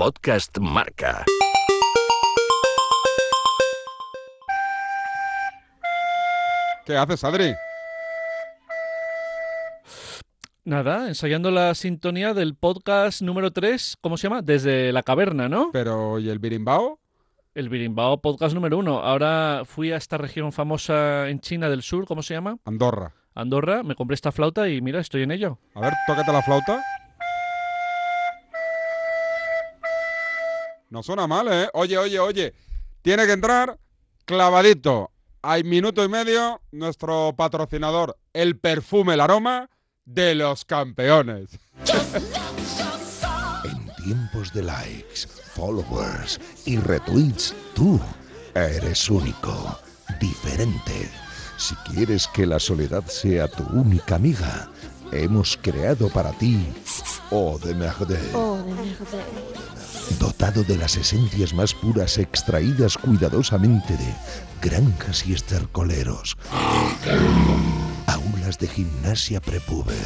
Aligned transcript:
Podcast 0.00 0.56
Marca. 0.60 1.26
¿Qué 6.86 6.96
haces, 6.96 7.22
Adri? 7.22 7.52
Nada, 10.64 11.08
ensayando 11.08 11.50
la 11.50 11.74
sintonía 11.74 12.32
del 12.32 12.54
podcast 12.54 13.20
número 13.20 13.50
3, 13.50 13.98
¿cómo 14.00 14.16
se 14.16 14.28
llama? 14.28 14.40
Desde 14.40 14.90
la 14.90 15.02
caverna, 15.02 15.50
¿no? 15.50 15.68
Pero, 15.70 16.18
¿y 16.18 16.30
el 16.30 16.38
birimbao? 16.38 16.98
El 17.54 17.68
Birimbao 17.68 18.22
podcast 18.22 18.54
número 18.54 18.78
1. 18.78 19.00
Ahora 19.00 19.64
fui 19.66 19.92
a 19.92 19.98
esta 19.98 20.16
región 20.16 20.50
famosa 20.52 21.28
en 21.28 21.40
China 21.40 21.68
del 21.68 21.82
Sur, 21.82 22.06
¿cómo 22.06 22.22
se 22.22 22.32
llama? 22.32 22.56
Andorra. 22.64 23.12
Andorra, 23.34 23.82
me 23.82 23.96
compré 23.96 24.14
esta 24.14 24.32
flauta 24.32 24.66
y 24.70 24.80
mira, 24.80 24.98
estoy 25.00 25.24
en 25.24 25.30
ello. 25.30 25.58
A 25.74 25.80
ver, 25.82 25.92
tócate 26.06 26.32
la 26.32 26.40
flauta. 26.40 26.82
No 30.90 31.04
suena 31.04 31.28
mal, 31.28 31.46
¿eh? 31.50 31.68
Oye, 31.72 31.96
oye, 31.96 32.18
oye. 32.18 32.54
Tiene 33.02 33.24
que 33.24 33.32
entrar 33.32 33.78
clavadito. 34.24 35.12
Hay 35.40 35.62
minuto 35.64 36.04
y 36.04 36.08
medio 36.08 36.60
nuestro 36.72 37.34
patrocinador, 37.36 38.18
el 38.32 38.58
perfume, 38.58 39.14
el 39.14 39.20
aroma 39.20 39.70
de 40.04 40.34
los 40.34 40.64
campeones. 40.64 41.50
En 43.64 44.04
tiempos 44.04 44.52
de 44.52 44.62
likes, 44.62 45.28
followers 45.54 46.40
y 46.64 46.78
retweets, 46.78 47.54
tú 47.74 48.00
eres 48.54 49.08
único, 49.10 49.78
diferente. 50.18 51.10
Si 51.58 51.74
quieres 51.76 52.26
que 52.28 52.46
la 52.46 52.58
soledad 52.58 53.04
sea 53.04 53.46
tu 53.46 53.62
única 53.64 54.14
amiga, 54.14 54.70
hemos 55.12 55.58
creado 55.60 56.08
para 56.08 56.32
ti 56.32 56.66
Eau 57.30 57.58
de 57.58 57.74
Merde. 57.74 58.18
Dotado 60.18 60.64
de 60.64 60.76
las 60.76 60.96
esencias 60.96 61.54
más 61.54 61.74
puras 61.74 62.18
extraídas 62.18 62.98
cuidadosamente 62.98 63.96
de 63.96 64.14
granjas 64.60 65.26
y 65.26 65.34
estercoleros. 65.34 66.36
Aulas 68.06 68.58
de 68.58 68.66
gimnasia 68.66 69.40
prepuber. 69.40 69.96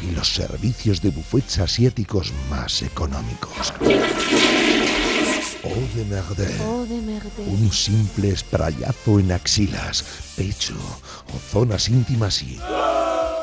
Y 0.00 0.12
los 0.12 0.32
servicios 0.32 1.00
de 1.02 1.10
buffets 1.10 1.58
asiáticos 1.58 2.32
más 2.50 2.82
económicos. 2.82 3.72
Eau 5.62 5.88
de 5.94 6.04
Merde. 6.04 6.48
Un 7.46 7.70
simple 7.72 8.30
esprayazo 8.30 9.20
en 9.20 9.32
axilas, 9.32 10.04
pecho 10.36 10.74
o 11.34 11.38
zonas 11.38 11.88
íntimas 11.88 12.42
y 12.42 12.58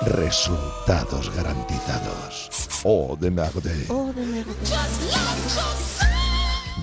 resultados 0.04 1.34
garantizados. 1.36 2.50
Eau 2.84 3.18
de 3.18 3.32
Merde. 3.32 3.88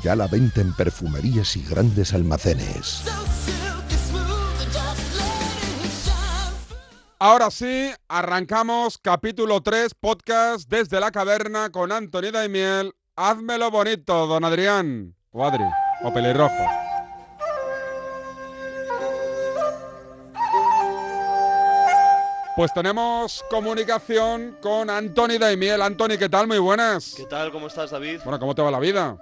Ya 0.02 0.16
la 0.16 0.26
venta 0.26 0.60
en 0.60 0.74
perfumerías 0.74 1.56
y 1.56 1.62
grandes 1.62 2.12
almacenes. 2.12 3.02
Ahora 7.18 7.52
sí, 7.52 7.92
arrancamos 8.08 8.98
capítulo 8.98 9.60
3, 9.60 9.94
podcast 9.94 10.68
desde 10.68 10.98
la 10.98 11.12
caverna 11.12 11.70
con 11.70 11.92
Antonio 11.92 12.32
Daimiel. 12.32 12.92
Házmelo 13.14 13.70
bonito, 13.70 14.26
don 14.26 14.44
Adrián. 14.44 15.14
O 15.30 15.44
Adri, 15.44 15.64
o 16.02 16.12
pelirrojo. 16.12 16.91
Pues 22.54 22.72
tenemos 22.74 23.42
comunicación 23.48 24.58
con 24.60 24.90
Anthony 24.90 25.38
Daimiel. 25.40 25.80
Anthony, 25.80 26.18
¿qué 26.18 26.28
tal? 26.28 26.46
Muy 26.46 26.58
buenas. 26.58 27.14
¿Qué 27.16 27.24
tal? 27.24 27.50
¿Cómo 27.50 27.66
estás, 27.68 27.90
David? 27.90 28.20
Bueno, 28.24 28.38
¿cómo 28.38 28.54
te 28.54 28.60
va 28.60 28.70
la 28.70 28.78
vida? 28.80 29.16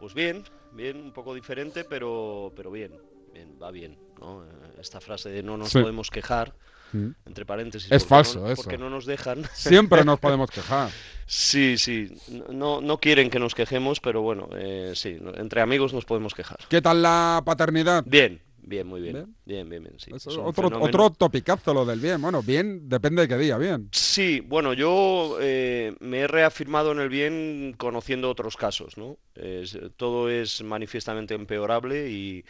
Pues 0.00 0.14
bien, 0.14 0.42
bien, 0.72 0.96
un 0.96 1.12
poco 1.12 1.34
diferente, 1.34 1.84
pero, 1.84 2.50
pero 2.56 2.70
bien, 2.70 2.92
bien, 3.32 3.56
va 3.62 3.70
bien. 3.70 3.98
¿no? 4.20 4.44
Esta 4.80 5.00
frase 5.00 5.28
de 5.28 5.42
no 5.42 5.56
nos 5.56 5.70
Sí. 5.70 5.80
podemos 5.80 6.08
quejar, 6.10 6.54
Mm. 6.92 7.08
entre 7.26 7.44
paréntesis. 7.46 7.90
Es 7.90 8.06
falso, 8.06 8.40
no, 8.40 8.50
eso. 8.50 8.62
Porque 8.62 8.78
no 8.78 8.88
nos 8.90 9.04
dejan. 9.06 9.42
Siempre 9.54 10.04
nos 10.04 10.18
podemos 10.20 10.50
quejar. 10.50 10.90
Sí, 11.26 11.76
sí, 11.78 12.10
no, 12.50 12.80
no 12.80 12.98
quieren 12.98 13.30
que 13.30 13.38
nos 13.38 13.54
quejemos, 13.54 13.98
pero 14.00 14.22
bueno, 14.22 14.48
eh, 14.56 14.92
sí, 14.94 15.18
entre 15.36 15.60
amigos 15.60 15.92
nos 15.92 16.04
podemos 16.04 16.34
quejar. 16.34 16.58
¿Qué 16.68 16.80
tal 16.82 17.02
la 17.02 17.42
paternidad? 17.44 18.04
Bien, 18.06 18.40
bien, 18.62 18.86
muy 18.86 19.00
bien. 19.00 19.14
¿Bien? 19.14 19.36
Bien, 19.44 19.68
bien, 19.68 19.82
bien, 19.84 19.98
sí. 19.98 20.12
Otro, 20.12 20.78
otro 20.80 21.10
topicazo 21.10 21.74
lo 21.74 21.84
del 21.84 22.00
bien. 22.00 22.20
Bueno, 22.20 22.42
bien 22.42 22.88
depende 22.88 23.22
de 23.22 23.28
qué 23.28 23.38
día, 23.38 23.58
bien. 23.58 23.88
Sí, 23.92 24.40
bueno, 24.40 24.72
yo 24.72 25.36
eh, 25.40 25.94
me 26.00 26.20
he 26.20 26.26
reafirmado 26.26 26.92
en 26.92 27.00
el 27.00 27.08
bien 27.08 27.74
conociendo 27.76 28.30
otros 28.30 28.56
casos, 28.56 28.96
¿no? 28.96 29.18
Es- 29.34 29.78
todo 29.96 30.30
es 30.30 30.62
manifiestamente 30.62 31.34
empeorable 31.34 32.10
y, 32.10 32.44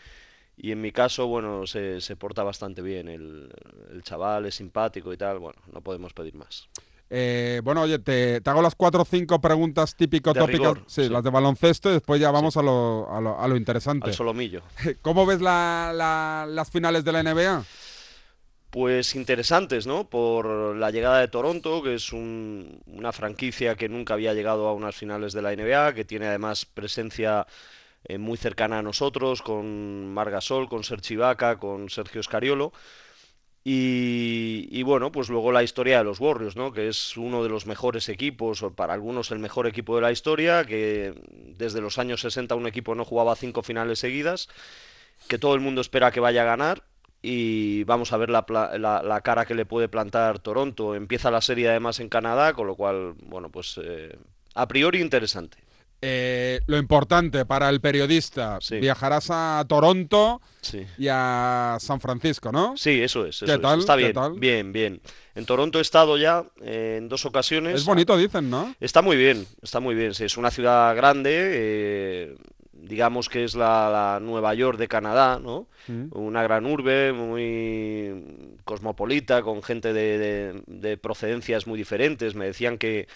y 0.56 0.72
en 0.72 0.80
mi 0.80 0.92
caso, 0.92 1.26
bueno, 1.28 1.66
se, 1.66 2.00
se 2.00 2.16
porta 2.16 2.42
bastante 2.44 2.82
bien. 2.82 3.08
El, 3.08 3.50
el 3.92 4.02
chaval 4.02 4.46
es 4.46 4.56
simpático 4.56 5.12
y 5.12 5.16
tal, 5.16 5.38
bueno, 5.40 5.60
no 5.72 5.82
podemos 5.82 6.14
pedir 6.14 6.34
más. 6.34 6.68
Eh, 7.14 7.60
bueno, 7.62 7.82
oye, 7.82 7.98
te, 7.98 8.40
te 8.40 8.48
hago 8.50 8.62
las 8.62 8.74
cuatro 8.74 9.02
o 9.02 9.04
cinco 9.04 9.38
preguntas 9.38 9.94
típico 9.94 10.32
tópicas. 10.32 10.78
sí, 10.86 11.04
sí. 11.04 11.08
las 11.10 11.22
de 11.22 11.28
baloncesto 11.28 11.90
y 11.90 11.92
después 11.92 12.18
ya 12.18 12.30
vamos 12.30 12.56
a, 12.56 12.62
lo, 12.62 13.06
a, 13.14 13.20
lo, 13.20 13.38
a 13.38 13.46
lo 13.48 13.56
interesante. 13.56 14.06
Al 14.08 14.14
solomillo. 14.14 14.62
¿Cómo 15.02 15.26
ves 15.26 15.42
la- 15.42 15.92
la- 15.94 16.46
las 16.48 16.70
finales 16.70 17.04
de 17.04 17.12
la 17.12 17.22
NBA? 17.22 17.64
Pues 18.70 19.14
interesantes, 19.14 19.86
¿no? 19.86 20.08
Por 20.08 20.74
la 20.76 20.90
llegada 20.90 21.20
de 21.20 21.28
Toronto, 21.28 21.82
que 21.82 21.96
es 21.96 22.14
un- 22.14 22.80
una 22.86 23.12
franquicia 23.12 23.74
que 23.74 23.90
nunca 23.90 24.14
había 24.14 24.32
llegado 24.32 24.66
a 24.66 24.72
unas 24.72 24.96
finales 24.96 25.34
de 25.34 25.42
la 25.42 25.52
NBA, 25.52 25.92
que 25.92 26.06
tiene 26.06 26.26
además 26.28 26.64
presencia 26.64 27.46
eh, 28.04 28.16
muy 28.16 28.38
cercana 28.38 28.78
a 28.78 28.82
nosotros, 28.82 29.42
con 29.42 30.12
Margasol, 30.14 30.68
con 30.70 30.82
Serge 30.84 31.14
Ibaka, 31.14 31.58
con 31.58 31.90
Sergio 31.90 32.22
Scariolo. 32.22 32.72
Y, 33.64 34.82
bueno, 34.82 35.12
pues 35.12 35.28
luego 35.28 35.52
la 35.52 35.62
historia 35.62 35.98
de 35.98 36.04
los 36.04 36.18
Warriors, 36.20 36.56
¿no? 36.56 36.72
Que 36.72 36.88
es 36.88 37.16
uno 37.16 37.42
de 37.44 37.48
los 37.48 37.66
mejores 37.66 38.08
equipos, 38.08 38.62
o 38.62 38.74
para 38.74 38.92
algunos 38.94 39.30
el 39.30 39.38
mejor 39.38 39.66
equipo 39.68 39.94
de 39.96 40.02
la 40.02 40.10
historia, 40.12 40.64
que 40.64 41.14
desde 41.56 41.80
los 41.80 41.98
años 41.98 42.20
60 42.22 42.56
un 42.56 42.66
equipo 42.66 42.94
no 42.96 43.04
jugaba 43.04 43.36
cinco 43.36 43.62
finales 43.62 44.00
seguidas, 44.00 44.48
que 45.28 45.38
todo 45.38 45.54
el 45.54 45.60
mundo 45.60 45.80
espera 45.80 46.10
que 46.12 46.20
vaya 46.20 46.42
a 46.42 46.46
ganar 46.46 46.82
y 47.22 47.84
vamos 47.84 48.12
a 48.12 48.16
ver 48.16 48.30
la, 48.30 48.44
la- 48.78 49.02
la 49.02 49.20
cara 49.22 49.46
que 49.46 49.54
le 49.54 49.66
puede 49.66 49.88
plantar 49.88 50.38
Toronto. 50.40 50.94
Empieza 50.94 51.30
la 51.30 51.40
serie 51.40 51.68
además 51.68 52.00
en 52.00 52.08
Canadá, 52.08 52.54
con 52.54 52.66
lo 52.66 52.74
cual, 52.76 53.14
bueno, 53.24 53.50
pues 53.50 53.78
eh, 53.82 54.16
a 54.54 54.68
priori 54.68 55.00
interesante. 55.00 55.58
Eh, 56.04 56.58
lo 56.66 56.78
importante 56.78 57.46
para 57.46 57.68
el 57.68 57.80
periodista, 57.80 58.58
Sí. 58.60 58.80
viajarás 58.80 59.28
a 59.30 59.64
Toronto 59.68 60.40
Sí. 60.60 60.84
y 60.98 61.06
a 61.08 61.76
San 61.78 62.00
Francisco, 62.00 62.50
¿no? 62.50 62.76
Sí, 62.76 63.00
eso 63.00 63.24
es, 63.24 63.38
¿Qué 63.46 63.52
es. 63.54 63.60
tal? 63.60 63.78
Está 63.78 63.94
¿Qué 63.96 64.02
bien, 64.02 64.12
tal? 64.12 64.32
bien, 64.32 64.72
bien. 64.72 65.00
En 65.36 65.46
Toronto 65.46 65.78
he 65.78 65.82
estado 65.82 66.18
ya 66.18 66.44
eh, 66.60 66.96
en 66.98 67.08
dos 67.08 67.24
ocasiones. 67.24 67.76
Es 67.76 67.84
bonito, 67.84 68.16
dicen, 68.16 68.50
¿no? 68.50 68.74
Está 68.80 69.00
muy 69.00 69.16
bien, 69.16 69.46
está 69.62 69.78
muy 69.78 69.94
bien. 69.94 70.12
Sí, 70.12 70.24
es 70.24 70.36
una 70.36 70.50
ciudad 70.50 70.94
grande, 70.96 71.30
eh, 71.34 72.34
digamos 72.72 73.28
que 73.28 73.44
es 73.44 73.54
la, 73.54 73.88
la 73.88 74.18
Nueva 74.20 74.54
York 74.54 74.78
de 74.78 74.88
Canadá, 74.88 75.38
¿no? 75.40 75.68
Mm. 75.86 76.06
Una 76.18 76.42
gran 76.42 76.66
urbe, 76.66 77.12
muy 77.12 78.56
cosmopolita, 78.64 79.42
con 79.42 79.62
gente 79.62 79.92
de, 79.92 80.18
de- 80.18 80.62
de 80.66 80.96
procedencias 80.96 81.68
muy 81.68 81.78
diferentes. 81.78 82.34
Me 82.34 82.46
decían 82.46 82.76
que, 82.76 83.06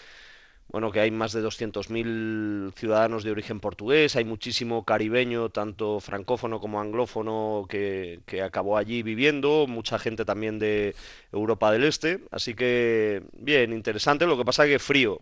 bueno, 0.69 0.91
que 0.91 0.99
hay 0.99 1.11
más 1.11 1.31
de 1.33 1.41
200.000 1.41 2.73
ciudadanos 2.75 3.23
de 3.23 3.31
origen 3.31 3.59
portugués, 3.59 4.15
hay 4.15 4.25
muchísimo 4.25 4.83
caribeño, 4.85 5.49
tanto 5.49 5.99
francófono 5.99 6.59
como 6.59 6.81
anglófono, 6.81 7.65
que, 7.69 8.19
que 8.25 8.41
acabó 8.41 8.77
allí 8.77 9.01
viviendo, 9.03 9.65
mucha 9.67 9.97
gente 9.99 10.25
también 10.25 10.59
de 10.59 10.95
Europa 11.31 11.71
del 11.71 11.83
Este, 11.85 12.19
así 12.31 12.53
que 12.53 13.23
bien, 13.33 13.73
interesante, 13.73 14.25
lo 14.27 14.37
que 14.37 14.45
pasa 14.45 14.65
que 14.65 14.79
frío, 14.79 15.19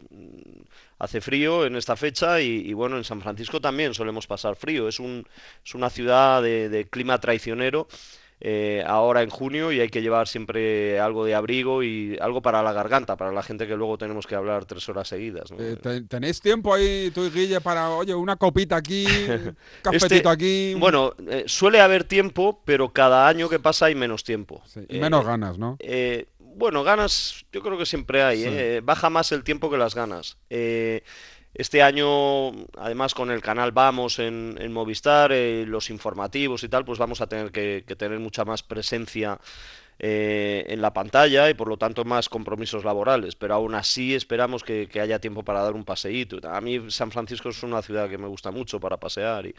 hace 1.00 1.22
frío 1.22 1.66
en 1.66 1.76
esta 1.76 1.96
fecha 1.96 2.42
y, 2.42 2.48
y 2.70 2.74
bueno, 2.74 2.98
en 2.98 3.04
San 3.04 3.22
Francisco 3.22 3.62
también 3.62 3.94
solemos 3.94 4.28
pasar 4.28 4.56
frío, 4.56 4.88
es 4.88 5.00
un, 5.00 5.26
es 5.64 5.76
una 5.76 5.90
ciudad 5.90 6.42
de, 6.42 6.70
de 6.70 6.88
clima 6.88 7.20
traicionero. 7.20 7.88
Eh, 8.42 8.84
ahora 8.86 9.22
en 9.22 9.30
junio 9.30 9.72
y 9.72 9.80
hay 9.80 9.90
que 9.90 10.02
llevar 10.02 10.28
siempre 10.28 11.00
algo 11.00 11.26
de 11.26 11.36
abrigo 11.36 11.84
y 11.84 12.18
algo 12.22 12.42
para 12.42 12.62
la 12.64 12.74
garganta, 12.74 13.16
para 13.16 13.32
la 13.32 13.42
gente 13.44 13.66
que 13.68 13.76
luego 13.76 13.98
tenemos 13.98 14.28
que 14.28 14.36
hablar 14.36 14.66
tres 14.66 14.88
horas 14.90 15.08
seguidas. 15.08 15.52
¿no? 15.52 15.58
Eh, 15.64 15.78
te- 15.78 16.02
¿Tenéis 16.02 16.42
tiempo 16.42 16.74
ahí, 16.74 17.12
tú 17.14 17.24
y 17.26 17.30
Guille, 17.30 17.62
para, 17.62 17.90
oye, 17.92 18.14
una 18.14 18.36
copita 18.36 18.76
aquí, 18.76 19.06
un 19.30 19.56
cafetito 19.82 20.16
Este- 20.16 20.30
aquí? 20.30 20.74
Bueno, 20.78 21.14
eh, 21.30 21.44
suele 21.48 21.80
haber 21.82 22.04
tiempo, 22.04 22.62
pero 22.66 22.92
cada 22.92 23.28
año 23.28 23.48
que 23.50 23.60
pasa 23.60 23.86
hay 23.88 23.96
menos 23.96 24.24
tiempo. 24.24 24.62
Sí, 24.66 24.82
y 24.90 24.98
Eh, 24.98 25.02
menos 25.02 25.26
ganas, 25.26 25.58
¿no? 25.58 25.78
eh, 25.80 26.28
bueno, 26.40 26.84
ganas 26.84 27.46
yo 27.52 27.62
creo 27.62 27.78
que 27.78 27.86
siempre 27.86 28.24
hay, 28.24 28.38
Sí. 28.44 28.48
¿eh? 28.50 28.82
Baja 28.84 29.10
más 29.10 29.32
el 29.34 29.44
tiempo 29.44 29.70
que 29.70 29.78
las 29.78 29.94
ganas. 29.96 30.38
Eh, 30.50 31.04
este 31.56 31.82
año, 31.82 32.52
además 32.78 33.14
con 33.14 33.32
el 33.32 33.42
canal 33.42 33.72
Vamos 33.72 34.20
en, 34.20 34.72
Movistar, 34.72 35.32
eh, 35.32 35.66
los 35.66 35.90
informativos 35.90 36.64
y 36.64 36.70
tal, 36.70 36.86
pues 36.86 37.00
vamos 37.00 37.22
a 37.22 37.28
tener 37.28 37.52
que 37.52 37.82
tener 37.98 38.20
mucha 38.20 38.46
más 38.46 38.62
presencia 38.62 39.40
eh, 40.00 40.66
en 40.68 40.82
la 40.82 40.94
pantalla 40.94 41.50
y 41.50 41.54
por 41.54 41.68
lo 41.70 41.78
tanto 41.78 42.04
más 42.06 42.30
compromisos 42.30 42.84
laborales, 42.84 43.36
pero 43.36 43.56
aún 43.56 43.76
así 43.76 44.14
esperamos 44.16 44.64
que, 44.64 44.90
haya 45.02 45.20
tiempo 45.20 45.44
para 45.44 45.62
dar 45.62 45.74
un 45.74 45.86
paseíto. 45.86 46.38
A 46.50 46.62
mí 46.62 46.92
San 46.92 47.12
Francisco 47.12 47.50
es 47.50 47.64
una 47.64 47.82
ciudad 47.82 48.10
que 48.10 48.18
me 48.18 48.28
gusta 48.28 48.52
mucho 48.52 48.80
para 48.80 48.98
pasear 48.98 49.46
y, 49.48 49.56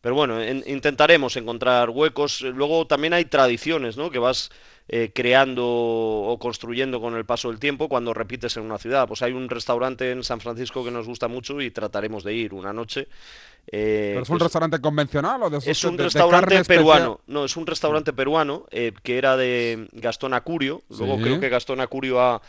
pero 0.00 0.14
bueno, 0.14 0.40
en- 0.42 0.62
intentaremos 0.66 1.36
encontrar 1.36 1.90
huecos. 1.90 2.42
Luego 2.42 2.86
también 2.86 3.14
hay 3.14 3.24
tradiciones, 3.24 3.96
¿no? 3.96 4.10
Que 4.10 4.18
vas 4.18 4.50
eh, 4.88 5.12
creando 5.14 5.64
o 5.66 6.38
construyendo 6.38 7.00
con 7.00 7.14
el 7.16 7.24
paso 7.24 7.48
del 7.50 7.58
tiempo 7.58 7.88
cuando 7.88 8.12
repites 8.14 8.56
en 8.56 8.64
una 8.64 8.78
ciudad. 8.78 9.08
Pues 9.08 9.22
hay 9.22 9.32
un 9.32 9.48
restaurante 9.48 10.10
en 10.10 10.22
San 10.22 10.40
Francisco 10.40 10.84
que 10.84 10.90
nos 10.90 11.06
gusta 11.06 11.28
mucho 11.28 11.60
y 11.60 11.70
trataremos 11.70 12.22
de 12.24 12.34
ir 12.34 12.54
una 12.54 12.72
noche. 12.72 13.08
Eh, 13.72 14.10
¿Pero 14.12 14.22
es 14.22 14.30
un 14.30 14.40
restaurante 14.40 14.80
convencional 14.80 15.42
o 15.42 15.50
de 15.50 15.58
esos 15.58 15.68
es 15.68 15.84
un 15.84 15.92
de- 15.96 16.02
de 16.02 16.04
restaurante 16.04 16.54
especial? 16.56 16.84
peruano. 16.84 17.20
No, 17.26 17.44
es 17.44 17.56
un 17.56 17.66
restaurante 17.66 18.12
peruano 18.12 18.66
eh, 18.70 18.92
que 19.02 19.18
era 19.18 19.36
de 19.36 19.88
Gastón 19.92 20.34
Acurio. 20.34 20.82
Luego 20.90 21.16
Sí. 21.16 21.22
creo 21.22 21.40
que 21.40 21.48
Gastón 21.48 21.80
Acurio 21.80 22.20
ha, 22.20 22.42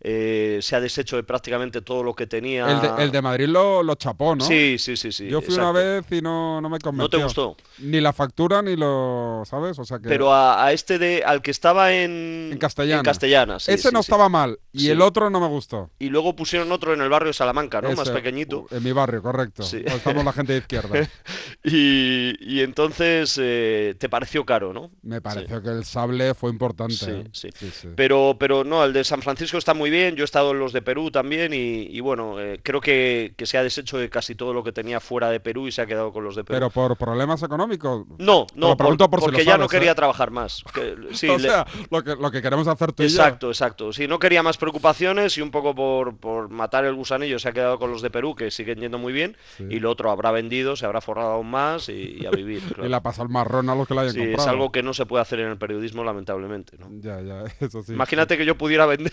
eh, 0.00 0.58
se 0.62 0.76
ha 0.76 0.80
deshecho 0.80 1.16
de 1.16 1.22
prácticamente 1.22 1.82
todo 1.82 2.02
lo 2.02 2.14
que 2.14 2.26
tenía. 2.26 2.70
El 2.70 2.80
de, 2.80 3.04
el 3.04 3.10
de 3.10 3.22
Madrid 3.22 3.46
lo, 3.48 3.82
lo 3.82 3.94
chapó, 3.96 4.34
¿no? 4.34 4.44
Sí, 4.44 4.76
sí, 4.78 4.96
sí, 4.96 5.12
sí. 5.12 5.28
Yo 5.28 5.40
fui 5.42 5.54
una 5.54 5.70
exacto. 5.70 6.08
vez 6.08 6.18
y 6.18 6.22
no, 6.22 6.60
no 6.60 6.68
me 6.68 6.78
convenció. 6.78 7.04
¿No 7.04 7.08
te 7.10 7.22
gustó? 7.22 7.56
Ni 7.78 8.00
la 8.00 8.12
factura 8.12 8.62
ni 8.62 8.76
lo, 8.76 9.42
¿sabes? 9.44 9.78
O 9.78 9.84
sea 9.84 9.98
que 9.98 10.08
Pero 10.08 10.32
a, 10.32 10.64
a 10.64 10.72
este 10.72 10.98
de, 10.98 11.22
al 11.24 11.42
que 11.42 11.50
estaba 11.50 11.92
en, 11.92 12.50
En 12.52 12.58
Castellana. 12.58 13.00
en 13.00 13.04
Castellana, 13.04 13.60
sí, 13.60 13.72
ese 13.72 13.88
sí, 13.88 13.94
no 13.94 14.00
estaba 14.00 14.28
mal 14.28 14.58
y 14.72 14.88
el 14.88 15.02
otro 15.02 15.30
no 15.30 15.40
me 15.40 15.48
gustó. 15.48 15.90
Y 15.98 16.08
luego 16.08 16.36
pusieron 16.36 16.70
otro 16.72 16.94
en 16.94 17.00
el 17.00 17.08
barrio 17.08 17.28
de 17.28 17.34
Salamanca, 17.34 17.80
¿no? 17.80 17.90
Más 17.90 18.08
Ese, 18.08 18.12
pequeñito. 18.12 18.66
En 18.70 18.82
mi 18.82 18.92
barrio, 18.92 19.22
correcto. 19.22 19.64
Donde 19.64 19.90
Estamos 19.90 20.24
la 20.24 20.32
gente 20.32 20.52
de 20.52 20.58
izquierda. 20.58 21.08
Y, 21.62 22.36
y 22.40 22.60
entonces 22.62 23.38
eh, 23.38 23.94
te 23.98 24.08
pareció 24.08 24.46
caro, 24.46 24.72
¿no? 24.72 24.90
Me 25.02 25.20
pareció 25.20 25.62
que 25.62 25.68
el 25.68 25.84
sable 25.84 26.32
fue 26.32 26.50
importante. 26.50 26.94
Sí, 26.94 27.10
¿eh? 27.10 27.24
sí. 27.32 27.50
sí. 27.52 27.88
Pero, 27.94 28.36
pero 28.40 28.64
no, 28.64 28.82
el 28.82 28.94
de 28.94 29.04
San 29.04 29.20
Francisco 29.20 29.58
está 29.58 29.74
muy 29.74 29.89
bien. 29.90 30.16
Yo 30.16 30.22
he 30.22 30.24
estado 30.24 30.52
en 30.52 30.58
los 30.60 30.72
de 30.72 30.82
Perú 30.82 31.10
también 31.10 31.52
y, 31.52 31.82
y 31.90 32.00
bueno, 32.00 32.40
eh, 32.40 32.60
creo 32.62 32.80
que, 32.80 33.34
que 33.36 33.46
se 33.46 33.58
ha 33.58 33.62
deshecho 33.62 33.98
de 33.98 34.08
casi 34.08 34.34
todo 34.34 34.54
lo 34.54 34.62
que 34.64 34.72
tenía 34.72 35.00
fuera 35.00 35.30
de 35.30 35.40
Perú 35.40 35.66
y 35.68 35.72
se 35.72 35.82
ha 35.82 35.86
quedado 35.86 36.12
con 36.12 36.24
los 36.24 36.36
de 36.36 36.44
Perú. 36.44 36.56
Pero 36.56 36.70
por 36.70 36.96
problemas 36.96 37.42
económicos. 37.42 38.06
no, 38.18 38.46
no, 38.54 38.76
por 38.76 38.86
si 38.92 38.98
lo 38.98 39.10
porque 39.10 39.44
ya 39.44 39.52
no 39.58 39.64
sabes, 39.64 39.72
¿eh? 39.72 39.76
quería 39.76 39.94
trabajar 39.94 40.30
más. 40.30 40.62
Que- 40.72 40.96
sí, 41.12 41.28
o 41.28 41.36
le- 41.38 41.48
sea, 41.48 41.66
lo 41.90 42.02
que, 42.02 42.16
lo 42.16 42.30
que 42.30 42.40
queremos 42.42 42.66
hacer 42.68 42.92
tú 42.92 43.02
y 43.02 43.08
yo. 43.08 43.16
Exacto, 43.16 43.48
exacto. 43.48 43.92
Sí, 43.92 44.06
no 44.08 44.18
quería 44.18 44.42
más 44.42 44.56
preocupaciones 44.56 45.36
y 45.38 45.42
un 45.42 45.50
poco 45.50 45.74
por, 45.74 46.16
por 46.16 46.48
matar 46.48 46.84
el 46.84 46.94
gusanillo 46.94 47.38
se 47.38 47.48
ha 47.48 47.52
quedado 47.52 47.78
con 47.78 47.90
los 47.90 48.02
de 48.02 48.10
Perú, 48.10 48.34
que 48.34 48.50
siguen 48.50 48.80
yendo 48.80 48.98
muy 48.98 49.12
bien, 49.12 49.36
Sí. 49.56 49.64
y 49.70 49.80
lo 49.80 49.90
otro 49.90 50.10
habrá 50.10 50.30
vendido, 50.30 50.76
se 50.76 50.86
habrá 50.86 51.00
forrado 51.00 51.32
aún 51.32 51.50
más 51.50 51.88
y, 51.88 52.18
y 52.20 52.26
a 52.26 52.30
vivir. 52.30 52.62
Y 52.70 52.72
claro. 52.74 52.88
la 52.88 53.02
pasa 53.02 53.22
el 53.22 53.28
marrón 53.28 53.68
a 53.70 53.74
los 53.74 53.88
que 53.88 53.94
la 53.94 54.02
hayan 54.02 54.14
Sí, 54.14 54.20
es 54.20 54.26
comprado. 54.28 54.50
algo 54.50 54.72
que 54.72 54.82
no 54.82 54.94
se 54.94 55.06
puede 55.06 55.22
hacer 55.22 55.40
en 55.40 55.48
el 55.48 55.58
periodismo, 55.58 56.04
lamentablemente, 56.04 56.76
¿no? 56.78 56.88
Ya, 57.00 57.20
ya, 57.20 57.44
eso 57.60 57.82
sí. 57.82 57.92
Imagínate 57.92 58.36
que 58.38 58.44
yo 58.44 58.56
pudiera 58.56 58.86
vender 58.86 59.12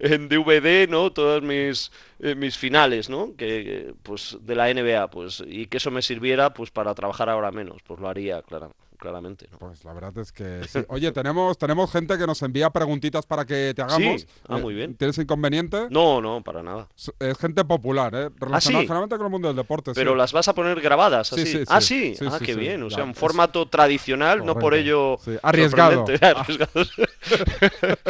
en 0.00 0.28
DVD, 0.28 0.86
¿no? 0.88 1.12
Todos 1.12 1.42
mis, 1.42 1.92
eh, 2.20 2.34
mis 2.34 2.56
finales, 2.58 3.08
¿no? 3.10 3.34
Que, 3.36 3.94
pues 4.02 4.36
de 4.40 4.54
la 4.56 4.70
NBA, 4.70 5.10
pues, 5.10 5.42
y 5.46 5.66
que 5.66 5.78
eso 5.78 5.90
me 5.90 6.02
sirviera, 6.02 6.52
pues, 6.54 6.70
para 6.70 6.94
trabajar 6.94 7.28
ahora 7.30 7.52
menos, 7.52 7.82
pues 7.84 8.00
lo 8.00 8.08
haría, 8.08 8.42
clara- 8.42 8.70
claramente, 9.00 9.48
¿no? 9.50 9.58
Pues 9.58 9.84
la 9.84 9.92
verdad 9.92 10.16
es 10.18 10.30
que 10.30 10.60
sí. 10.68 10.80
Oye, 10.88 11.10
tenemos, 11.12 11.58
tenemos 11.58 11.90
gente 11.90 12.16
que 12.16 12.26
nos 12.26 12.40
envía 12.42 12.70
preguntitas 12.70 13.26
para 13.26 13.44
que 13.44 13.72
te 13.74 13.82
hagamos. 13.82 14.20
Sí. 14.20 14.26
Ah, 14.46 14.58
muy 14.58 14.74
bien. 14.74 14.94
¿Tienes 14.94 15.18
inconveniente? 15.18 15.88
No, 15.90 16.20
no, 16.20 16.42
para 16.42 16.62
nada. 16.62 16.88
Es- 16.94 17.38
gente 17.38 17.64
popular, 17.64 18.14
¿eh? 18.14 18.28
Relacionada 18.38 18.82
sí? 18.82 18.86
generalmente 18.86 19.16
con 19.16 19.26
el 19.26 19.30
mundo 19.32 19.48
del 19.48 19.56
deporte. 19.56 19.92
Pero 19.94 20.12
sí. 20.12 20.18
las 20.18 20.32
vas 20.32 20.46
a 20.48 20.54
poner 20.54 20.80
grabadas 20.80 21.28
Sí, 21.28 21.40
así. 21.40 21.46
sí, 21.46 21.64
ah, 21.68 21.80
sí. 21.80 22.14
ah, 22.28 22.38
sí, 22.38 22.44
qué 22.44 22.54
sí. 22.54 22.60
bien. 22.60 22.82
O 22.82 22.90
sea, 22.90 23.02
un 23.04 23.14
formato 23.14 23.66
tradicional, 23.68 24.44
no 24.44 24.54
por 24.56 24.74
ello 24.74 25.16
Sí, 25.24 25.32
arriesgado. 25.42 26.04
Ah. 26.22 26.34
Arriesgado. 26.40 26.70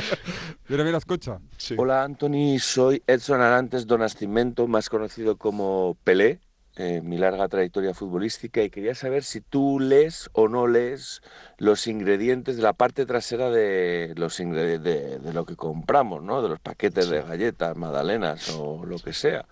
Mira, 0.69 0.85
mira, 0.85 0.99
escucha. 0.99 1.41
Sí. 1.57 1.75
Hola 1.77 2.05
Anthony, 2.05 2.59
soy 2.61 3.03
Edson 3.07 3.41
Arantes 3.41 3.87
do 3.87 3.99
Nascimento, 3.99 4.67
más 4.69 4.89
conocido 4.89 5.37
como 5.37 5.97
Pelé, 6.05 6.41
en 6.77 7.09
mi 7.09 7.19
larga 7.19 7.49
trayectoria 7.49 7.95
futbolística, 7.95 8.63
y 8.63 8.71
quería 8.71 8.95
saber 8.95 9.25
si 9.25 9.41
tú 9.41 9.79
lees 9.81 10.31
o 10.33 10.49
no 10.49 10.67
lees 10.67 11.21
los 11.59 11.87
ingredientes 11.87 12.57
de 12.57 12.63
la 12.63 12.73
parte 12.73 13.07
trasera 13.07 13.51
de, 13.51 14.15
los 14.17 14.37
de, 14.39 14.79
de 14.79 15.33
lo 15.33 15.45
que 15.45 15.57
compramos, 15.57 16.23
¿no? 16.23 16.43
De 16.43 16.49
los 16.49 16.61
paquetes 16.61 17.09
de 17.11 17.23
galletas, 17.23 17.77
magdalenas 17.77 18.49
o 18.49 18.85
lo 18.87 18.99
que 18.99 19.13
sea. 19.13 19.47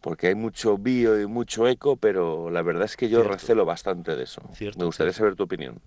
Porque 0.00 0.28
hay 0.28 0.34
mucho 0.34 0.78
bio 0.78 1.20
y 1.20 1.26
mucho 1.26 1.66
eco, 1.68 1.96
pero 1.96 2.50
la 2.50 2.62
verdad 2.62 2.84
es 2.84 2.96
que 2.96 3.08
yo 3.08 3.22
Cierto. 3.22 3.32
recelo 3.34 3.64
bastante 3.64 4.16
de 4.16 4.24
eso. 4.24 4.42
Cierto, 4.52 4.78
Me 4.78 4.84
gustaría 4.86 5.12
cierto. 5.12 5.18
saber 5.18 5.36
tu 5.36 5.44
opinión. 5.44 5.80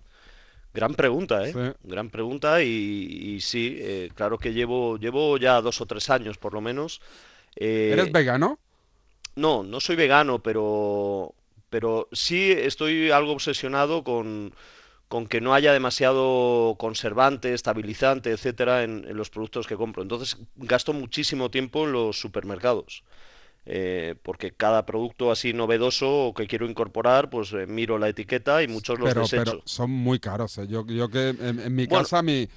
Gran 0.74 0.94
pregunta, 0.94 1.46
¿eh? 1.48 1.52
Sí. 1.52 1.60
Gran 1.82 2.10
pregunta 2.10 2.62
y, 2.62 2.66
y 2.68 3.40
sí, 3.40 3.76
eh, 3.80 4.10
claro 4.14 4.38
que 4.38 4.52
llevo, 4.52 4.96
llevo 4.98 5.36
ya 5.38 5.60
dos 5.60 5.80
o 5.80 5.86
tres 5.86 6.10
años 6.10 6.36
por 6.38 6.52
lo 6.54 6.60
menos. 6.60 7.00
eh, 7.56 7.90
¿Eres 7.92 8.12
vegano? 8.12 8.58
No, 9.36 9.62
no 9.62 9.80
soy 9.80 9.96
vegano, 9.96 10.42
pero, 10.42 11.34
pero 11.70 12.08
sí 12.12 12.50
estoy 12.52 13.10
algo 13.10 13.32
obsesionado 13.32 14.02
con, 14.04 14.54
con 15.08 15.26
que 15.28 15.40
no 15.42 15.54
haya 15.54 15.72
demasiado 15.72 16.76
conservante, 16.78 17.54
estabilizante, 17.54 18.30
etcétera, 18.32 18.84
en, 18.84 19.04
en 19.08 19.16
los 19.16 19.30
productos 19.30 19.66
que 19.66 19.76
compro. 19.76 20.02
Entonces 20.02 20.38
gasto 20.56 20.92
muchísimo 20.94 21.50
tiempo 21.50 21.84
en 21.86 21.92
los 21.92 22.20
supermercados. 22.20 23.04
eh, 23.66 24.16
porque 24.24 24.52
cada 24.52 24.86
producto 24.86 25.30
así 25.32 25.52
novedoso 25.54 26.08
o 26.28 26.34
que 26.34 26.46
quiero 26.48 26.66
incorporar, 26.68 27.30
pues 27.30 27.52
eh, 27.54 27.66
miro 27.66 27.98
la 27.98 28.08
etiqueta 28.10 28.62
y 28.62 28.68
muchos 28.68 28.98
los 29.00 29.14
Pero, 29.14 29.22
desecho. 29.22 29.58
pero 29.58 29.62
son 29.64 29.90
muy 29.90 30.18
caros. 30.18 30.58
¿eh? 30.58 30.66
Yo, 30.68 30.84
yo 30.86 31.08
que 31.08 31.28
en, 31.30 31.60
en 31.60 31.74
mi 31.74 31.86
Bueno, 31.86 32.08
casa, 32.08 32.22
mi, 32.22 32.48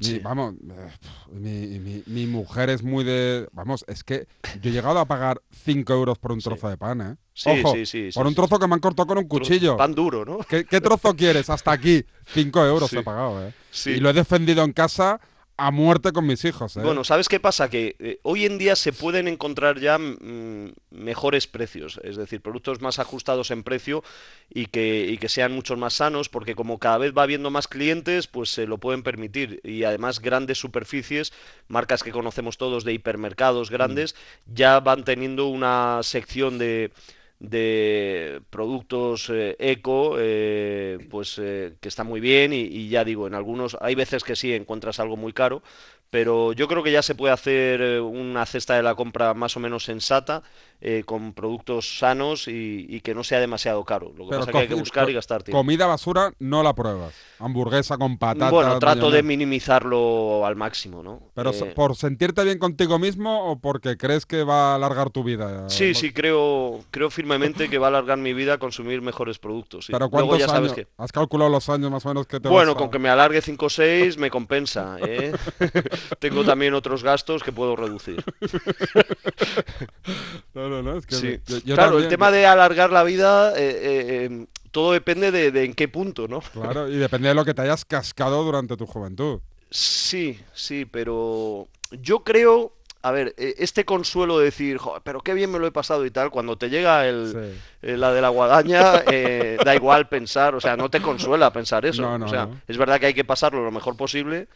mi- 0.00 0.06
sí. 0.06 0.18
vamos, 0.20 0.54
eh, 0.54 0.90
mi, 1.32 1.78
mi- 1.78 2.02
mi 2.06 2.26
mujer 2.26 2.70
es 2.70 2.82
muy 2.82 3.04
de. 3.04 3.48
Vamos, 3.52 3.84
es 3.88 4.04
que 4.04 4.26
yo 4.60 4.70
he 4.70 4.72
llegado 4.72 4.98
a 4.98 5.04
pagar 5.06 5.40
5 5.64 5.92
euros 5.92 6.18
por 6.18 6.32
un 6.32 6.40
Sí. 6.40 6.44
trozo 6.48 6.68
de 6.68 6.76
pan, 6.76 7.00
¿eh? 7.00 7.16
Sí, 7.34 7.50
Ojo, 7.62 7.74
sí, 7.74 7.86
sí, 7.86 8.08
por 8.14 8.26
un 8.26 8.34
trozo 8.34 8.58
que 8.58 8.66
me 8.66 8.74
han 8.74 8.80
cortado 8.80 9.06
con 9.06 9.18
un 9.18 9.28
cuchillo. 9.28 9.76
Pan 9.76 9.94
duro, 9.94 10.24
¿no? 10.24 10.38
¿Qué, 10.38 10.64
qué 10.64 10.80
trozo 10.80 11.14
quieres? 11.14 11.48
Hasta 11.50 11.72
aquí. 11.72 12.04
5 12.34 12.64
euros 12.64 12.92
he 12.94 13.02
pagado, 13.02 13.46
¿eh? 13.46 13.52
Sí. 13.70 13.90
Y 13.90 14.00
lo 14.00 14.10
he 14.10 14.12
defendido 14.12 14.64
en 14.64 14.72
casa 14.72 15.20
a 15.58 15.72
muerte 15.72 16.12
con 16.12 16.24
mis 16.24 16.44
hijos, 16.44 16.76
¿eh? 16.76 16.80
Bueno, 16.80 17.02
¿sabes 17.02 17.28
qué 17.28 17.40
pasa? 17.40 17.68
Que 17.68 17.96
eh, 17.98 18.20
hoy 18.22 18.46
en 18.46 18.58
día 18.58 18.76
se 18.76 18.92
pueden 18.92 19.26
encontrar 19.26 19.80
ya 19.80 19.98
mm, 19.98 20.72
mejores 20.92 21.48
precios, 21.48 22.00
es 22.04 22.16
decir, 22.16 22.40
productos 22.40 22.80
más 22.80 23.00
ajustados 23.00 23.50
en 23.50 23.64
precio 23.64 24.04
y 24.48 24.66
que, 24.66 25.06
y 25.08 25.18
que 25.18 25.28
sean 25.28 25.52
muchos 25.52 25.76
más 25.76 25.94
sanos, 25.94 26.28
porque 26.28 26.54
como 26.54 26.78
cada 26.78 26.98
vez 26.98 27.12
va 27.12 27.24
habiendo 27.24 27.50
más 27.50 27.66
clientes, 27.66 28.28
pues 28.28 28.50
se 28.50 28.68
lo 28.68 28.78
pueden 28.78 29.02
permitir. 29.02 29.60
Y 29.64 29.82
además 29.82 30.20
grandes 30.20 30.58
superficies, 30.58 31.32
marcas 31.66 32.04
que 32.04 32.12
conocemos 32.12 32.56
todos 32.56 32.84
de 32.84 32.92
hipermercados 32.92 33.70
grandes, 33.70 34.14
ya 34.46 34.78
van 34.78 35.02
teniendo 35.02 35.48
una 35.48 36.00
sección 36.04 36.58
de 36.58 36.92
de 37.40 38.42
productos 38.50 39.30
eh, 39.30 39.56
eco, 39.60 40.16
eh, 40.18 40.98
pues 41.10 41.38
eh, 41.38 41.76
que 41.80 41.88
está 41.88 42.04
muy 42.04 42.20
bien 42.20 42.52
y, 42.52 42.60
y 42.62 42.88
ya 42.88 43.04
digo, 43.04 43.26
en 43.26 43.34
algunos 43.34 43.76
hay 43.80 43.94
veces 43.94 44.24
que 44.24 44.36
sí 44.36 44.52
encuentras 44.52 44.98
algo 45.00 45.16
muy 45.16 45.32
caro, 45.32 45.62
pero 46.10 46.52
yo 46.52 46.68
creo 46.68 46.82
que 46.82 46.92
ya 46.92 47.02
se 47.02 47.14
puede 47.14 47.32
hacer 47.34 47.80
eh, 47.80 48.00
una 48.00 48.46
cesta 48.46 48.74
de 48.76 48.82
la 48.82 48.94
compra 48.94 49.34
más 49.34 49.56
o 49.56 49.60
menos 49.60 49.84
sensata, 49.84 50.42
eh, 50.80 51.02
con 51.04 51.32
productos 51.32 51.98
sanos 51.98 52.48
y, 52.48 52.86
y 52.88 53.00
que 53.00 53.14
no 53.14 53.24
sea 53.24 53.40
demasiado 53.40 53.84
caro. 53.84 54.12
Lo 54.16 54.24
que 54.24 54.30
Pero 54.30 54.40
pasa 54.40 54.50
es 54.50 54.54
que 54.54 54.62
hay 54.62 54.68
que 54.68 54.74
buscar 54.74 55.10
y 55.10 55.14
gastar 55.14 55.42
tiempo. 55.42 55.58
Comida 55.60 55.86
basura 55.86 56.32
no 56.38 56.62
la 56.62 56.74
pruebas. 56.74 57.14
Hamburguesa 57.40 57.96
con 57.98 58.18
patatas. 58.18 58.50
Bueno, 58.50 58.78
trato 58.78 59.10
de 59.10 59.22
minimizarlo 59.22 60.44
al 60.44 60.56
máximo, 60.56 61.02
¿no? 61.02 61.22
Pero 61.34 61.50
Eh, 61.50 61.72
¿por 61.74 61.96
sentirte 61.96 62.42
bien 62.44 62.58
contigo 62.58 62.98
mismo 62.98 63.50
o 63.50 63.58
porque 63.60 63.96
crees 63.96 64.26
que 64.26 64.42
va 64.42 64.72
a 64.72 64.74
alargar 64.74 65.10
tu 65.10 65.22
vida? 65.22 65.68
Sí, 65.68 65.94
sí, 65.94 66.12
creo, 66.12 66.80
creo 66.90 67.10
firmemente 67.10 67.68
que 67.68 67.78
va 67.78 67.86
a 67.86 67.90
alargar 67.90 68.18
mi 68.18 68.32
vida 68.32 68.58
consumir 68.58 69.02
mejores 69.02 69.38
productos. 69.38 69.86
sí. 69.86 69.92
Pero 69.92 70.08
Luego 70.10 70.28
¿cuántos 70.30 70.38
ya 70.40 70.46
sabes 70.48 70.72
años? 70.72 70.86
que... 70.86 70.92
¿Has 70.98 71.12
calculado 71.12 71.50
los 71.50 71.68
años 71.68 71.90
más 71.90 72.04
o 72.06 72.08
menos 72.08 72.26
que 72.26 72.40
te 72.40 72.48
Bueno, 72.48 72.72
vas 72.72 72.76
a- 72.76 72.78
con 72.80 72.90
que 72.90 72.98
me 72.98 73.08
alargue 73.08 73.40
5 73.40 73.66
o 73.66 73.70
6 73.70 74.18
me 74.18 74.30
compensa, 74.30 74.96
¿eh? 75.00 75.32
Tengo 76.18 76.44
también 76.44 76.74
otros 76.74 77.02
gastos 77.04 77.42
que 77.42 77.52
puedo 77.52 77.76
reducir. 77.76 78.24
No, 80.68 80.82
no, 80.82 80.92
no, 80.92 80.98
es 80.98 81.06
que 81.06 81.14
Sí. 81.16 81.40
yo- 81.46 81.58
yo 81.58 81.74
claro, 81.74 81.90
también- 81.92 82.04
el 82.04 82.08
tema 82.10 82.30
de 82.30 82.46
alargar 82.46 82.90
la 82.90 83.02
vida, 83.04 83.52
eh, 83.58 83.78
eh, 83.82 84.24
em, 84.24 84.46
todo 84.70 84.92
depende 84.92 85.30
de, 85.32 85.50
de 85.50 85.64
en 85.64 85.74
qué 85.74 85.88
punto, 85.88 86.28
¿no? 86.28 86.40
Claro, 86.40 86.88
y 86.88 86.96
depende 86.96 87.28
de 87.28 87.34
lo 87.34 87.44
que 87.44 87.54
te 87.54 87.62
hayas 87.62 87.84
cascado 87.84 88.42
durante 88.44 88.76
tu 88.76 88.86
juventud. 88.86 89.40
Sí, 89.70 90.38
sí, 90.54 90.84
pero 90.84 91.68
yo 91.90 92.20
creo, 92.24 92.72
a 93.02 93.10
ver, 93.12 93.34
eh, 93.38 93.54
este 93.58 93.84
consuelo 93.84 94.38
de 94.38 94.46
decir, 94.46 94.78
"Joder, 94.78 95.02
pero 95.04 95.20
qué 95.20 95.34
bien 95.34 95.50
me 95.50 95.58
lo 95.58 95.66
he 95.66 95.72
pasado 95.72 96.04
y 96.06 96.10
tal, 96.10 96.30
cuando 96.30 96.56
te 96.56 96.68
llega 96.70 97.06
el, 97.08 97.32
Sí. 97.32 97.60
eh, 97.82 97.96
la 97.96 98.12
de 98.12 98.20
la 98.20 98.28
guadaña, 98.30 99.02
eh, 99.10 99.56
da 99.64 99.74
igual 99.74 100.08
pensar, 100.08 100.54
o 100.54 100.60
sea, 100.60 100.76
no 100.76 100.90
te 100.90 101.00
consuela 101.00 101.52
pensar 101.52 101.84
eso. 101.86 102.02
No, 102.02 102.18
no, 102.18 102.26
o 102.26 102.28
sea, 102.28 102.46
no. 102.46 102.60
es 102.66 102.76
verdad 102.78 102.98
que 103.00 103.06
hay 103.06 103.14
que 103.14 103.24
pasarlo 103.24 103.62
lo 103.64 103.70
mejor 103.70 103.96
posible, 103.96 104.48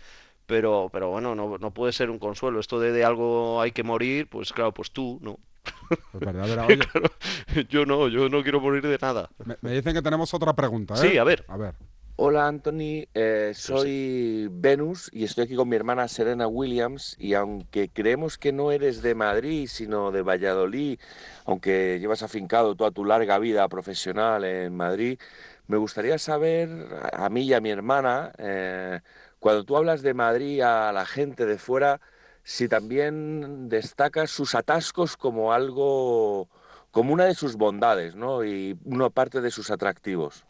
pero, 0.47 0.89
pero 0.93 1.09
bueno, 1.11 1.35
no, 1.35 1.57
no 1.59 1.71
puede 1.73 1.93
ser 1.93 2.11
un 2.11 2.19
consuelo. 2.19 2.59
Esto 2.61 2.81
de, 2.81 2.93
de 2.93 3.05
algo 3.05 3.61
hay 3.61 3.73
que 3.73 3.83
morir, 3.83 4.29
pues 4.29 4.53
claro, 4.53 4.73
pues 4.73 4.91
tú, 4.91 5.19
no. 5.23 5.39
Yo 7.69 7.87
no, 7.87 8.09
yo 8.09 8.29
no 8.29 8.43
quiero 8.43 8.61
morir 8.61 8.83
de 8.83 8.99
nada. 9.01 9.31
me, 9.45 9.57
me 9.61 9.73
dicen 9.73 9.95
que 9.95 10.03
tenemos 10.03 10.33
otra 10.35 10.55
pregunta, 10.55 10.95
¿eh? 10.95 11.11
Sí, 11.11 11.19
a 11.19 11.25
ver. 11.25 11.45
A 11.49 11.57
ver. 11.57 11.75
Hola 12.17 12.47
Anthony, 12.47 13.07
eh, 13.15 13.53
soy 13.55 14.47
Venus 14.51 15.09
y 15.13 15.25
estoy 15.25 15.45
aquí 15.45 15.57
con 15.57 15.69
mi 15.69 15.77
hermana 15.77 16.07
Serena 16.09 16.47
Williams 16.47 17.17
y 17.19 17.35
aunque 17.35 17.89
creemos 17.89 18.37
que 18.37 18.53
no 18.53 18.71
eres 18.71 19.03
de 19.03 19.15
Madrid 19.15 19.67
sino 19.67 20.13
de 20.13 20.23
Valladolid, 20.23 21.01
aunque 21.47 21.99
llevas 22.01 22.23
afincado 22.23 22.77
toda 22.77 22.91
tu 22.91 23.05
larga 23.07 23.39
vida 23.39 23.67
profesional 23.69 24.45
en 24.45 24.77
Madrid, 24.77 25.19
me 25.67 25.79
gustaría 25.79 26.19
saber 26.19 26.69
a 27.13 27.27
a 27.27 27.29
mí 27.31 27.43
y 27.45 27.55
a 27.55 27.61
mi 27.61 27.71
hermana, 27.71 28.33
eh, 28.39 29.01
cuando 29.39 29.65
tú 29.65 29.77
hablas 29.77 30.03
de 30.03 30.15
Madrid 30.15 30.61
a 30.61 30.93
la 30.93 31.07
gente 31.07 31.47
de 31.47 31.59
fuera, 31.59 32.01
si 32.45 32.69
también 32.69 33.69
destacas 33.69 34.31
sus 34.31 34.55
atascos 34.55 35.17
como 35.17 35.53
algo, 35.53 36.49
como 36.91 37.13
una 37.13 37.25
de 37.27 37.35
sus 37.35 37.57
bondades, 37.57 38.15
¿no? 38.15 38.45
Y 38.45 38.77
una 38.85 39.11
parte 39.11 39.41
de 39.41 39.51
sus 39.51 39.71
atractivos. 39.71 40.45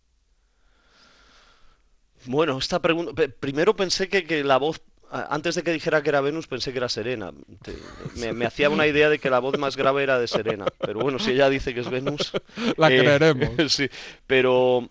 Bueno, 2.27 2.59
esta 2.59 2.81
pregunta. 2.81 3.13
Primero 3.41 3.75
pensé 3.75 4.09
que, 4.09 4.25
que 4.25 4.45
la 4.45 4.57
voz. 4.59 4.81
Antes 5.11 5.57
de 5.57 5.63
que 5.63 5.73
dijera 5.73 6.03
que 6.03 6.09
era 6.09 6.23
Venus, 6.23 6.47
pensé 6.47 6.73
que 6.73 6.79
era 6.79 6.89
Serena. 6.89 7.33
Te- 7.63 7.77
me, 8.19 8.33
me 8.33 8.47
hacía 8.47 8.71
una 8.71 8.87
idea 8.87 9.11
de 9.11 9.19
que 9.19 9.29
la 9.29 9.41
voz 9.41 9.59
más 9.59 9.77
grave 9.77 10.03
era 10.03 10.19
de 10.19 10.27
Serena. 10.27 10.65
Pero 10.79 11.01
bueno, 11.01 11.19
si 11.19 11.33
ella 11.33 11.51
dice 11.51 11.75
que 11.75 11.81
es 11.81 11.91
Venus. 11.91 12.33
La 12.79 12.91
eh, 12.91 12.99
creeremos. 12.99 13.51
sí. 13.73 13.91
Pero. 14.27 14.89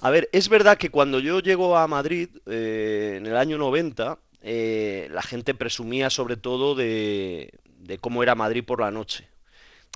A 0.00 0.10
ver, 0.10 0.28
es 0.32 0.48
verdad 0.48 0.78
que 0.78 0.90
cuando 0.90 1.18
yo 1.20 1.40
llego 1.40 1.76
a 1.76 1.86
Madrid, 1.88 2.28
eh, 2.46 3.14
en 3.18 3.26
el 3.26 3.36
año 3.36 3.58
90, 3.58 4.18
eh, 4.42 5.08
la 5.10 5.22
gente 5.22 5.54
presumía 5.54 6.10
sobre 6.10 6.36
todo 6.36 6.74
de, 6.74 7.58
cómo 8.00 8.22
era 8.22 8.34
Madrid 8.34 8.64
por 8.64 8.80
la 8.80 8.90
noche. 8.90 9.28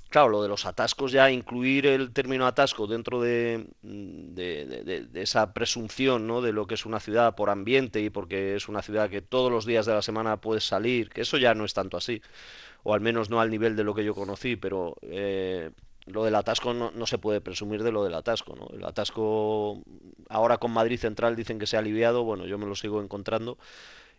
Claro, 0.09 0.29
lo 0.29 0.43
de 0.43 0.49
los 0.49 0.67
atascos 0.67 1.13
ya, 1.13 1.31
incluir 1.31 1.87
el 1.87 2.13
término 2.13 2.47
atasco 2.47 2.89
dentro 2.89 3.21
de, 3.21 3.69
mm, 3.83 4.35
de 4.35 5.09
esa 5.15 5.53
presunción, 5.53 6.27
¿no? 6.27 6.43
de 6.43 6.53
lo 6.53 6.67
que 6.67 6.75
es 6.75 6.85
una 6.85 6.99
ciudad 6.99 7.37
por 7.37 7.49
ambiente 7.49 8.01
y 8.01 8.11
porque 8.11 8.57
es 8.57 8.69
una 8.69 8.83
ciudad 8.83 9.09
que 9.09 9.23
todos 9.23 9.53
los 9.53 9.67
días 9.67 9.87
de 9.87 9.95
la 9.95 10.03
semana 10.03 10.41
puedes 10.41 10.65
salir, 10.65 11.11
que 11.11 11.21
eso 11.21 11.39
ya 11.39 11.55
no 11.55 11.65
es 11.65 11.75
tanto 11.75 11.97
así, 11.97 12.23
o 12.83 12.95
al 12.95 13.01
menos 13.01 13.31
no 13.31 13.41
al 13.41 13.51
nivel 13.51 13.77
de 13.77 13.85
lo 13.85 13.95
que 13.95 14.05
yo 14.05 14.15
conocí, 14.15 14.57
pero 14.57 14.97
eh, 15.03 15.71
lo 16.07 16.25
del 16.25 16.35
atasco 16.35 16.75
no, 16.75 16.91
no 16.91 17.07
se 17.07 17.19
puede 17.19 17.41
presumir 17.41 17.83
de 17.83 17.93
lo 17.93 18.05
del 18.05 18.15
atasco, 18.15 18.57
¿no? 18.57 18.69
El 18.73 18.85
atasco 18.85 19.83
ahora 20.29 20.59
con 20.59 20.73
Madrid 20.73 20.99
Central 20.99 21.37
dicen 21.37 21.59
que 21.59 21.67
se 21.67 21.77
ha 21.77 21.81
aliviado, 21.81 22.25
bueno, 22.25 22.47
yo 22.47 22.59
me 22.59 22.67
lo 22.67 22.75
sigo 22.75 23.03
encontrando 23.03 23.59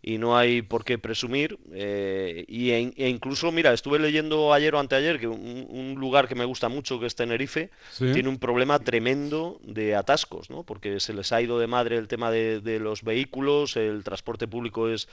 y 0.01 0.17
no 0.17 0.38
hay 0.38 0.62
por 0.62 0.84
qué 0.84 0.98
presumir. 0.98 1.60
eh, 1.74 2.46
y, 2.48 2.72
e, 2.72 3.10
incluso, 3.10 3.51
mira, 3.51 3.74
estuve 3.74 4.00
leyendo 4.00 4.53
ayer 4.53 4.74
o 4.75 4.79
anteayer 4.79 5.20
que 5.20 5.27
un, 5.27 5.67
un 5.70 5.96
lugar 5.96 6.27
que 6.27 6.36
me 6.36 6.46
gusta 6.46 6.70
mucho, 6.70 7.00
que 7.00 7.05
es 7.05 7.15
Tenerife, 7.15 7.70
Sí. 7.89 8.12
tiene 8.12 8.29
un 8.29 8.39
problema 8.39 8.79
tremendo 8.79 9.60
de 9.63 9.96
atascos, 9.96 10.50
¿no? 10.50 10.63
Porque 10.63 11.00
se 11.00 11.13
les 11.13 11.31
ha 11.31 11.41
ido 11.41 11.60
de 11.60 11.67
madre 11.67 11.98
el 11.98 12.08
tema 12.08 12.31
de, 12.31 12.62
de 12.62 12.79
los 12.79 13.03
vehículos, 13.03 13.75
el 13.77 14.03
transporte 14.03 14.48
público 14.48 14.89
es 14.89 15.08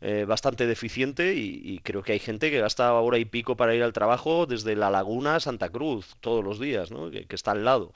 eh, 0.00 0.24
bastante 0.28 0.66
deficiente 0.66 1.34
y, 1.34 1.60
y 1.64 1.78
creo 1.80 2.02
que 2.02 2.12
hay 2.12 2.18
gente 2.20 2.50
que 2.50 2.60
gasta 2.60 2.92
hora 2.94 3.18
y 3.18 3.24
pico 3.24 3.56
para 3.56 3.74
ir 3.74 3.82
al 3.82 3.92
trabajo 3.92 4.46
desde 4.46 4.76
La 4.76 4.90
Laguna 4.90 5.36
a 5.36 5.40
Santa 5.40 5.70
Cruz 5.70 6.16
todos 6.20 6.44
los 6.44 6.60
días, 6.60 6.90
¿no? 6.92 7.10
Que, 7.10 7.26
que 7.26 7.34
está 7.34 7.50
al 7.52 7.64
lado. 7.64 7.92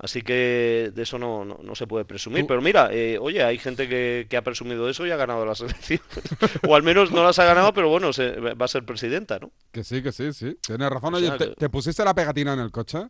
Así 0.00 0.22
que 0.22 0.92
de 0.94 1.02
eso 1.02 1.18
no, 1.18 1.44
no, 1.44 1.58
no 1.62 1.74
se 1.74 1.88
puede 1.88 2.04
presumir. 2.04 2.46
Pero 2.46 2.62
mira, 2.62 2.88
eh, 2.92 3.18
oye, 3.20 3.42
hay 3.42 3.58
gente 3.58 3.88
que, 3.88 4.26
que 4.30 4.36
ha 4.36 4.42
presumido 4.42 4.88
eso 4.88 5.04
y 5.06 5.10
ha 5.10 5.16
ganado 5.16 5.44
las 5.44 5.60
elecciones. 5.60 6.04
O 6.68 6.76
al 6.76 6.84
menos 6.84 7.10
no 7.10 7.24
las 7.24 7.38
ha 7.40 7.44
ganado, 7.44 7.72
pero 7.72 7.88
bueno, 7.88 8.12
se- 8.12 8.38
va 8.38 8.64
a 8.64 8.68
ser 8.68 8.84
presidenta, 8.84 9.38
¿no? 9.40 9.50
Que 9.72 9.82
sí, 9.82 10.00
que 10.02 10.12
sí, 10.12 10.32
sí. 10.32 10.56
Tienes 10.64 10.88
razón. 10.90 11.14
Oye, 11.14 11.32
¿te, 11.56 11.68
pusiste 11.68 12.04
la 12.04 12.14
pegatina 12.14 12.52
en 12.52 12.60
el 12.60 12.70
coche? 12.70 13.08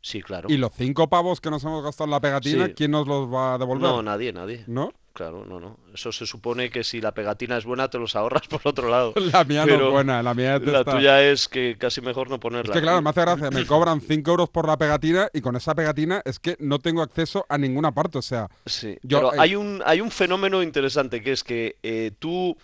Sí, 0.00 0.20
claro. 0.22 0.48
¿Y 0.50 0.56
los 0.56 0.72
cinco 0.74 1.08
pavos 1.08 1.40
que 1.40 1.50
nos 1.50 1.62
hemos 1.64 1.84
gastado 1.84 2.06
en 2.06 2.10
la 2.12 2.20
pegatina, 2.20 2.66
Sí. 2.66 2.74
quién 2.74 2.90
nos 2.92 3.06
los 3.06 3.32
va 3.32 3.54
a 3.54 3.58
devolver? 3.58 3.82
No, 3.88 4.02
nadie, 4.02 4.32
nadie. 4.32 4.64
¿No? 4.66 4.92
Claro, 5.18 5.44
no, 5.44 5.58
no. 5.58 5.76
Eso 5.92 6.12
se 6.12 6.26
supone 6.26 6.70
que 6.70 6.84
si 6.84 7.00
la 7.00 7.10
pegatina 7.12 7.56
es 7.58 7.64
buena 7.64 7.90
te 7.90 7.98
los 7.98 8.14
ahorras 8.14 8.46
por 8.46 8.60
otro 8.62 8.88
lado. 8.88 9.14
La 9.32 9.42
mía 9.42 9.66
no 9.66 9.74
es 9.74 9.90
buena, 9.90 10.22
la 10.22 10.32
mía 10.32 10.60
La 10.60 10.78
está- 10.78 10.92
tuya 10.92 11.20
es 11.24 11.48
que 11.48 11.76
casi 11.76 12.00
mejor 12.00 12.28
no 12.28 12.36
Es 12.36 12.40
ponerla. 12.40 12.72
que 12.72 12.80
claro, 12.80 13.02
me 13.02 13.10
hace 13.10 13.22
gracia, 13.22 13.50
me 13.50 13.66
cobran 13.66 14.00
5 14.00 14.30
euros 14.30 14.48
por 14.48 14.68
la 14.68 14.78
pegatina 14.78 15.28
y 15.32 15.40
con 15.40 15.56
esa 15.56 15.74
pegatina 15.74 16.22
es 16.24 16.38
que 16.38 16.54
no 16.60 16.78
tengo 16.78 17.02
acceso 17.02 17.44
a 17.48 17.58
ninguna 17.58 17.90
parte, 17.90 18.18
o 18.18 18.22
sea, 18.22 18.46
Sí, 18.64 18.96
Yo, 19.02 19.18
pero 19.18 19.34
eh, 19.34 19.36
hay 19.40 19.56
un, 19.56 19.82
hay 19.84 20.00
un 20.00 20.12
fenómeno 20.12 20.62
interesante 20.62 21.20
que 21.20 21.32
es 21.32 21.42
que 21.42 21.74
eh, 21.82 22.12
tú 22.20 22.56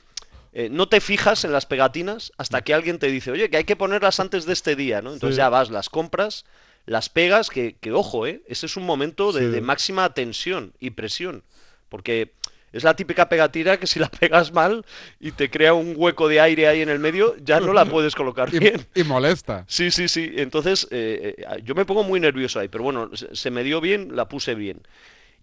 eh, 0.53 0.69
no 0.71 0.89
te 0.89 1.01
fijas 1.01 1.45
en 1.45 1.51
las 1.51 1.67
pegatinas 1.67 2.31
hasta 2.39 2.63
que 2.63 2.73
alguien 2.73 3.01
te 3.01 3.09
dice, 3.09 3.33
oye, 3.33 3.51
que 3.51 3.57
hay 3.57 3.65
que 3.65 3.75
ponerlas 3.75 4.21
antes 4.21 4.47
de 4.47 4.53
este 4.53 4.77
día, 4.77 5.03
¿no? 5.03 5.13
Entonces 5.13 5.35
Sí. 5.35 5.39
ya 5.39 5.49
vas, 5.49 5.71
las 5.71 5.89
compras, 5.91 6.45
las 6.87 7.09
pegas, 7.09 7.51
que, 7.51 7.75
que 7.81 7.91
ojo, 7.91 8.29
¿eh? 8.29 8.43
Ese 8.47 8.67
es 8.67 8.77
un 8.77 8.85
momento 8.87 9.33
de, 9.33 9.41
Sí. 9.41 9.47
de 9.49 9.61
máxima 9.61 10.15
tensión 10.15 10.73
y 10.79 10.91
presión, 10.91 11.43
porque 11.95 12.33
es 12.73 12.83
la 12.83 12.97
típica 12.97 13.29
pegatina 13.29 13.77
que 13.77 13.87
si 13.87 14.01
la 14.01 14.09
pegas 14.09 14.53
mal 14.53 14.85
y 15.21 15.31
te 15.31 15.49
crea 15.49 15.75
un 15.75 15.95
hueco 15.97 16.27
de 16.27 16.41
aire 16.41 16.67
ahí 16.67 16.83
en 16.83 16.89
el 16.89 16.99
medio, 16.99 17.37
ya 17.41 17.61
no 17.61 17.73
la 17.73 17.85
puedes 17.89 18.17
colocar 18.17 18.51
bien. 18.51 18.85
y 18.97 19.05
molesta. 19.05 19.65
Sí, 19.69 19.93
sí, 19.93 20.09
sí. 20.09 20.33
Entonces, 20.39 20.89
eh, 20.91 21.37
eh, 21.39 21.45
yo 21.63 21.77
me 21.77 21.85
pongo 21.85 22.03
muy 22.03 22.19
nervioso 22.19 22.59
ahí, 22.59 22.67
pero 22.67 22.83
bueno, 22.83 23.11
se, 23.15 23.51
me 23.53 23.63
dio 23.63 23.81
bien, 23.81 24.17
la 24.17 24.27
puse 24.29 24.57
bien. 24.57 24.83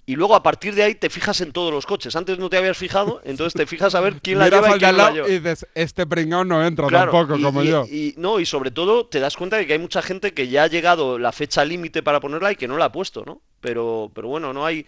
Y 0.05 0.17
luego 0.17 0.36
a 0.36 0.43
partir 0.43 0.75
de 0.75 0.84
ahí 0.84 0.96
te 0.96 1.10
fijas 1.10 1.39
en 1.39 1.53
todos 1.53 1.72
los 1.72 1.86
coches. 1.86 2.17
Antes 2.17 2.38
no 2.38 2.50
te 2.50 2.58
habías 2.58 2.77
fijado, 2.77 3.22
entonces 3.24 3.53
te 3.53 3.65
fijas 3.65 3.96
a 3.96 4.01
ver 4.01 4.15
quién 4.22 4.38
la 4.38 4.50
lleva 4.50 4.75
y 4.75 4.79
quién 4.79 4.98
la 4.98 5.12
lleva. 5.12 5.29
y 5.29 5.39
dices, 5.39 5.65
este 5.74 6.05
pringao 6.05 6.43
no 6.43 6.65
entra 6.65 6.88
Claro, 6.88 7.13
tampoco, 7.13 7.39
y- 7.39 7.43
como 7.43 7.63
y- 7.63 7.67
yo. 7.70 7.86
y- 7.89 8.13
no, 8.17 8.41
y 8.41 8.46
sobre 8.46 8.72
todo 8.72 9.05
te 9.05 9.22
das 9.22 9.38
cuenta 9.38 9.55
de 9.55 9.65
que 9.65 9.72
hay 9.72 9.79
mucha 9.79 10.01
gente 10.01 10.34
que 10.34 10.50
ya 10.50 10.63
ha 10.63 10.67
llegado 10.67 11.17
la 11.17 11.31
fecha 11.31 11.63
límite 11.63 12.03
para 12.03 12.20
ponerla 12.20 12.51
y 12.51 12.58
que 12.58 12.67
no 12.67 12.75
la 12.77 12.86
ha 12.86 12.91
puesto, 12.91 13.24
¿no? 13.25 13.41
Pero, 13.62 14.12
pero 14.13 14.27
bueno, 14.27 14.51
no 14.51 14.65
hay. 14.65 14.86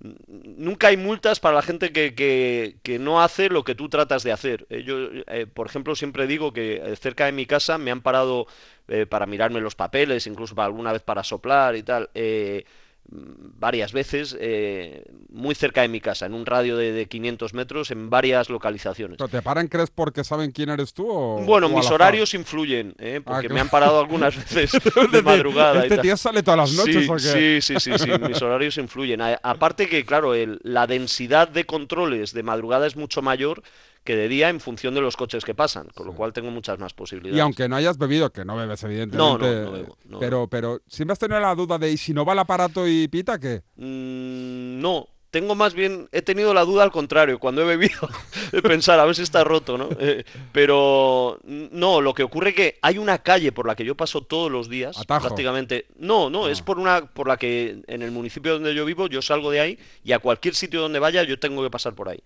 Nunca 0.00 0.88
hay 0.88 0.96
multas 0.96 1.40
para 1.40 1.54
la 1.56 1.62
gente 1.62 1.92
que, 1.92 2.14
que- 2.14 2.76
que 2.82 2.98
no 2.98 3.22
hace 3.22 3.48
lo 3.48 3.64
que 3.64 3.74
tú 3.74 3.88
tratas 3.88 4.22
de 4.22 4.32
hacer. 4.32 4.66
Eh, 4.68 4.82
Yo, 4.84 4.96
eh, 5.28 5.46
por 5.46 5.66
ejemplo, 5.66 5.94
siempre 5.94 6.26
digo 6.26 6.52
que 6.52 6.76
eh, 6.76 6.96
cerca 6.96 7.24
de 7.26 7.32
mi 7.32 7.46
casa 7.46 7.78
me 7.78 7.90
han 7.90 8.02
parado 8.02 8.46
eh, 8.88 9.06
para 9.06 9.26
mirarme 9.26 9.60
los 9.60 9.74
papeles, 9.76 10.26
incluso 10.26 10.54
para 10.54 10.66
alguna 10.66 10.92
vez 10.92 11.02
para 11.02 11.24
soplar 11.24 11.76
y 11.76 11.82
tal. 11.82 12.10
eh, 12.14 12.64
varias 13.10 13.92
veces 13.92 14.36
eh, 14.40 15.04
muy 15.30 15.54
cerca 15.54 15.82
de 15.82 15.88
mi 15.88 16.00
casa, 16.00 16.26
en 16.26 16.34
un 16.34 16.46
radio 16.46 16.76
de, 16.76 16.92
de 16.92 17.06
500 17.06 17.54
metros, 17.54 17.90
en 17.90 18.10
varias 18.10 18.48
localizaciones. 18.48 19.18
¿Pero 19.18 19.28
¿Te 19.28 19.42
paran, 19.42 19.68
crees, 19.68 19.90
porque 19.90 20.24
saben 20.24 20.50
quién 20.52 20.70
eres 20.70 20.94
tú 20.94 21.06
o 21.08 21.42
Bueno, 21.44 21.66
o 21.66 21.70
mis 21.70 21.90
horarios 21.90 22.34
influyen, 22.34 22.94
¿eh? 22.98 23.20
Ah, 23.20 23.30
porque 23.32 23.48
me 23.48 23.60
han 23.60 23.68
parado 23.68 24.00
algunas 24.00 24.36
veces 24.36 24.72
de 25.12 25.22
madrugada 25.22 25.84
y 25.86 25.88
¿Este 25.88 25.98
tío 25.98 26.16
sale 26.16 26.42
todas 26.42 26.58
las 26.58 26.72
noches 26.72 27.04
Sí, 27.04 27.10
o 27.10 27.14
qué? 27.16 27.60
sí, 27.60 27.78
sí, 27.78 27.80
sí, 27.80 27.98
sí, 27.98 28.10
mis 28.26 28.40
horarios 28.42 28.78
influyen. 28.78 29.20
A- 29.20 29.38
aparte 29.42 29.88
que, 29.88 30.04
claro, 30.04 30.34
el- 30.34 30.58
la 30.62 30.86
densidad 30.86 31.48
de 31.48 31.64
controles 31.66 32.32
de 32.32 32.42
madrugada 32.42 32.86
es 32.86 32.96
mucho 32.96 33.22
mayor 33.22 33.62
que 34.04 34.14
de 34.16 34.28
día 34.28 34.50
en 34.50 34.60
función 34.60 34.94
de 34.94 35.00
los 35.00 35.16
coches 35.16 35.44
que 35.44 35.54
pasan, 35.54 35.88
con 35.94 36.06
lo 36.06 36.12
cual 36.14 36.32
tengo 36.32 36.50
muchas 36.50 36.78
más 36.78 36.92
posibilidades. 36.92 37.38
Y 37.38 37.40
aunque 37.40 37.68
no 37.68 37.76
hayas 37.76 37.96
bebido, 37.98 38.30
que 38.30 38.44
no 38.44 38.54
bebes, 38.56 38.82
evidentemente. 38.84 39.18
No, 39.18 39.38
no, 39.38 39.62
no 39.64 39.72
bebo, 39.72 39.98
no 40.04 40.18
pero, 40.20 40.46
pero 40.46 40.80
siempre 40.86 41.14
has 41.14 41.18
tenido 41.18 41.40
la 41.40 41.54
duda 41.54 41.78
de, 41.78 41.90
¿y 41.90 41.96
si 41.96 42.12
no 42.12 42.24
va 42.24 42.34
el 42.34 42.38
aparato 42.38 42.86
y 42.86 43.08
pita, 43.08 43.38
qué? 43.40 43.62
Mm, 43.76 44.80
no, 44.80 45.08
tengo 45.30 45.54
más 45.54 45.74
bien, 45.74 46.08
he 46.12 46.22
tenido 46.22 46.52
la 46.54 46.64
duda 46.64 46.82
al 46.84 46.92
contrario, 46.92 47.38
cuando 47.38 47.62
he 47.62 47.64
bebido, 47.64 47.98
de 48.52 48.62
pensar 48.62 49.00
a 49.00 49.04
ver 49.06 49.16
si 49.16 49.22
está 49.22 49.42
roto, 49.42 49.78
¿no? 49.78 49.88
Eh, 49.98 50.24
pero 50.52 51.38
mm, 51.44 51.64
no, 51.72 52.00
lo 52.00 52.12
que 52.14 52.22
ocurre 52.22 52.54
que 52.54 52.78
hay 52.82 52.98
una 52.98 53.18
calle 53.18 53.52
por 53.52 53.66
la 53.66 53.74
que 53.74 53.84
yo 53.84 53.96
paso 53.96 54.22
todos 54.22 54.52
los 54.52 54.68
días, 54.68 54.98
Atajo. 54.98 55.26
prácticamente. 55.26 55.86
No, 55.98 56.28
no, 56.30 56.48
es 56.48 56.60
Ah. 56.60 56.64
por 56.66 56.78
una, 56.78 57.06
por 57.06 57.26
la 57.26 57.36
que 57.36 57.82
en 57.86 58.02
el 58.02 58.10
municipio 58.10 58.52
donde 58.52 58.74
yo 58.74 58.84
vivo, 58.84 59.06
yo 59.08 59.22
salgo 59.22 59.50
de 59.50 59.60
ahí 59.60 59.78
y 60.04 60.12
a 60.12 60.18
cualquier 60.18 60.54
sitio 60.54 60.80
donde 60.82 60.98
vaya 60.98 61.22
yo 61.24 61.38
tengo 61.38 61.62
que 61.62 61.70
pasar 61.70 61.94
por 61.94 62.08
ahí. 62.10 62.22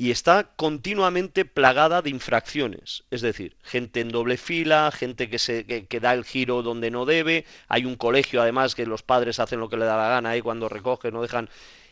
Y 0.00 0.12
está 0.12 0.52
continuamente 0.54 1.44
plagada 1.44 2.02
de 2.02 2.10
infracciones. 2.10 3.02
Es 3.10 3.20
decir, 3.20 3.56
gente 3.64 3.98
en 4.00 4.10
doble 4.10 4.36
fila, 4.36 4.92
gente 4.92 5.28
que, 5.28 5.40
se, 5.40 5.66
que, 5.66 6.00
da 6.00 6.12
el 6.12 6.24
giro 6.24 6.62
donde 6.62 6.92
no 6.92 7.04
debe. 7.04 7.44
Hay 7.66 7.84
un 7.84 7.96
colegio, 7.96 8.40
además, 8.40 8.76
que 8.76 8.86
los 8.86 9.02
padres 9.02 9.40
hacen 9.40 9.58
lo 9.58 9.68
que 9.68 9.76
le 9.76 9.86
da 9.86 9.96
la 9.96 10.08
gana 10.08 10.30
ahí 10.30 10.40
cuando 10.40 10.68
recogen, 10.68 11.14
no 11.14 11.20
dejan. 11.20 11.50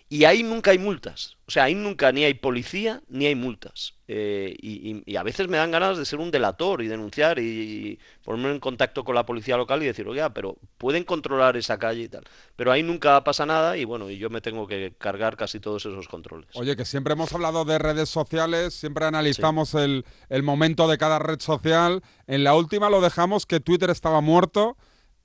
Y 0.09 0.25
ahí 0.25 0.45
nunca 0.45 0.71
hay 0.71 0.79
multas. 0.79 1.37
O 1.49 1.51
sea, 1.51 1.65
ahí 1.65 1.75
nunca 1.75 2.13
ni 2.13 2.25
hay 2.25 2.35
policía 2.35 3.03
ni 3.09 3.27
hay 3.27 3.35
multas. 3.35 3.95
Eh, 4.07 4.55
y, 4.61 5.17
a 5.17 5.25
veces 5.25 5.49
me 5.49 5.57
dan 5.57 5.73
ganas 5.73 5.99
de 5.99 6.05
ser 6.05 6.21
un 6.21 6.31
delator 6.31 6.81
y 6.81 6.87
denunciar 6.87 7.41
y, 7.41 7.43
y 7.43 7.99
ponerme 8.25 8.53
en 8.53 8.61
contacto 8.61 9.03
con 9.03 9.17
la 9.17 9.27
policía 9.27 9.57
local 9.57 9.83
y 9.83 9.87
decir, 9.87 10.07
oiga, 10.07 10.33
pero 10.33 10.59
pueden 10.79 11.03
controlar 11.03 11.57
esa 11.57 11.79
calle 11.79 12.03
y 12.03 12.09
tal. 12.09 12.23
Pero 12.55 12.71
ahí 12.71 12.85
nunca 12.85 13.23
pasa 13.25 13.47
nada 13.47 13.77
y 13.77 13.85
bueno, 13.85 14.09
y 14.09 14.19
yo 14.19 14.31
me 14.31 14.41
tengo 14.41 14.69
que 14.69 14.95
cargar 14.97 15.37
casi 15.37 15.59
todos 15.59 15.85
esos 15.87 16.07
controles. 16.07 16.49
Oye, 16.55 16.77
que 16.77 16.85
siempre 16.85 17.15
hemos 17.15 17.33
hablado 17.33 17.65
de 17.65 17.79
redes 17.79 18.09
sociales, 18.09 18.75
siempre 18.75 19.07
analizamos 19.07 19.75
el, 19.75 20.05
el 20.29 20.43
momento 20.45 20.87
de 20.87 20.99
cada 20.99 21.19
red 21.19 21.41
social. 21.41 22.03
En 22.29 22.45
la 22.45 22.55
última 22.55 22.91
lo 22.91 23.01
dejamos 23.01 23.45
que 23.45 23.59
Twitter 23.59 23.91
estaba 23.91 24.21
muerto, 24.21 24.77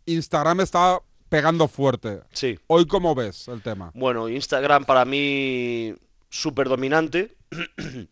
Instagram 0.05 0.61
estaba 0.61 1.03
pegando 1.31 1.69
fuerte. 1.69 2.19
Sí. 2.33 2.59
Hoy, 2.67 2.85
¿cómo 2.85 3.15
ves 3.15 3.47
el 3.47 3.61
tema? 3.61 3.91
Bueno, 3.93 4.27
Instagram 4.27 4.83
para 4.83 5.05
mí 5.05 5.95
súper 6.29 6.67
dominante. 6.67 7.35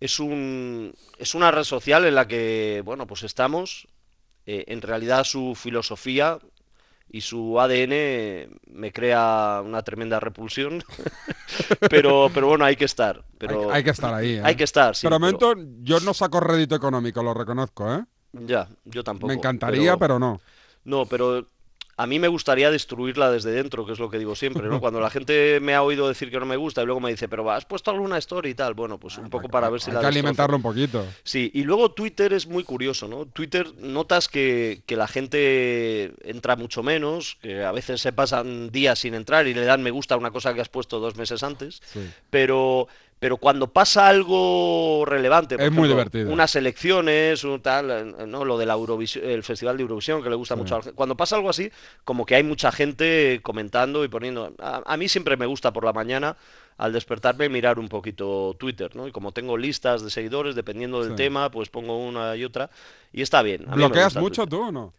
Es 0.00 0.20
un, 0.20 0.92
es 1.18 1.34
una 1.34 1.50
red 1.50 1.62
social 1.62 2.04
en 2.04 2.14
la 2.14 2.28
que, 2.28 2.82
bueno, 2.84 3.06
pues 3.06 3.22
estamos. 3.22 3.88
Eh, 4.44 4.64
en 4.66 4.82
realidad 4.82 5.24
su 5.24 5.54
filosofía 5.54 6.38
y 7.08 7.22
su 7.22 7.58
ADN 7.58 8.58
me 8.66 8.92
crea 8.92 9.62
una 9.64 9.82
tremenda 9.82 10.20
repulsión. 10.20 10.84
pero, 11.88 12.28
pero 12.34 12.48
bueno, 12.48 12.66
hay 12.66 12.76
que 12.76 12.84
estar. 12.84 13.24
Pero 13.38 13.70
Hay, 13.70 13.76
hay 13.76 13.84
que 13.84 13.90
estar 13.90 14.12
ahí. 14.12 14.32
¿eh? 14.32 14.42
hay 14.44 14.56
que 14.56 14.64
estar, 14.64 14.94
sí. 14.94 15.06
pero 15.06 15.18
momento 15.18 15.54
yo 15.80 16.00
no 16.00 16.12
saco 16.12 16.40
rédito 16.40 16.74
económico, 16.74 17.22
lo 17.22 17.32
reconozco, 17.32 17.94
¿eh? 17.94 18.04
Ya, 18.32 18.68
yo 18.84 19.04
tampoco. 19.04 19.28
Me 19.28 19.34
encantaría, 19.34 19.96
pero 19.96 20.18
no. 20.18 20.38
No, 20.84 21.06
pero 21.06 21.48
a 21.96 22.06
mí 22.06 22.18
me 22.18 22.28
gustaría 22.28 22.70
destruirla 22.70 23.30
desde 23.30 23.50
dentro, 23.52 23.86
que 23.86 23.92
es 23.92 23.98
lo 23.98 24.10
que 24.10 24.18
digo 24.18 24.34
siempre, 24.34 24.68
¿no? 24.68 24.80
Cuando 24.80 25.00
la 25.00 25.10
gente 25.10 25.60
me 25.60 25.74
ha 25.74 25.82
oído 25.82 26.08
decir 26.08 26.30
que 26.30 26.40
no 26.40 26.46
me 26.46 26.56
gusta 26.56 26.82
y 26.82 26.86
luego 26.86 27.00
me 27.00 27.10
dice, 27.10 27.28
pero 27.28 27.50
has 27.50 27.64
puesto 27.64 27.90
alguna 27.90 28.18
story 28.18 28.50
y 28.50 28.54
tal, 28.54 28.74
bueno, 28.74 28.98
pues 28.98 29.18
un 29.18 29.30
poco 29.30 29.48
para 29.48 29.68
ver 29.68 29.80
si 29.80 29.90
Hay 29.90 29.94
la 29.94 30.00
que 30.00 30.06
destrozo. 30.06 30.18
alimentarlo 30.20 30.56
un 30.56 30.62
poquito. 30.62 31.06
Sí, 31.22 31.50
y 31.54 31.62
luego 31.62 31.92
Twitter 31.92 32.32
es 32.32 32.46
muy 32.46 32.64
curioso, 32.64 33.08
¿no? 33.08 33.26
Twitter 33.26 33.66
notas 33.78 34.28
que, 34.28 34.82
que 34.86 34.96
la 34.96 35.06
gente 35.08 36.12
entra 36.24 36.56
mucho 36.56 36.82
menos, 36.82 37.36
que 37.42 37.64
a 37.64 37.72
veces 37.72 38.00
se 38.00 38.12
pasan 38.12 38.70
días 38.70 38.98
sin 38.98 39.14
entrar 39.14 39.46
y 39.46 39.54
le 39.54 39.64
dan 39.64 39.82
me 39.82 39.90
gusta 39.90 40.14
a 40.14 40.18
una 40.18 40.30
cosa 40.30 40.54
que 40.54 40.60
has 40.60 40.68
puesto 40.68 41.00
dos 41.00 41.16
meses 41.16 41.42
antes, 41.42 41.80
Sí. 41.92 42.00
pero, 42.30 42.88
pero 43.18 43.36
cuando 43.38 43.72
pasa 43.72 44.08
algo 44.08 45.04
relevante, 45.06 45.56
por 45.56 45.64
Es 45.66 45.72
muy 45.72 45.88
divertido. 45.88 46.30
unas 46.32 46.54
elecciones, 46.56 47.42
un 47.44 47.60
tal, 47.62 48.14
¿no? 48.30 48.44
Lo 48.44 48.58
de 48.58 48.66
la 48.66 48.74
Eurovisión, 48.74 49.24
el 49.24 49.42
Festival 49.42 49.76
de 49.76 49.82
Eurovisión, 49.82 50.22
que 50.22 50.28
le 50.30 50.36
gusta 50.36 50.54
Sí. 50.54 50.60
mucho. 50.60 50.80
Cuando 50.94 51.16
pasa 51.16 51.36
algo 51.36 51.48
así, 51.48 51.70
como 52.04 52.26
que 52.26 52.34
hay 52.34 52.42
mucha 52.42 52.70
gente 52.72 53.40
comentando 53.42 54.04
y 54.04 54.08
poniendo. 54.08 54.54
A, 54.58 54.82
a 54.84 54.96
mí 54.96 55.08
siempre 55.08 55.36
me 55.36 55.46
gusta 55.46 55.72
por 55.72 55.84
la 55.84 55.92
mañana, 55.92 56.36
al 56.76 56.92
despertarme, 56.92 57.48
mirar 57.48 57.78
un 57.78 57.88
poquito 57.88 58.56
Twitter, 58.58 58.94
¿no? 58.96 59.06
Y 59.08 59.12
como 59.12 59.32
tengo 59.32 59.56
listas 59.56 60.02
de 60.02 60.10
seguidores, 60.10 60.54
dependiendo 60.54 61.02
del 61.02 61.12
Sí. 61.12 61.16
tema, 61.16 61.50
pues 61.50 61.68
pongo 61.70 61.96
una 62.04 62.36
y 62.36 62.44
otra. 62.44 62.68
Y 63.12 63.22
está 63.22 63.42
bien. 63.42 63.64
a 63.70 63.74
¿Bloqueas 63.74 64.16
mucho 64.16 64.42
Twitter. 64.42 64.48
tú 64.58 64.68
o 64.68 64.72
no? 64.72 64.92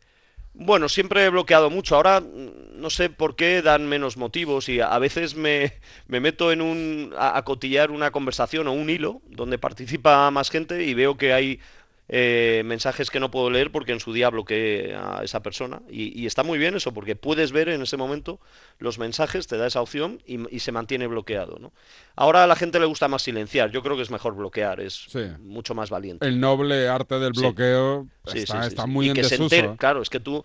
Bueno, 0.57 0.87
siempre 0.89 1.25
he 1.25 1.29
bloqueado 1.29 1.69
mucho. 1.69 1.95
Ahora 1.95 2.21
mm, 2.21 2.79
no 2.79 2.89
sé 2.89 3.09
por 3.09 3.35
qué 3.35 3.61
dan 3.61 3.87
menos 3.87 4.17
motivos 4.17 4.69
y 4.69 4.79
a 4.79 4.97
veces 4.99 5.35
me, 5.35 5.73
me 6.07 6.19
meto 6.19 6.51
en 6.51 6.61
un 6.61 7.13
a 7.17 7.41
cotillar 7.43 7.91
una 7.91 8.11
conversación 8.11 8.67
o 8.67 8.73
un 8.73 8.89
hilo 8.89 9.21
donde 9.27 9.57
participa 9.57 10.29
más 10.31 10.49
gente 10.49 10.83
y 10.85 10.93
veo 10.93 11.17
que 11.17 11.33
hay 11.33 11.59
eh, 12.07 12.61
mensajes 12.65 13.09
que 13.09 13.19
no 13.19 13.31
puedo 13.31 13.49
leer 13.49 13.71
porque 13.71 13.91
en 13.91 13.99
su 13.99 14.13
día 14.13 14.29
bloqueé 14.29 14.95
a 14.95 15.21
esa 15.23 15.41
persona. 15.41 15.81
Y, 15.89 16.19
y 16.19 16.25
está 16.25 16.43
muy 16.43 16.57
bien 16.57 16.75
eso 16.75 16.93
porque 16.93 17.15
puedes 17.15 17.51
ver 17.51 17.69
en 17.69 17.81
ese 17.81 17.97
momento 17.97 18.39
los 18.77 18.99
mensajes, 18.99 19.47
te 19.47 19.57
da 19.57 19.67
esa 19.67 19.81
opción 19.81 20.21
y, 20.25 20.53
y 20.55 20.59
se 20.59 20.71
mantiene 20.71 21.07
bloqueado, 21.07 21.57
¿no? 21.59 21.73
Ahora 22.15 22.43
a 22.43 22.47
la 22.47 22.55
gente 22.55 22.79
le 22.79 22.85
gusta 22.85 23.07
más 23.07 23.23
silenciar. 23.23 23.71
Yo 23.71 23.81
creo 23.81 23.95
que 23.95 24.03
es 24.03 24.11
mejor 24.11 24.35
bloquear, 24.35 24.79
es 24.79 25.05
Sí. 25.09 25.23
mucho 25.39 25.73
más 25.73 25.89
valiente. 25.89 26.27
El 26.27 26.39
noble 26.39 26.87
arte 26.87 27.19
del 27.19 27.33
bloqueo 27.33 28.07
Sí, 28.27 28.39
está, 28.39 28.69
sí, 28.69 28.75
muy 28.87 29.07
Y 29.07 29.09
en 29.09 29.15
que 29.15 29.23
se 29.23 29.37
desuso. 29.37 29.55
entere- 29.55 29.73
¿eh? 29.73 29.77
claro, 29.77 30.01
es 30.01 30.09
que 30.09 30.19
tú 30.19 30.43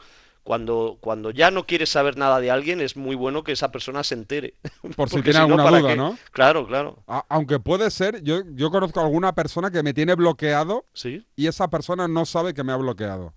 cuando, 0.51 0.99
cuando 1.01 1.31
ya 1.31 1.53
no 1.53 1.65
quieres 1.65 1.91
saber 1.91 2.17
nada 2.17 2.41
de 2.41 2.51
alguien 2.51 2.81
es 2.81 2.97
muy 2.97 3.15
bueno 3.15 3.45
que 3.45 3.53
esa 3.53 3.71
persona 3.71 4.03
se 4.03 4.15
entere. 4.17 4.55
Por 4.97 5.09
si 5.09 5.23
tiene 5.23 5.35
si 5.35 5.39
alguna 5.39 5.63
¿para 5.63 5.79
duda, 5.79 5.91
qué? 5.91 5.97
¿no? 5.97 6.19
Claro, 6.33 6.67
claro. 6.67 7.05
A- 7.07 7.25
aunque 7.29 7.61
puede 7.61 7.89
ser, 7.93 8.21
yo, 8.25 8.41
yo 8.57 8.73
conozco 8.73 8.99
a 8.99 9.05
alguna 9.05 9.33
persona 9.33 9.71
que 9.71 9.85
me 9.85 9.95
tiene 9.95 10.17
bloqueado 10.17 10.87
Sí. 10.93 11.25
y 11.37 11.47
esa 11.47 11.69
persona 11.71 12.09
no 12.09 12.27
sabe 12.27 12.53
que 12.53 12.65
me 12.65 12.73
ha 12.73 12.77
bloqueado. 12.77 13.33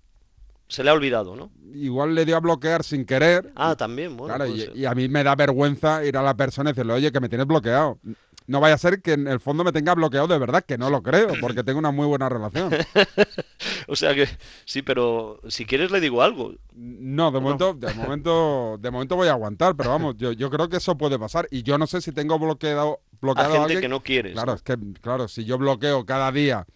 Se 0.66 0.82
le 0.82 0.90
ha 0.90 0.92
olvidado, 0.92 1.36
¿no? 1.36 1.52
Igual 1.72 2.16
le 2.16 2.24
dio 2.24 2.36
a 2.36 2.40
bloquear 2.40 2.82
sin 2.82 3.04
querer. 3.06 3.52
Ah, 3.54 3.76
también, 3.76 4.16
bueno. 4.16 4.34
claro, 4.34 4.50
y, 4.50 4.68
y 4.74 4.84
a 4.84 4.94
mí 4.96 5.08
me 5.08 5.22
da 5.22 5.36
vergüenza 5.36 6.04
ir 6.04 6.16
a 6.16 6.22
la 6.22 6.34
persona 6.36 6.70
y 6.70 6.72
decirle, 6.72 6.94
oye, 6.94 7.12
que 7.12 7.20
me 7.20 7.28
tienes 7.28 7.46
bloqueado. 7.46 8.00
No 8.46 8.60
vaya 8.60 8.74
a 8.74 8.78
ser 8.78 9.00
que 9.00 9.12
en 9.12 9.26
el 9.26 9.40
fondo 9.40 9.64
me 9.64 9.72
tenga 9.72 9.94
bloqueado 9.94 10.26
de 10.26 10.38
verdad, 10.38 10.64
que 10.64 10.76
no 10.76 10.90
lo 10.90 11.02
creo, 11.02 11.28
porque 11.40 11.64
tengo 11.64 11.78
una 11.78 11.92
muy 11.92 12.06
buena 12.06 12.28
relación. 12.28 12.70
O 13.86 13.96
sea 13.96 14.14
que 14.14 14.26
sí, 14.64 14.82
pero 14.82 15.40
si 15.48 15.66
quieres 15.66 15.90
le 15.90 16.00
digo 16.00 16.22
algo. 16.22 16.54
No, 16.74 17.30
de 17.30 17.40
momento, 17.40 17.74
de 17.74 17.92
momento, 17.94 18.78
de 18.80 18.90
momento 18.90 19.16
voy 19.16 19.28
a 19.28 19.32
aguantar, 19.32 19.76
pero 19.76 19.90
vamos, 19.90 20.16
yo, 20.16 20.32
yo 20.32 20.50
creo 20.50 20.68
que 20.68 20.78
eso 20.78 20.96
puede 20.96 21.18
pasar. 21.18 21.46
Y 21.50 21.62
yo 21.62 21.76
no 21.76 21.86
sé 21.86 22.00
si 22.00 22.12
tengo 22.12 22.38
bloqueado, 22.38 23.00
bloqueado 23.20 23.48
a 23.48 23.52
gente 23.52 23.64
alguien. 23.64 23.80
que 23.82 23.88
no 23.88 24.02
quieres. 24.02 24.32
Claro, 24.32 24.52
¿no? 24.52 24.56
es 24.56 24.62
que, 24.62 24.76
claro, 25.00 25.28
si 25.28 25.44
yo 25.44 25.58
bloqueo 25.58 26.04
cada 26.06 26.32
día 26.32 26.66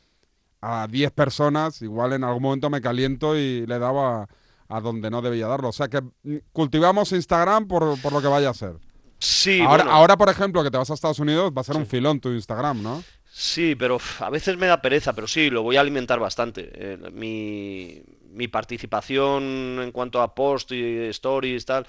a 0.61 0.87
10 0.89 1.11
personas, 1.13 1.81
igual 1.83 2.13
en 2.13 2.25
algún 2.25 2.43
momento 2.43 2.71
me 2.71 2.81
caliento 2.81 3.37
y 3.37 3.67
le 3.67 3.79
daba 3.79 4.23
a, 4.23 4.29
a 4.69 4.81
donde 4.81 5.11
no 5.11 5.23
debía 5.23 5.47
darlo. 5.47 5.69
O 5.69 5.73
sea 5.73 5.89
que 5.89 6.03
mm, 6.03 6.37
cultivamos 6.53 7.13
Instagram 7.13 7.69
por, 7.69 8.01
por 8.01 8.13
lo 8.13 8.21
que 8.21 8.29
vaya 8.29 8.51
a 8.51 8.55
ser. 8.55 8.77
Sí, 9.21 9.61
ahora, 9.63 9.85
bueno, 9.85 9.91
ahora, 9.91 10.17
por 10.17 10.29
ejemplo, 10.29 10.63
que 10.63 10.71
te 10.71 10.79
vas 10.79 10.91
a 10.91 10.95
Estados 10.95 11.19
Unidos, 11.19 11.53
va 11.57 11.61
a 11.63 11.65
ser 11.65 11.75
Sí. 11.75 11.81
un 11.81 11.87
filón 11.87 12.21
tu 12.21 12.31
Instagram, 12.31 12.83
¿no? 12.83 13.05
Sí, 13.31 13.75
pero 13.77 13.99
a 14.21 14.31
veces 14.31 14.57
me 14.57 14.67
da 14.67 14.81
pereza, 14.83 15.13
pero 15.13 15.27
sí, 15.29 15.51
lo 15.51 15.63
voy 15.63 15.77
a 15.77 15.81
alimentar 15.81 16.19
bastante. 16.19 16.71
Eh, 16.75 16.99
mi, 17.13 18.03
mi 18.31 18.49
participación 18.49 19.81
en 19.83 19.93
cuanto 19.93 20.23
a 20.23 20.35
post 20.35 20.73
y 20.73 21.05
stories 21.09 21.65
tal 21.67 21.87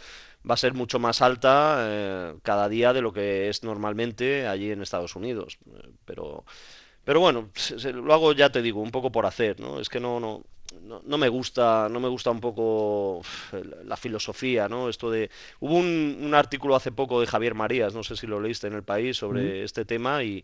va 0.50 0.54
a 0.54 0.58
ser 0.58 0.74
mucho 0.74 1.00
más 1.00 1.22
alta 1.22 1.78
eh, 1.82 2.36
cada 2.44 2.70
día 2.70 2.94
de 2.94 3.02
lo 3.02 3.12
que 3.14 3.50
es 3.50 3.64
normalmente 3.64 4.48
allí 4.48 4.72
en 4.72 4.82
Estados 4.82 5.16
Unidos. 5.16 5.58
Eh, 5.68 5.90
Pero, 6.06 6.46
pero 7.04 7.20
bueno, 7.22 7.52
se- 7.56 7.80
se- 7.80 7.94
lo 7.94 8.14
hago 8.14 8.34
ya 8.34 8.52
te 8.52 8.62
digo, 8.62 8.82
un 8.82 8.92
poco 8.92 9.12
por 9.12 9.26
hacer, 9.26 9.60
¿no? 9.60 9.80
Es 9.80 9.90
que 9.90 10.00
no, 10.00 10.20
no, 10.20 10.44
no, 10.82 11.02
no 11.04 11.18
me 11.18 11.30
gusta, 11.30 11.88
no 11.90 12.00
me 12.00 12.08
gusta 12.08 12.32
un 12.32 12.40
poco 12.40 13.22
la 13.86 13.98
filosofía, 13.98 14.70
¿no? 14.70 14.90
Esto 14.90 15.10
de, 15.12 15.30
hubo 15.60 15.76
un, 15.76 16.20
un 16.22 16.34
artículo 16.36 16.76
hace 16.76 16.92
poco 16.92 17.20
de 17.22 17.28
Javier 17.28 17.56
Marías, 17.56 17.94
no 17.94 18.04
sé 18.04 18.16
si 18.16 18.28
lo 18.28 18.40
leíste 18.40 18.68
en 18.68 18.74
El 18.74 18.84
País 18.84 19.18
sobre 19.18 19.64
este 19.64 19.86
tema 19.86 20.24
y 20.24 20.44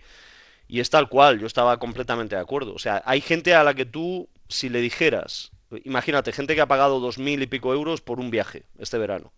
y 0.68 0.80
es 0.80 0.90
tal 0.90 1.10
cual, 1.10 1.40
yo 1.40 1.48
estaba 1.48 1.78
completamente 1.80 2.36
de 2.36 2.42
acuerdo. 2.42 2.74
O 2.74 2.80
sea, 2.80 3.04
hay 3.06 3.22
gente 3.22 3.54
a 3.56 3.64
la 3.64 3.74
que 3.76 3.86
tú, 3.86 4.30
si 4.50 4.70
le 4.70 4.82
dijeras, 4.82 5.52
imagínate, 5.84 6.32
gente 6.32 6.56
que 6.56 6.62
ha 6.62 6.68
pagado 6.68 7.00
dos 7.00 7.20
mil 7.20 7.42
y 7.42 7.48
pico 7.48 7.74
euros 7.74 8.02
por 8.02 8.20
un 8.20 8.32
viaje 8.32 8.66
este 8.80 8.98
verano. 8.98 9.34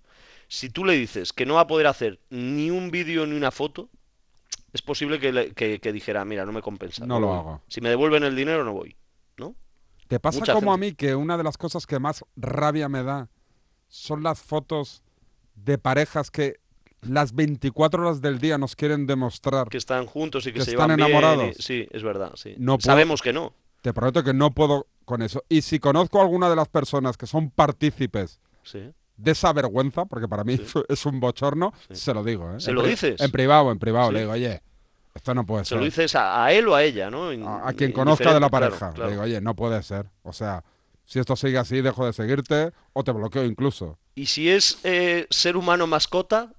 Si 0.47 0.69
tú 0.69 0.85
le 0.85 0.93
dices 0.93 1.33
que 1.33 1.45
no 1.45 1.55
va 1.55 1.61
a 1.61 1.67
poder 1.67 1.87
hacer 1.87 2.19
ni 2.29 2.71
un 2.71 2.91
vídeo 2.91 3.25
ni 3.27 3.35
una 3.37 3.51
foto, 3.51 3.89
es 4.73 4.81
posible 4.81 5.19
que, 5.19 5.31
le- 5.33 5.53
que- 5.53 5.79
que 5.79 5.91
dijera, 5.93 6.25
mira, 6.25 6.45
no 6.45 6.51
me 6.51 6.61
compensa. 6.61 7.05
No 7.05 7.19
lo 7.19 7.27
voy. 7.27 7.37
hago. 7.37 7.61
Si 7.67 7.81
me 7.81 7.89
devuelven 7.89 8.23
el 8.23 8.35
dinero, 8.35 8.63
no 8.63 8.73
voy. 8.73 8.95
¿No? 9.37 9.55
¿Te 10.07 10.19
pasa 10.19 10.39
Mucha 10.39 10.53
como 10.53 10.73
a 10.73 10.77
mí 10.77 10.93
que 10.93 11.15
una 11.15 11.37
de 11.37 11.43
las 11.43 11.57
cosas 11.57 11.85
que 11.85 11.99
más 11.99 12.23
rabia 12.35 12.87
me 12.89 13.03
da 13.03 13.27
son 13.89 14.23
las 14.23 14.39
fotos 14.41 15.01
de 15.55 15.77
parejas 15.77 16.31
que 16.31 16.59
las 17.01 17.33
24 17.35 18.01
horas 18.03 18.21
del 18.21 18.39
día 18.39 18.57
nos 18.57 18.75
quieren 18.75 19.05
demostrar? 19.05 19.69
Que 19.69 19.77
están 19.77 20.05
juntos 20.05 20.45
y 20.47 20.51
que, 20.53 20.59
Que 20.59 20.65
se 20.65 20.71
están 20.71 20.87
llevan 20.89 20.97
bien. 20.97 21.07
y- 21.07 21.11
enamorados. 21.11 21.55
Sí, 21.59 21.87
es 21.91 22.03
verdad, 22.03 22.31
sí. 22.35 22.55
No 22.57 22.77
puedo- 22.77 22.85
Sabemos 22.85 23.21
que 23.21 23.33
no. 23.33 23.53
Te 23.81 23.93
prometo 23.93 24.23
que 24.23 24.33
no 24.33 24.51
puedo 24.51 24.87
con 25.05 25.21
eso. 25.21 25.43
Y 25.49 25.61
si 25.61 25.79
conozco 25.79 26.19
a 26.19 26.23
alguna 26.23 26.49
de 26.49 26.55
las 26.55 26.67
personas 26.67 27.15
que 27.17 27.27
son 27.27 27.49
partícipes 27.51 28.39
Sí. 28.63 28.91
de 29.17 29.31
esa 29.31 29.53
vergüenza, 29.53 30.05
porque 30.05 30.27
para 30.27 30.43
mí 30.43 30.57
Sí. 30.57 30.63
es- 30.89 31.05
un 31.05 31.19
bochorno, 31.19 31.73
se 31.91 32.13
lo 32.13 32.23
digo. 32.23 32.55
¿eh? 32.55 32.59
¿Se 32.59 32.71
En 32.71 32.75
lo 32.77 32.83
dices? 32.83 33.19
En 33.21 33.31
privado, 33.31 33.71
en 33.71 33.79
privado. 33.79 34.11
Le 34.11 34.21
digo, 34.21 34.31
oye, 34.31 34.61
esto 35.17 35.35
no 35.35 35.45
puede 35.45 35.65
Se 35.65 35.69
ser. 35.69 35.77
lo 35.79 35.83
dices 35.85 36.15
a, 36.15 36.43
a 36.45 36.51
él 36.53 36.67
o 36.69 36.75
a 36.75 36.83
ella, 36.83 37.09
¿no? 37.11 37.31
In- 37.33 37.43
a, 37.45 37.67
a 37.67 37.73
quien 37.73 37.91
conozca 37.91 38.33
de 38.33 38.39
la 38.39 38.49
claro, 38.49 38.69
pareja. 38.69 38.89
claro. 38.93 39.05
Le 39.05 39.11
digo, 39.11 39.23
oye, 39.23 39.41
no 39.41 39.55
puede 39.55 39.83
ser. 39.83 40.05
O 40.23 40.31
sea, 40.33 40.63
si 41.05 41.19
esto 41.19 41.35
sigue 41.35 41.57
así, 41.57 41.81
dejo 41.81 42.05
de 42.05 42.13
seguirte 42.13 42.71
o 42.93 43.03
te 43.03 43.11
bloqueo 43.11 43.43
incluso. 43.43 43.97
Y 44.15 44.25
si 44.27 44.49
es 44.49 44.79
eh, 44.83 45.27
ser 45.29 45.57
humano 45.57 45.85
mascota, 45.87 46.51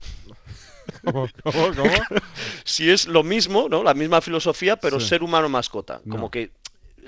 ¿Cómo? 1.04 1.28
¿Cómo? 1.42 1.74
¿Cómo? 1.76 1.90
si 2.64 2.90
es 2.90 3.06
lo 3.06 3.22
mismo, 3.22 3.68
¿no? 3.68 3.82
La 3.82 3.94
misma 3.94 4.20
filosofía, 4.20 4.76
pero 4.76 4.98
Sí. 5.00 5.08
ser 5.08 5.22
humano 5.22 5.48
mascota. 5.48 6.00
No. 6.04 6.16
Como 6.16 6.30
que 6.30 6.50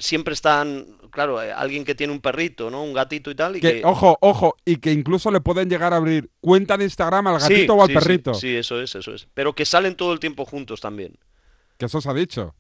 siempre 0.01 0.35
están, 0.35 0.87
claro, 1.11 1.43
eh, 1.43 1.53
alguien 1.53 1.85
que 1.85 1.95
tiene 1.95 2.13
un 2.13 2.21
perrito, 2.21 2.71
¿no? 2.71 2.83
Un 2.83 2.93
gatito 2.93 3.31
y 3.31 3.35
tal, 3.35 3.57
y 3.57 3.61
Que, 3.61 3.81
que... 3.81 3.85
ojo, 3.85 4.19
ojo, 4.21 4.57
y 4.65 4.77
que 4.79 4.93
incluso 4.93 5.31
le 5.31 5.41
pueden 5.41 5.69
llegar 5.71 5.93
a 5.93 5.97
abrir 5.97 6.31
cuenta 6.41 6.77
de 6.77 6.85
Instagram 6.85 7.27
al 7.29 7.41
Sí, 7.41 7.53
gatito 7.53 7.75
o 7.75 7.83
al 7.83 7.89
sí, 7.89 7.93
sí, 7.95 7.99
perrito. 7.99 8.35
Sí, 8.35 8.57
eso 8.57 8.81
es, 8.81 8.95
eso 8.95 9.15
es. 9.15 9.29
Pero 9.35 9.55
que 9.55 9.65
salen 9.65 9.95
todo 9.95 10.13
el 10.13 10.19
tiempo 10.21 10.45
juntos 10.45 10.81
también. 10.81 11.17
Que 11.79 11.87
eso 11.87 12.01
se 12.01 12.09
ha 12.11 12.15
dicho. 12.15 12.55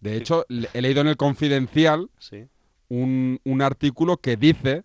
De 0.00 0.16
hecho, 0.16 0.44
he 0.48 0.82
leído 0.82 1.00
en 1.00 1.08
el 1.08 1.16
Confidencial 1.16 2.10
Sí. 2.18 2.44
un, 2.88 3.40
un 3.44 3.62
artículo 3.62 4.18
que 4.18 4.36
dice 4.36 4.84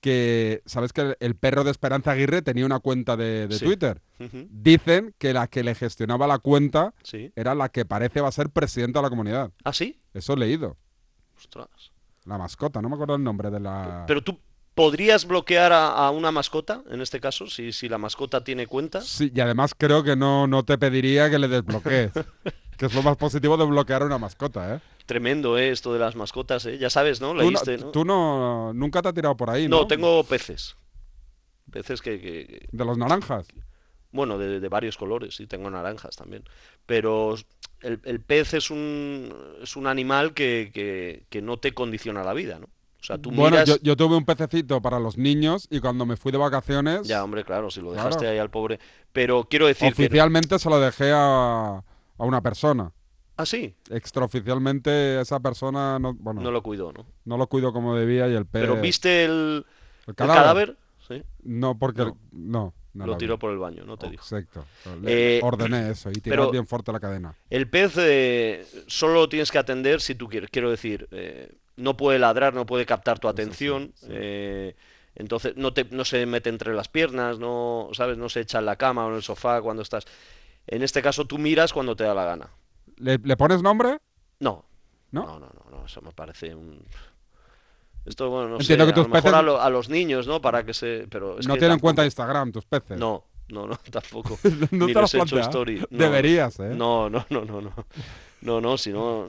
que, 0.00 0.62
¿sabes 0.66 0.92
que 0.92 1.16
el, 1.20 1.34
perro 1.36 1.64
de 1.64 1.70
Esperanza 1.70 2.12
Aguirre 2.12 2.42
tenía 2.42 2.66
una 2.66 2.80
cuenta 2.80 3.16
de, 3.16 3.46
de 3.48 3.58
Sí. 3.58 3.64
Twitter? 3.64 4.00
Dicen 4.50 5.14
que 5.18 5.32
la 5.32 5.46
que 5.46 5.62
le 5.62 5.74
gestionaba 5.74 6.26
la 6.26 6.38
cuenta 6.38 6.94
Sí. 7.02 7.32
era 7.36 7.54
la 7.54 7.68
que 7.68 7.84
parece 7.84 8.20
va 8.20 8.28
a 8.28 8.32
ser 8.32 8.50
presidenta 8.50 8.98
de 8.98 9.04
la 9.04 9.10
comunidad. 9.10 9.52
¿Ah, 9.64 9.72
sí? 9.72 10.00
Eso 10.14 10.32
he 10.34 10.36
leído. 10.36 10.76
Ostras. 11.38 11.68
La 12.24 12.36
mascota, 12.38 12.82
no 12.82 12.88
me 12.88 12.94
acuerdo 12.96 13.14
el 13.14 13.22
nombre 13.24 13.50
de 13.50 13.60
la... 13.60 14.04
Pero 14.06 14.22
tú 14.22 14.38
podrías 14.74 15.26
bloquear 15.26 15.72
a, 15.72 15.88
a 15.88 16.10
una 16.10 16.30
mascota, 16.30 16.82
en 16.90 17.00
este 17.00 17.20
caso, 17.20 17.46
si, 17.46 17.72
si 17.72 17.88
la 17.88 17.98
mascota 17.98 18.44
tiene 18.44 18.66
cuenta. 18.66 19.00
Sí, 19.00 19.30
y 19.34 19.40
además 19.40 19.74
creo 19.76 20.02
que 20.04 20.16
no, 20.16 20.46
no 20.46 20.64
te 20.64 20.78
pediría 20.78 21.30
que 21.30 21.38
le 21.38 21.48
desbloquees. 21.48 22.12
que 22.80 22.86
es 22.86 22.94
lo 22.94 23.02
más 23.02 23.16
positivo 23.18 23.58
de 23.58 23.66
bloquear 23.66 24.02
una 24.04 24.16
mascota, 24.18 24.74
¿eh? 24.74 24.80
Tremendo, 25.06 25.58
¿eh? 25.58 25.70
Esto 25.70 25.92
de 25.92 25.98
las 25.98 26.16
mascotas, 26.16 26.64
¿eh? 26.66 26.78
Ya 26.78 26.88
sabes, 26.88 27.20
¿no? 27.20 27.34
Leíste, 27.34 27.76
¿no? 27.78 27.90
tú 27.92 28.04
no- 28.04 28.72
nunca 28.72 29.02
te 29.02 29.08
has 29.08 29.14
tirado 29.14 29.36
por 29.36 29.50
ahí, 29.50 29.68
¿no? 29.68 29.80
No, 29.80 29.86
tengo 29.86 30.24
peces. 30.24 30.76
Peces 31.70 32.00
que, 32.02 32.68
De 32.72 32.84
los 32.84 32.96
naranjas. 32.98 33.46
bueno, 34.12 34.38
de, 34.38 34.60
de 34.60 34.68
varios 34.68 34.96
colores, 34.96 35.36
sí, 35.36 35.46
tengo 35.46 35.70
naranjas 35.70 36.16
también. 36.16 36.42
Pero 36.86 37.36
el, 37.80 38.00
el 38.04 38.20
pez 38.20 38.54
es 38.54 38.70
un, 38.70 39.32
es 39.62 39.76
un 39.76 39.86
animal 39.86 40.34
que, 40.34 40.70
que- 40.74 41.24
que 41.28 41.42
no 41.42 41.58
te 41.58 41.72
condiciona 41.74 42.24
la 42.24 42.34
vida, 42.34 42.58
¿no? 42.58 42.66
O 42.66 43.04
sea, 43.04 43.18
tú 43.18 43.30
Bueno, 43.30 43.56
miras... 43.56 43.68
yo, 43.68 43.76
yo 43.82 43.96
tuve 43.96 44.16
un 44.16 44.24
pececito 44.24 44.82
para 44.82 44.98
los 44.98 45.16
niños 45.16 45.66
y 45.70 45.80
cuando 45.80 46.04
me 46.06 46.16
fui 46.16 46.32
de 46.32 46.38
vacaciones, 46.38 47.08
Ya, 47.08 47.22
hombre, 47.24 47.44
claro, 47.44 47.70
si 47.70 47.80
lo 47.80 47.92
Claro. 47.92 48.08
dejaste 48.10 48.26
ahí 48.28 48.38
al 48.38 48.50
pobre. 48.50 48.78
Pero 49.12 49.44
quiero 49.48 49.66
decir 49.66 49.94
que... 49.94 50.08
oficialmente 50.08 50.58
se 50.58 50.68
lo 50.68 50.80
dejé 50.80 51.12
a, 51.14 51.82
a 52.20 52.24
una 52.26 52.40
persona. 52.40 52.92
Ah, 53.36 53.46
sí, 53.46 53.74
Extraoficialmente 53.88 55.20
esa 55.20 55.40
persona 55.40 55.98
no, 55.98 56.14
bueno, 56.14 56.40
no 56.40 56.44
no, 56.46 56.50
lo 56.52 56.62
cuidó, 56.62 56.92
¿no? 56.92 57.36
lo 57.38 57.46
cuido 57.46 57.72
como 57.72 57.96
debía 57.96 58.28
y 58.28 58.34
el 58.34 58.44
pez... 58.46 58.60
Pero 58.62 58.76
viste 58.80 59.24
el, 59.24 59.64
¿El 60.06 60.10
el 60.10 60.14
cadáver? 60.14 60.76
sí, 61.08 61.22
No, 61.42 61.78
porque... 61.78 62.04
No. 62.32 62.74
No, 62.92 63.06
no 63.06 63.12
lo 63.12 63.16
tiró 63.16 63.36
vi. 63.36 63.40
por 63.40 63.52
el 63.52 63.58
baño, 63.58 63.84
no 63.84 63.96
te 63.96 64.10
dijo. 64.10 64.22
Exacto. 64.24 64.64
Le- 65.00 65.38
Eh, 65.38 65.40
ordené 65.44 65.90
eso 65.90 66.10
y 66.10 66.20
pero- 66.20 66.50
bien 66.50 66.66
fuerte 66.66 66.90
la 66.92 66.98
cadena. 66.98 67.34
El 67.48 67.68
pez 67.70 67.94
eh, 67.98 68.66
solo 68.88 69.28
tienes 69.28 69.52
que 69.52 69.58
atender 69.58 70.00
si 70.00 70.16
tú 70.16 70.28
quieres. 70.28 70.50
Quiero 70.50 70.70
decir, 70.72 71.06
eh, 71.12 71.52
no 71.76 71.96
puede 71.96 72.18
ladrar, 72.18 72.52
no 72.52 72.66
puede 72.66 72.86
captar 72.86 73.20
tu 73.20 73.28
sí, 73.28 73.32
atención. 73.32 73.92
sí. 73.94 74.06
eh, 74.10 74.74
entonces 75.14 75.56
no, 75.56 75.72
te, 75.72 75.84
no 75.92 76.04
se 76.04 76.26
mete 76.26 76.50
entre 76.50 76.74
las 76.74 76.88
piernas, 76.88 77.38
no, 77.38 77.90
¿sabes? 77.92 78.18
No 78.18 78.28
se 78.28 78.40
echa 78.40 78.58
en 78.58 78.66
la 78.66 78.74
cama 78.74 79.06
o 79.06 79.10
en 79.10 79.16
el 79.16 79.22
sofá 79.22 79.62
cuando 79.62 79.82
estás. 79.82 80.04
En 80.70 80.82
este 80.82 81.02
caso 81.02 81.24
tú 81.26 81.36
miras 81.38 81.72
cuando 81.72 81.94
te 81.96 82.04
da 82.04 82.14
la 82.14 82.24
gana. 82.24 82.48
¿Le, 82.96 83.18
le 83.18 83.36
pones 83.36 83.62
nombre? 83.62 83.98
No, 84.38 84.64
¿No? 85.10 85.26
no, 85.26 85.38
no, 85.40 85.48
no, 85.52 85.70
no, 85.78 85.86
eso 85.86 86.00
me 86.00 86.12
parece 86.12 86.54
un... 86.54 86.80
Esto, 88.06 88.30
bueno, 88.30 88.48
no 88.50 88.56
Entiendo 88.60 88.86
sé, 88.86 88.92
que 88.94 89.00
a 89.00 89.02
tus 89.02 89.08
lo 89.08 89.14
mejor 89.14 89.30
peces- 89.32 89.38
a, 89.38 89.42
lo- 89.42 89.60
a 89.60 89.68
los 89.70 89.88
niños, 89.90 90.26
¿no? 90.26 90.40
Para 90.40 90.64
que 90.64 90.72
se... 90.72 91.06
Pero 91.10 91.38
es 91.38 91.46
no 91.46 91.54
que 91.54 91.60
tienen 91.60 91.76
tampoco- 91.76 91.82
cuenta 91.82 92.02
de 92.02 92.06
Instagram 92.06 92.52
tus 92.52 92.64
peces. 92.64 92.98
No, 92.98 93.24
no, 93.48 93.66
no, 93.66 93.76
tampoco. 93.90 94.38
no 94.70 94.86
Ni 94.86 94.92
te 94.92 94.94
lo 94.94 95.00
les 95.02 95.14
has 95.14 95.14
he 95.14 95.18
hecho 95.18 95.38
story. 95.40 95.80
No, 95.90 95.98
Deberías, 95.98 96.58
¿eh? 96.60 96.72
No, 96.74 97.10
no, 97.10 97.26
no, 97.30 97.44
no, 97.44 97.60
no. 97.60 97.72
No, 98.42 98.60
no, 98.62 98.78
si 98.78 98.90
no, 98.90 99.28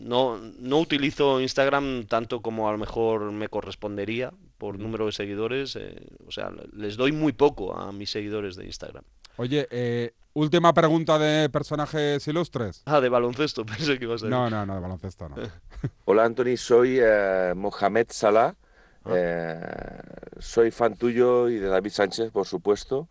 no, 0.00 0.36
no 0.58 0.78
utilizo 0.80 1.40
Instagram 1.40 2.06
tanto 2.06 2.40
como 2.42 2.68
a 2.68 2.72
lo 2.72 2.78
mejor 2.78 3.30
me 3.30 3.48
correspondería 3.48 4.32
por 4.58 4.80
número 4.80 5.06
de 5.06 5.12
seguidores. 5.12 5.76
eh, 5.76 5.94
o 6.26 6.32
sea, 6.32 6.50
les 6.72 6.96
doy 6.96 7.12
muy 7.12 7.32
poco 7.32 7.76
a 7.76 7.92
mis 7.92 8.10
seguidores 8.10 8.56
de 8.56 8.64
Instagram. 8.66 9.04
Oye, 9.38 9.68
eh, 9.70 10.14
última 10.34 10.74
pregunta 10.74 11.16
de 11.16 11.48
personajes 11.48 12.26
ilustres. 12.26 12.82
Ah, 12.86 13.00
de 13.00 13.08
baloncesto, 13.08 13.64
pensé 13.66 13.96
que 13.96 14.04
ibas 14.04 14.22
a 14.22 14.26
decir. 14.26 14.30
No, 14.36 14.50
no, 14.50 14.66
no, 14.66 14.74
de 14.74 14.80
baloncesto 14.80 15.28
no. 15.28 15.36
Hola 16.06 16.24
Anthony, 16.24 16.56
soy 16.56 16.98
eh, 17.00 17.52
Mohamed 17.54 18.08
Salah. 18.10 18.56
Ah. 19.04 19.10
Eh, 19.14 20.00
soy 20.40 20.72
fan 20.72 20.96
tuyo 20.96 21.48
y 21.48 21.58
de 21.58 21.68
David 21.68 21.90
Sánchez, 21.90 22.32
por 22.32 22.46
supuesto. 22.46 23.08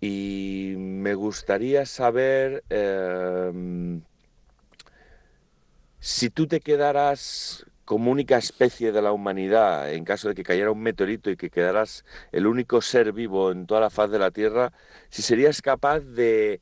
Y 0.00 0.74
me 0.78 1.14
gustaría 1.14 1.84
saber 1.84 2.64
si 5.98 6.30
tú 6.30 6.46
te 6.46 6.60
quedaras 6.60 7.66
como 7.90 8.12
única 8.12 8.38
especie 8.38 8.92
de 8.92 9.02
la 9.02 9.10
humanidad, 9.10 9.92
en 9.92 10.04
caso 10.04 10.28
de 10.28 10.36
que 10.36 10.44
cayera 10.44 10.70
un 10.70 10.80
meteorito 10.80 11.28
y 11.28 11.36
que 11.36 11.50
quedaras 11.50 12.04
el 12.30 12.46
único 12.46 12.80
ser 12.82 13.12
vivo 13.12 13.50
en 13.50 13.66
toda 13.66 13.80
la 13.80 13.90
faz 13.90 14.12
de 14.12 14.20
la 14.20 14.30
Tierra, 14.30 14.72
si 15.08 15.22
serías 15.22 15.60
capaz 15.60 15.98
de 15.98 16.60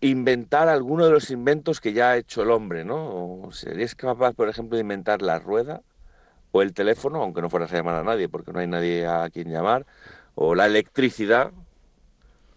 inventar 0.00 0.68
alguno 0.68 1.04
de 1.04 1.10
los 1.10 1.32
inventos 1.32 1.80
que 1.80 1.92
ya 1.92 2.12
ha 2.12 2.16
hecho 2.16 2.44
el 2.44 2.52
hombre, 2.52 2.84
¿no? 2.84 3.48
¿Serías 3.50 3.96
capaz, 3.96 4.34
por 4.34 4.48
ejemplo, 4.48 4.76
de 4.76 4.82
inventar 4.82 5.20
la 5.20 5.40
rueda 5.40 5.82
o 6.52 6.62
el 6.62 6.74
teléfono, 6.74 7.20
aunque 7.20 7.42
no 7.42 7.50
fueras 7.50 7.72
a 7.72 7.74
llamar 7.74 7.96
a 7.96 8.04
nadie, 8.04 8.28
porque 8.28 8.52
no 8.52 8.60
hay 8.60 8.68
nadie 8.68 9.08
a 9.08 9.28
quien 9.30 9.50
llamar, 9.50 9.84
o 10.36 10.54
la 10.54 10.66
electricidad, 10.66 11.50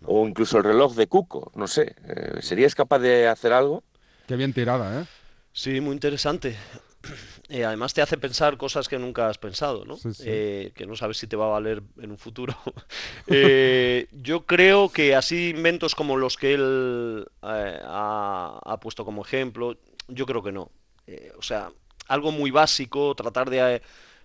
o 0.06 0.28
incluso 0.28 0.60
el 0.60 0.64
reloj 0.64 0.94
de 0.94 1.08
Cuco, 1.08 1.52
no 1.56 1.66
sé. 1.66 1.96
Eh, 2.06 2.38
¿Serías 2.42 2.76
capaz 2.76 3.00
de 3.00 3.28
hacer 3.28 3.52
algo? 3.52 3.82
Qué 4.28 4.36
bien 4.36 4.54
tirada, 4.54 5.02
¿eh? 5.02 5.06
Sí, 5.54 5.82
muy 5.82 5.94
interesante. 5.94 6.56
Eh, 7.50 7.64
además 7.64 7.94
te 7.94 8.02
hace 8.02 8.18
pensar 8.18 8.58
cosas 8.58 8.90
que 8.90 8.98
nunca 8.98 9.30
has 9.30 9.38
pensado, 9.38 9.86
¿no? 9.86 9.96
Sí, 9.98 10.14
sí. 10.14 10.24
Eh, 10.26 10.72
que 10.76 10.88
no 10.88 10.96
sabes 10.96 11.18
si 11.18 11.28
te 11.28 11.36
va 11.36 11.46
a 11.46 11.50
valer 11.50 11.84
en 12.02 12.12
un 12.12 12.18
futuro. 12.18 12.56
Eh, 13.28 14.08
yo 14.12 14.46
creo 14.46 14.90
que 14.90 15.16
así 15.16 15.50
inventos 15.50 15.96
como 15.96 16.16
los 16.18 16.38
que 16.38 16.54
él 16.54 17.26
eh, 17.44 17.80
ha, 17.84 18.60
ha 18.64 18.80
puesto 18.80 19.04
como 19.06 19.24
ejemplo, 19.24 19.78
yo 20.08 20.26
creo 20.26 20.44
que 20.44 20.52
no. 20.52 20.72
Eh, 21.08 21.32
o 21.38 21.42
sea, 21.42 21.72
algo 22.08 22.32
muy 22.32 22.52
básico, 22.52 23.16
tratar 23.16 23.50
de 23.50 23.82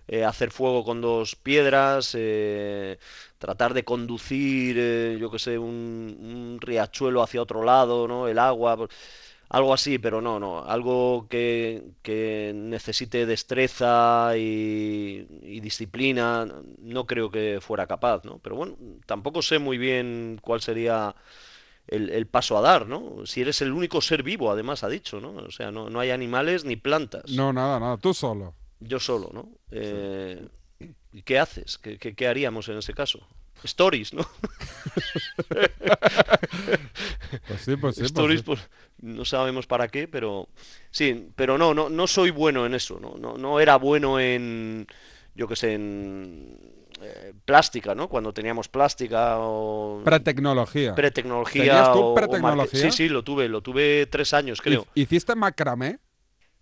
eh, 0.07 0.23
hacer 0.25 0.51
fuego 0.51 0.83
con 0.83 1.01
dos 1.01 1.35
piedras, 1.35 2.13
eh, 2.17 2.97
tratar 3.37 3.73
de 3.73 3.83
conducir, 3.83 5.17
yo 5.19 5.31
que 5.31 5.39
sé, 5.39 5.57
un, 5.57 6.17
un 6.19 6.57
riachuelo 6.61 7.23
hacia 7.23 7.41
otro 7.41 7.63
lado, 7.63 8.07
¿no? 8.07 8.27
El 8.27 8.39
agua. 8.39 8.77
pues, 8.77 8.89
algo 9.51 9.73
así, 9.73 9.99
pero 9.99 10.21
no, 10.21 10.39
no, 10.39 10.63
algo 10.65 11.27
que, 11.29 11.83
que 12.03 12.53
necesite 12.55 13.25
destreza 13.25 14.37
y, 14.37 15.27
y 15.43 15.59
disciplina, 15.61 16.47
no 16.79 17.05
creo 17.07 17.29
que 17.31 17.59
fuera 17.61 17.87
capaz, 17.87 18.25
¿no? 18.25 18.39
Pero 18.39 18.55
bueno, 18.57 18.77
tampoco 19.05 19.41
sé 19.41 19.59
muy 19.59 19.77
bien 19.77 20.39
cuál 20.41 20.61
sería 20.61 21.15
el, 21.87 22.09
el 22.11 22.27
paso 22.27 22.57
a 22.57 22.61
dar, 22.61 22.87
¿no? 22.87 23.25
Si 23.25 23.41
eres 23.41 23.61
el 23.61 23.71
único 23.73 24.01
ser 24.01 24.23
vivo, 24.23 24.51
además 24.51 24.83
ha 24.83 24.89
dicho, 24.89 25.21
¿no? 25.21 25.31
O 25.33 25.51
sea, 25.51 25.71
no, 25.71 25.89
no 25.89 25.99
hay 26.01 26.11
animales 26.11 26.65
ni 26.65 26.75
plantas, 26.77 27.23
No, 27.31 27.51
nada, 27.53 27.79
nada. 27.79 27.97
Tú 27.97 28.13
solo. 28.13 28.53
yo 28.79 28.99
solo, 28.99 29.29
¿no? 29.33 29.49
Eh, 29.71 30.47
¿y 31.13 31.23
qué 31.23 31.39
haces? 31.39 31.77
¿Qué, 31.77 31.97
qué- 31.99 32.15
qué 32.15 32.27
haríamos 32.27 32.69
en 32.69 32.77
ese 32.77 32.93
caso? 32.93 33.19
Stories, 33.63 34.13
¿no? 34.13 34.25
Pues 37.47 37.61
sí, 37.61 37.75
pues 37.75 37.95
sí. 37.95 38.01
pues 38.01 38.11
Stories, 38.11 38.39
sí. 38.41 38.45
pues 38.45 38.69
no 39.01 39.25
sabemos 39.25 39.67
para 39.67 39.87
qué, 39.87 40.07
pero 40.07 40.47
sí, 40.91 41.29
pero 41.35 41.57
no, 41.57 41.73
no, 41.73 41.89
no 41.89 42.07
soy 42.07 42.29
bueno 42.31 42.65
en 42.65 42.73
eso, 42.73 42.99
no, 42.99 43.15
no, 43.17 43.37
no 43.37 43.59
era 43.59 43.77
bueno 43.77 44.19
en, 44.19 44.87
yo 45.35 45.47
qué 45.47 45.55
sé, 45.55 45.73
en 45.73 46.57
eh, 47.01 47.33
plástica, 47.45 47.95
¿no? 47.95 48.09
Cuando 48.09 48.33
teníamos 48.33 48.67
plástica 48.67 49.37
o 49.39 50.01
Pretecnología. 50.03 50.93
pretecnología 50.95 51.63
¿Tenías 51.63 51.93
tú 51.93 51.99
o? 51.99 52.67
Sí, 52.67 52.91
sí, 52.91 53.09
lo 53.09 53.23
tuve, 53.23 53.47
lo 53.47 53.61
tuve 53.61 54.05
tres 54.07 54.33
años, 54.33 54.61
creo. 54.61 54.85
Hi- 54.93 55.01
¿Hiciste 55.03 55.35
macramé? 55.35 55.99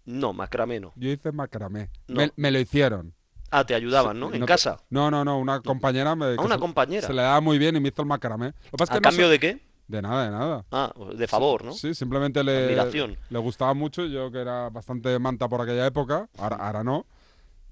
No, 0.05 0.33
macramé 0.33 0.79
no. 0.79 0.93
Yo 0.95 1.09
hice 1.09 1.31
macramé. 1.31 1.89
No. 2.07 2.21
Me, 2.21 2.31
me 2.35 2.51
lo 2.51 2.59
hicieron. 2.59 3.13
Ah, 3.51 3.65
te 3.65 3.73
ayudaban, 3.75 4.15
Sí, 4.17 4.19
¿no? 4.21 4.33
En 4.33 4.39
no 4.41 4.45
casa. 4.45 4.77
No, 4.89 5.09
no, 5.09 5.25
no. 5.25 5.39
Una 5.39 5.59
compañera 5.61 6.15
me. 6.15 6.25
A 6.25 6.35
que 6.37 6.41
una 6.45 6.55
se- 6.55 6.59
compañera. 6.59 7.07
Se 7.07 7.13
le 7.13 7.21
daba 7.21 7.41
muy 7.41 7.57
bien 7.57 7.75
y 7.75 7.79
me 7.79 7.89
hizo 7.89 8.01
el 8.01 8.07
macramé. 8.07 8.53
Lo 8.71 8.77
que 8.77 8.83
¿A 8.83 8.87
que 8.87 8.93
no 8.95 9.01
cambio 9.01 9.29
de 9.29 9.39
qué? 9.39 9.59
De 9.87 10.01
nada, 10.03 10.25
de 10.25 10.29
nada. 10.31 10.65
Ah, 10.71 10.93
de 11.15 11.27
favor, 11.27 11.63
¿no? 11.65 11.71
Sí, 11.73 11.95
simplemente 11.95 12.43
le, 12.43 12.65
Admiración. 12.65 13.17
le 13.29 13.39
gustaba 13.39 13.73
mucho. 13.73 14.05
Yo, 14.05 14.31
que 14.31 14.39
era 14.39 14.69
bastante 14.69 15.17
manta 15.17 15.49
por 15.49 15.61
aquella 15.61 15.87
época, 15.87 16.29
ahora, 16.37 16.57
ahora 16.57 16.83
no, 16.83 17.07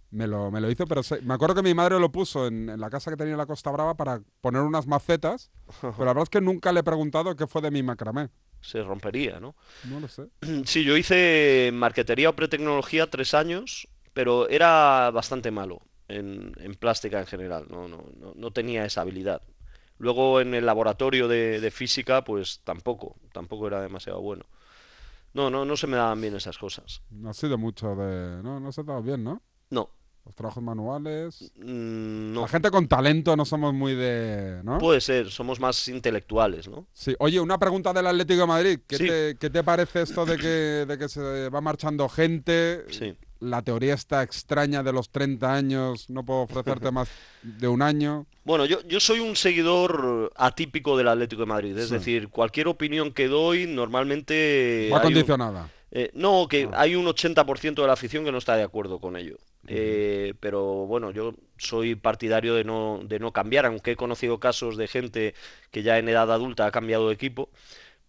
me 0.10 0.26
lo, 0.26 0.50
me 0.50 0.60
lo 0.60 0.72
hizo. 0.72 0.88
Pero 0.88 1.04
sé- 1.04 1.22
me 1.22 1.36
acuerdo 1.36 1.54
que 1.54 1.62
mi 1.62 1.76
madre 1.76 2.00
lo 2.00 2.12
puso 2.12 2.48
en, 2.48 2.70
en 2.70 2.80
la 2.80 2.90
casa 2.90 3.12
que 3.12 3.18
tenía 3.18 3.34
en 3.34 3.38
la 3.38 3.46
Costa 3.46 3.70
Brava 3.70 3.96
para 3.96 4.20
poner 4.42 4.62
unas 4.63 4.88
macetas. 4.88 5.52
Pero 5.82 5.94
la 6.00 6.06
verdad 6.06 6.24
es 6.24 6.30
que 6.30 6.42
nunca 6.42 6.72
le 6.72 6.80
he 6.80 6.84
preguntado 6.84 7.36
qué 7.36 7.46
fue 7.46 7.62
de 7.62 7.70
mi 7.70 7.84
macramé. 7.84 8.30
Se 8.62 8.82
rompería, 8.82 9.40
¿no? 9.40 9.56
No 9.84 10.00
lo 10.00 10.08
sé. 10.08 10.24
Sí, 10.66 10.84
yo 10.84 10.98
hice 10.98 11.70
marquetería 11.72 12.30
o 12.32 12.36
pretecnología 12.36 13.08
tres 13.12 13.36
años, 13.36 13.88
pero 14.17 14.49
era 14.49 15.12
bastante 15.12 15.51
malo 15.51 15.80
en, 16.08 16.53
en 16.58 16.73
plástica 16.73 17.19
en 17.19 17.27
general, 17.27 17.67
no, 17.69 17.88
no, 17.88 18.03
no, 18.19 18.34
no 18.36 18.51
tenía 18.51 18.84
esa 18.84 19.01
habilidad. 19.01 19.43
Luego 19.99 20.41
en 20.41 20.56
el 20.56 20.65
laboratorio 20.65 21.27
de, 21.27 21.60
de 21.62 21.69
física, 21.69 22.23
pues 22.23 22.62
tampoco, 22.63 23.15
tampoco 23.32 23.67
era 23.67 23.80
demasiado 23.80 24.19
bueno. 24.19 24.45
No, 25.36 25.51
no, 25.51 25.65
no 25.65 25.77
se 25.77 25.86
me 25.86 25.97
daban 25.97 26.19
bien 26.19 26.36
esas 26.36 26.58
cosas. 26.58 27.03
No 27.12 27.30
ha 27.30 27.34
sido 27.36 27.60
mucho 27.60 27.95
de. 27.95 28.41
No, 28.41 28.60
no 28.60 28.71
se 28.71 28.82
ha 28.82 28.84
dado 28.86 29.03
bien, 29.03 29.23
¿no? 29.23 29.39
No, 29.69 29.91
Los 30.25 30.34
trabajos 30.36 30.63
manuales. 30.63 31.51
mm, 31.58 32.34
no. 32.34 32.41
La 32.41 32.47
gente 32.47 32.71
con 32.71 32.88
talento 32.88 33.36
no 33.36 33.45
somos 33.45 33.71
muy 33.73 33.93
de. 33.93 34.62
¿no? 34.63 34.80
Puede 34.80 34.99
ser, 35.01 35.30
somos 35.30 35.60
más 35.60 35.88
intelectuales, 35.89 36.67
¿no? 36.67 36.88
Sí. 36.93 37.15
Oye, 37.19 37.39
una 37.39 37.60
pregunta 37.60 37.93
del 37.93 38.08
Atlético 38.08 38.41
de 38.41 38.47
Madrid. 38.47 38.80
¿Qué, 38.88 38.97
Sí. 38.97 39.08
te, 39.08 39.38
qué 39.39 39.49
te 39.51 39.63
parece 39.63 40.01
esto 40.01 40.25
de 40.25 40.38
que, 40.38 40.86
de 40.88 40.97
que 40.97 41.08
se 41.08 41.49
va 41.49 41.62
marchando 41.62 42.10
gente? 42.10 42.86
Sí. 42.89 43.15
La 43.39 43.62
teoría 43.62 43.93
está 43.93 44.23
extraña 44.23 44.82
de 44.84 44.93
los 44.93 45.10
30 45.10 45.54
años, 45.54 46.10
no 46.10 46.23
puedo 46.26 46.41
ofrecerte 46.41 46.89
más 46.91 47.10
de 47.43 47.67
un 47.67 47.82
año. 47.82 48.26
Bueno, 48.43 48.65
yo, 48.65 48.82
yo 48.88 49.00
soy 49.00 49.19
un 49.19 49.36
seguidor 49.36 50.32
atípico 50.36 50.97
del 50.97 51.08
Atlético 51.10 51.41
de 51.43 51.45
Madrid, 51.47 51.78
es 51.78 51.89
Sí. 51.89 51.93
decir, 51.95 52.30
cualquier 52.30 52.67
opinión 52.67 53.12
que 53.12 53.28
doy 53.28 53.67
normalmente 53.67 54.89
Va 54.91 54.97
un- 54.97 55.04
condicionada. 55.04 55.69
Eh, 55.91 56.12
no, 56.13 56.47
que 56.50 56.67
Ah. 56.73 56.82
hay 56.82 56.95
un 56.95 57.08
80% 57.08 57.82
de 57.82 57.88
la 57.88 57.93
afición 57.93 58.26
que 58.26 58.32
no 58.32 58.38
está 58.39 58.56
de 58.58 58.63
acuerdo 58.63 59.00
con 59.00 59.15
ello. 59.15 59.38
Eh, 59.69 60.34
pero 60.39 60.86
bueno, 60.86 61.12
yo 61.12 61.34
soy 61.58 61.95
partidario 61.95 62.56
de 62.56 62.63
no, 62.63 63.00
de 63.04 63.19
no 63.19 63.32
cambiar, 63.32 63.65
aunque 63.65 63.91
he 63.91 63.95
conocido 63.95 64.39
casos 64.39 64.78
de 64.78 64.88
gente 64.88 65.34
que 65.71 65.84
ya 65.84 65.97
en 65.97 66.08
edad 66.10 66.32
adulta 66.32 66.65
ha 66.65 66.71
cambiado 66.71 67.08
de 67.08 67.13
equipo, 67.13 67.50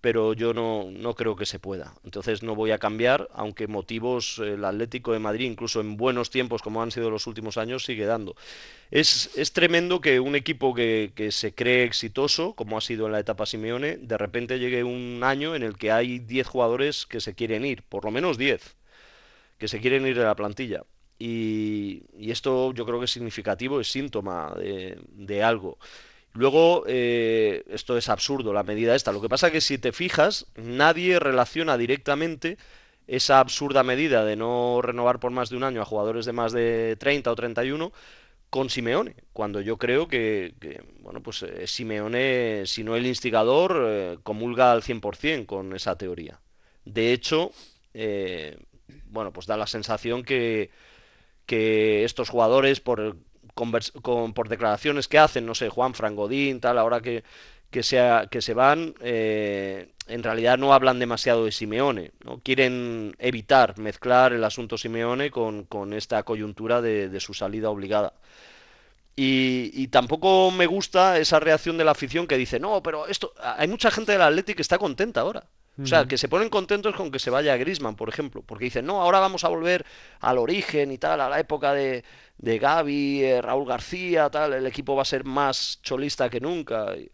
pero 0.01 0.33
yo 0.33 0.55
no, 0.55 0.89
no 0.91 1.15
creo 1.15 1.37
que 1.37 1.47
se 1.47 1.59
pueda. 1.59 1.95
Entonces 2.05 2.43
no 2.43 2.55
voy 2.55 2.71
a 2.71 2.79
cambiar, 2.79 3.29
aunque 3.33 3.67
motivos 3.67 4.39
eh, 4.39 4.55
el 4.55 4.65
Atlético 4.65 5.13
de 5.13 5.19
Madrid, 5.19 5.47
incluso 5.47 5.81
en 5.81 5.97
buenos 5.97 6.31
tiempos 6.31 6.63
como 6.63 6.83
han 6.83 6.91
sido 6.93 7.11
los 7.11 7.27
últimos 7.27 7.57
años, 7.59 7.85
sigue 7.85 8.07
dando. 8.07 8.37
Es, 8.91 9.31
es 9.37 9.53
tremendo 9.53 10.01
que 10.01 10.21
un 10.21 10.37
equipo 10.37 10.75
que, 10.75 11.13
que 11.15 11.33
se 11.33 11.55
cree 11.55 11.85
exitoso, 11.85 12.55
como 12.55 12.79
ha 12.79 12.81
sido 12.81 13.07
en 13.07 13.13
la 13.13 13.21
etapa 13.21 13.47
Simeone, 13.47 13.97
de 13.99 14.19
repente 14.19 14.59
llegue 14.59 14.85
un 14.85 15.21
año 15.25 15.55
en 15.57 15.63
el 15.63 15.77
que 15.77 15.93
hay 15.93 16.19
10 16.21 16.47
jugadores 16.47 17.07
que 17.07 17.21
se 17.21 17.35
quieren 17.35 17.65
ir, 17.67 17.83
por 17.85 18.05
lo 18.05 18.11
menos 18.11 18.39
10, 18.39 18.77
que 19.59 19.69
se 19.69 19.81
quieren 19.81 20.07
ir 20.07 20.19
de 20.19 20.25
la 20.25 20.37
plantilla. 20.37 20.85
y, 21.19 22.05
y 22.19 22.31
esto 22.31 22.73
yo 22.75 22.87
creo 22.87 22.99
que 23.01 23.07
es 23.07 23.11
significativo, 23.13 23.81
es 23.81 23.91
síntoma 23.91 24.55
de, 24.57 24.99
de 25.13 25.43
algo. 25.43 25.79
Luego, 26.35 26.85
eh, 26.87 27.65
esto 27.69 27.97
es 27.97 28.09
absurdo, 28.09 28.53
la 28.53 28.63
medida 28.63 28.95
esta. 28.95 29.13
Lo 29.13 29.21
que 29.21 29.29
pasa 29.29 29.49
es 29.49 29.53
que 29.53 29.61
si 29.61 29.79
te 29.79 29.93
fijas, 29.93 30.47
nadie 30.57 31.19
relaciona 31.19 31.77
directamente 31.77 32.59
esa 33.07 33.41
absurda 33.41 33.83
medida 33.83 34.25
de 34.25 34.37
no 34.37 34.81
renovar 34.83 35.19
por 35.19 35.33
más 35.33 35.51
de 35.51 35.57
un 35.57 35.65
año 35.65 35.81
a 35.81 35.87
jugadores 35.87 36.27
de 36.27 36.33
más 36.33 36.53
de 36.53 36.97
30 36.99 37.33
o 37.33 37.35
31 37.35 37.93
con 38.51 38.71
Simeone, 38.71 39.15
cuando 39.33 39.61
yo 39.61 39.77
creo 39.79 40.09
que, 40.09 40.55
que, 40.61 40.83
bueno, 41.01 41.23
pues 41.23 41.43
eh, 41.43 41.67
Simeone, 41.67 42.65
si 42.67 42.83
no 42.85 42.97
el 42.97 43.07
instigador, 43.07 43.85
eh, 43.87 44.19
comulga 44.23 44.73
al 44.73 44.83
100% 44.83 45.47
con 45.47 45.75
esa 45.75 45.99
teoría. 45.99 46.41
De 46.85 47.13
hecho, 47.13 47.53
eh, 47.95 48.59
bueno, 49.07 49.33
pues 49.33 49.47
da 49.47 49.57
la 49.57 49.67
sensación 49.67 50.23
que, 50.25 50.71
que 51.47 52.05
estos 52.05 52.31
jugadores, 52.31 52.81
por, 52.81 53.17
con- 54.03 54.35
por 54.35 54.49
declaraciones 54.49 55.09
que 55.09 55.19
hacen, 55.19 55.47
no 55.47 55.55
sé, 55.55 55.69
Juan 55.69 55.95
Frangodín, 55.95 56.61
tal, 56.61 56.79
ahora 56.79 57.01
que, 57.01 57.25
que, 57.71 57.83
sea, 57.83 58.29
que 58.31 58.41
se 58.43 58.55
van, 58.55 58.95
eh, 59.01 59.91
en 60.09 60.23
realidad 60.23 60.59
no 60.59 60.73
hablan 60.73 60.99
demasiado 60.99 61.45
de 61.45 61.53
Simeone, 61.53 62.13
¿no? 62.25 62.41
Quieren 62.43 63.15
evitar 63.19 63.79
mezclar 63.79 64.33
el 64.33 64.45
asunto 64.45 64.79
Simeone 64.79 65.31
con, 65.31 65.65
con 65.65 65.93
esta 65.93 66.23
coyuntura 66.23 66.81
de, 66.83 67.09
de 67.09 67.21
su 67.21 67.35
salida 67.35 67.71
obligada. 67.71 68.15
Y, 69.17 69.71
y 69.75 69.89
tampoco 69.89 70.51
me 70.53 70.67
gusta 70.67 71.19
esa 71.19 71.41
reacción 71.41 71.77
de 71.77 71.85
la 71.85 71.91
afición 71.91 72.27
que 72.29 72.37
dice, 72.37 72.61
no, 72.61 72.83
pero 72.83 73.07
esto, 73.09 73.33
hay 73.43 73.67
mucha 73.67 73.91
gente 73.91 74.13
del 74.13 74.23
Athletic 74.23 74.57
que 74.57 74.63
está 74.63 74.79
contenta 74.79 75.21
ahora. 75.23 75.45
O 75.81 75.87
sea, 75.87 76.07
que 76.07 76.19
se 76.19 76.29
ponen 76.29 76.49
contentos 76.49 76.97
con 76.97 77.13
que 77.13 77.21
se 77.21 77.31
vaya 77.31 77.57
Griezmann, 77.57 77.95
por 77.95 78.09
ejemplo, 78.09 78.43
porque 78.43 78.65
dicen, 78.65 78.85
no, 78.85 79.01
ahora 79.01 79.21
vamos 79.21 79.45
a 79.45 79.49
volver 79.49 79.87
al 80.19 80.39
origen 80.39 80.91
y 80.91 80.99
tal, 80.99 81.21
a 81.21 81.29
la 81.29 81.39
época 81.39 81.73
de, 81.73 82.03
de 82.37 82.59
Gavi, 82.59 83.23
eh, 83.23 83.41
Raúl 83.41 83.65
García, 83.65 84.29
tal, 84.29 84.55
el 84.55 84.67
equipo 84.67 84.97
va 84.97 85.03
a 85.03 85.05
ser 85.05 85.25
más 85.25 85.79
cholista 85.83 86.29
que 86.29 86.41
nunca. 86.41 86.97
Y, 86.97 87.09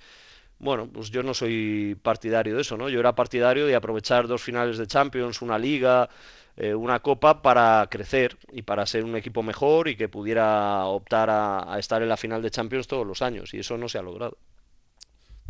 bueno, 0.58 0.88
pues 0.90 1.10
yo 1.10 1.22
no 1.22 1.34
soy 1.34 1.94
partidario 2.00 2.54
de 2.54 2.62
eso, 2.62 2.78
¿no? 2.78 2.88
Yo 2.88 3.00
era 3.00 3.14
partidario 3.14 3.66
de 3.66 3.74
aprovechar 3.74 4.26
dos 4.26 4.42
finales 4.42 4.78
de 4.78 4.86
Champions, 4.86 5.42
una 5.42 5.58
liga, 5.58 6.08
eh, 6.56 6.74
una 6.74 7.00
copa 7.00 7.42
para 7.42 7.86
crecer 7.90 8.38
y 8.50 8.62
para 8.62 8.86
ser 8.86 9.04
un 9.04 9.14
equipo 9.14 9.42
mejor 9.42 9.88
y 9.88 9.96
que 9.96 10.08
pudiera 10.08 10.86
optar 10.86 11.28
a, 11.28 11.70
a 11.70 11.78
estar 11.78 12.00
en 12.00 12.08
la 12.08 12.16
final 12.16 12.40
de 12.40 12.50
Champions 12.50 12.86
todos 12.86 13.06
los 13.06 13.20
años, 13.20 13.52
y 13.52 13.58
eso 13.58 13.76
no 13.76 13.90
se 13.90 13.98
ha 13.98 14.02
logrado. 14.02 14.38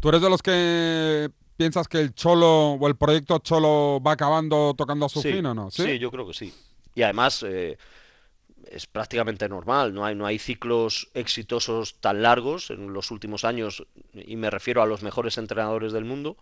¿Tú 0.00 0.08
eres 0.08 0.20
de 0.20 0.30
los 0.30 0.42
que 0.42 1.30
piensas 1.56 1.88
que 1.88 2.00
el 2.00 2.14
Cholo 2.14 2.72
o 2.72 2.88
el 2.88 2.96
proyecto 2.96 3.38
Cholo 3.38 4.00
va 4.04 4.12
acabando 4.12 4.74
tocando 4.76 5.06
a 5.06 5.08
su 5.08 5.20
Sí, 5.22 5.32
fin 5.32 5.46
o 5.46 5.54
no? 5.54 5.70
sí, 5.70 5.98
yo 5.98 6.10
creo 6.10 6.26
que 6.26 6.34
sí. 6.34 6.52
Y 6.94 7.02
además 7.02 7.44
eh, 7.46 7.76
es 8.70 8.86
prácticamente 8.86 9.48
normal, 9.48 9.92
no 9.94 10.04
hay, 10.04 10.14
no 10.14 10.26
hay 10.26 10.38
ciclos 10.38 11.08
exitosos 11.14 11.96
tan 12.00 12.22
largos 12.22 12.70
en 12.70 12.92
los 12.92 13.10
últimos 13.10 13.44
años, 13.44 13.86
y 14.14 14.36
me 14.36 14.50
refiero 14.50 14.82
a 14.82 14.86
los 14.86 15.02
mejores 15.02 15.38
entrenadores 15.38 15.92
del 15.92 16.04
mundo. 16.04 16.36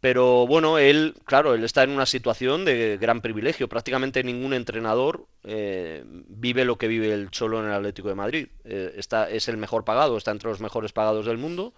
Pero 0.00 0.46
bueno, 0.46 0.76
él, 0.76 1.14
claro, 1.24 1.54
él 1.54 1.64
está 1.64 1.82
en 1.82 1.90
una 1.90 2.04
situación 2.04 2.66
de 2.66 2.98
gran 3.00 3.22
privilegio. 3.22 3.70
Prácticamente 3.70 4.22
ningún 4.22 4.52
entrenador 4.52 5.26
eh, 5.44 6.04
vive 6.06 6.66
lo 6.66 6.76
que 6.76 6.88
vive 6.88 7.14
el 7.14 7.30
Cholo 7.30 7.60
en 7.60 7.66
el 7.66 7.72
Atlético 7.72 8.08
de 8.08 8.14
Madrid. 8.14 8.48
Eh, 8.64 8.92
está, 8.98 9.30
es 9.30 9.48
el 9.48 9.56
mejor 9.56 9.84
pagado, 9.86 10.18
está 10.18 10.30
entre 10.30 10.50
los 10.50 10.60
mejores 10.60 10.92
pagados 10.92 11.24
del 11.24 11.38
mundo 11.38 11.72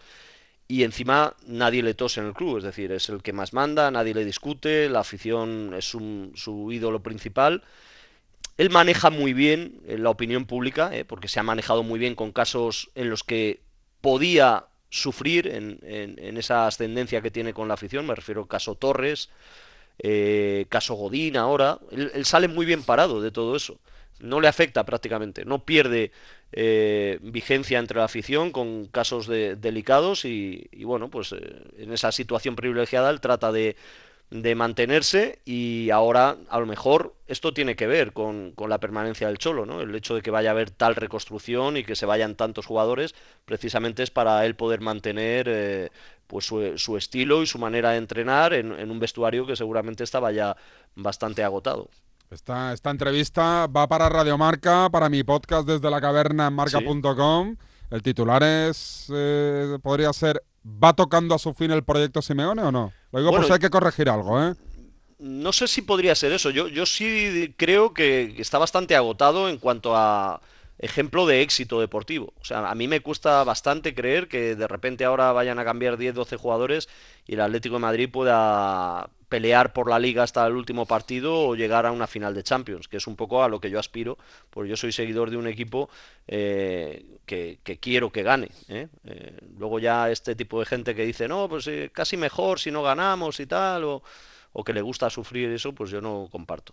y 0.69 0.83
encima 0.85 1.35
nadie 1.47 1.83
le 1.83 1.95
tose 1.95 2.21
en 2.21 2.27
el 2.27 2.35
club, 2.35 2.59
es 2.59 2.65
decir, 2.65 2.93
es 2.93 3.09
el 3.09 3.23
que 3.23 3.33
más 3.33 3.53
manda, 3.53 3.91
nadie 3.91 4.15
le 4.15 4.25
discute, 4.25 4.89
la 4.89 5.01
afición 5.01 5.75
es 5.77 5.85
su, 5.89 6.33
su 6.35 6.73
ídolo 6.73 7.03
principal. 7.03 7.63
Él 8.57 8.71
maneja 8.71 9.11
muy 9.11 9.33
bien 9.35 9.81
eh, 9.87 9.99
la 9.99 10.11
opinión 10.11 10.47
pública, 10.47 10.91
eh, 10.97 11.05
porque 11.05 11.29
se 11.29 11.41
ha 11.41 11.43
manejado 11.43 11.83
muy 11.83 11.99
bien 11.99 12.15
con 12.15 12.33
casos 12.33 12.91
en 12.95 13.11
los 13.11 13.23
que 13.23 13.61
podía 14.01 14.67
sufrir 14.89 15.47
en, 15.49 15.79
en- 15.83 16.19
en 16.19 16.37
esa 16.39 16.67
ascendencia 16.67 17.21
que 17.21 17.31
tiene 17.31 17.53
con 17.53 17.69
la 17.69 17.75
afición, 17.75 18.07
me 18.07 18.15
refiero 18.15 18.43
al 18.43 18.49
caso 18.49 18.75
Torres, 18.77 19.29
eh, 19.99 20.67
caso 20.69 20.95
Godín 20.95 21.37
ahora, 21.37 21.79
él, 21.91 22.11
él 22.15 22.25
sale 22.27 22.49
muy 22.49 22.67
bien 22.67 22.83
parado 22.83 23.23
de 23.23 23.31
todo 23.31 23.57
eso, 23.57 23.79
no 24.21 24.41
le 24.41 24.49
afecta 24.49 24.85
prácticamente, 24.85 25.45
no 25.45 25.65
pierde 25.65 26.13
eh, 26.53 27.19
vigencia 27.23 27.79
entre 27.79 27.99
la 27.99 28.05
afición 28.05 28.51
con 28.53 28.87
casos 28.87 29.27
de- 29.27 29.57
delicados 29.57 30.25
y, 30.25 30.69
bueno, 30.85 31.11
pues 31.11 31.33
eh, 31.33 31.39
en 31.79 31.93
esa 31.93 32.13
situación 32.13 32.57
privilegiada 32.57 33.11
él 33.11 33.21
trata 33.21 33.53
de, 33.53 33.77
mantenerse 34.57 35.39
y 35.45 35.91
ahora 35.91 36.37
a 36.49 36.59
lo 36.59 36.67
mejor 36.67 37.15
esto 37.29 37.55
tiene 37.55 37.77
que 37.77 37.87
ver 37.87 38.13
con, 38.13 38.53
con 38.53 38.69
la 38.71 38.79
permanencia 38.81 39.29
del 39.29 39.39
Cholo, 39.39 39.67
¿no? 39.67 39.81
El 39.81 39.95
hecho 39.95 40.15
de 40.17 40.23
que 40.23 40.31
vaya 40.31 40.51
a 40.51 40.53
haber 40.53 40.71
tal 40.71 40.97
reconstrucción 40.97 41.77
y 41.77 41.85
que 41.85 41.95
se 41.97 42.07
vayan 42.07 42.35
tantos 42.37 42.67
jugadores 42.67 43.15
precisamente 43.45 44.03
es 44.03 44.11
para 44.11 44.45
él 44.45 44.57
poder 44.57 44.81
mantener 44.81 45.47
eh, 45.49 45.91
pues 46.27 46.45
su, 46.47 46.77
su 46.79 46.97
estilo 46.97 47.43
y 47.43 47.47
su 47.47 47.59
manera 47.59 47.91
de 47.93 47.99
entrenar 47.99 48.53
en, 48.55 48.73
en 48.73 48.91
un 48.91 48.99
vestuario 48.99 49.47
que 49.47 49.57
seguramente 49.57 50.03
estaba 50.05 50.33
ya 50.33 50.57
bastante 50.97 51.45
agotado. 51.45 51.89
Esta, 52.31 52.73
esta 52.73 52.91
entrevista 52.91 53.69
va 53.69 53.87
para 53.87 54.09
Radiomarca, 54.09 54.91
para 54.91 55.09
mi 55.09 55.23
podcast 55.23 55.67
desde 55.67 55.91
la 55.91 56.01
caverna 56.01 56.49
en 56.49 56.55
marca.com. 56.55 57.57
El 57.91 58.03
titular 58.03 58.43
es, 58.43 59.07
eh, 59.15 59.79
podría 59.81 60.13
ser, 60.13 60.43
¿va 60.65 60.93
tocando 60.93 61.37
a 61.37 61.39
su 61.39 61.55
fin 61.55 61.71
el 61.71 61.85
proyecto 61.85 62.21
Simeone 62.21 62.63
o 62.63 62.73
no? 62.73 62.93
Lo 63.13 63.21
digo 63.21 63.31
por 63.31 63.45
si 63.45 63.53
hay 63.53 63.61
que 63.61 63.71
corregir 63.71 64.09
algo, 64.09 64.43
¿eh? 64.43 64.55
No 65.19 65.53
sé 65.53 65.69
si 65.69 65.83
podría 65.83 66.15
ser 66.15 66.33
eso. 66.33 66.51
Yo, 66.51 66.67
yo 66.69 66.85
sí 66.85 67.55
creo 67.57 67.95
que 67.95 68.35
está 68.39 68.59
bastante 68.59 68.97
agotado 68.97 69.49
en 69.49 69.59
cuanto 69.59 69.97
a 69.97 70.41
ejemplo 70.79 71.27
de 71.27 71.43
éxito 71.43 71.81
deportivo. 71.81 72.35
O 72.41 72.45
sea, 72.45 72.69
a 72.71 72.75
mí 72.75 72.89
me 72.89 73.01
cuesta 73.01 73.43
bastante 73.45 73.95
creer 73.95 74.29
que 74.29 74.55
de 74.55 74.69
repente 74.69 75.05
ahora 75.05 75.33
vayan 75.33 75.59
a 75.59 75.65
cambiar 75.65 75.97
10, 75.97 76.15
12 76.15 76.37
jugadores 76.37 76.89
y 77.27 77.35
el 77.35 77.41
Atlético 77.41 77.77
de 77.77 77.81
Madrid 77.81 78.11
pueda 78.11 79.11
pelear 79.29 79.73
por 79.73 79.91
la 79.91 79.99
liga 79.99 80.23
hasta 80.23 80.47
el 80.47 80.55
último 80.55 80.87
partido 80.87 81.49
o 81.49 81.57
llegar 81.57 81.85
a 81.87 81.93
una 81.93 82.07
final 82.07 82.35
de 82.35 82.45
Champions, 82.45 82.89
que 82.89 82.99
es 82.99 83.07
un 83.07 83.17
poco 83.17 83.43
a 83.43 83.49
lo 83.49 83.61
que 83.61 83.71
yo 83.71 83.79
aspiro, 83.79 84.19
porque 84.51 84.71
yo 84.71 84.77
soy 84.77 84.93
seguidor 84.93 85.31
de 85.31 85.37
un 85.37 85.49
equipo 85.49 85.91
eh, 86.29 87.05
que, 87.27 87.59
que 87.65 87.79
quiero 87.79 88.13
que 88.13 88.23
gane. 88.23 88.51
¿eh? 88.69 88.89
Eh, 89.05 89.39
luego 89.59 89.79
ya 89.81 90.11
este 90.11 90.37
tipo 90.37 90.61
de 90.61 90.67
gente 90.67 90.95
que 90.95 91.05
dice, 91.05 91.27
no, 91.27 91.49
pues 91.49 91.67
eh, 91.67 91.91
casi 91.93 92.17
mejor 92.17 92.61
si 92.61 92.71
no 92.71 92.83
ganamos 92.83 93.41
y 93.41 93.47
tal, 93.47 93.85
o 93.85 94.03
o 94.59 94.65
que 94.65 94.73
le 94.73 94.81
gusta 94.81 95.11
sufrir 95.11 95.51
eso, 95.51 95.75
pues 95.75 95.91
yo 95.91 96.01
no 96.01 96.29
comparto. 96.33 96.73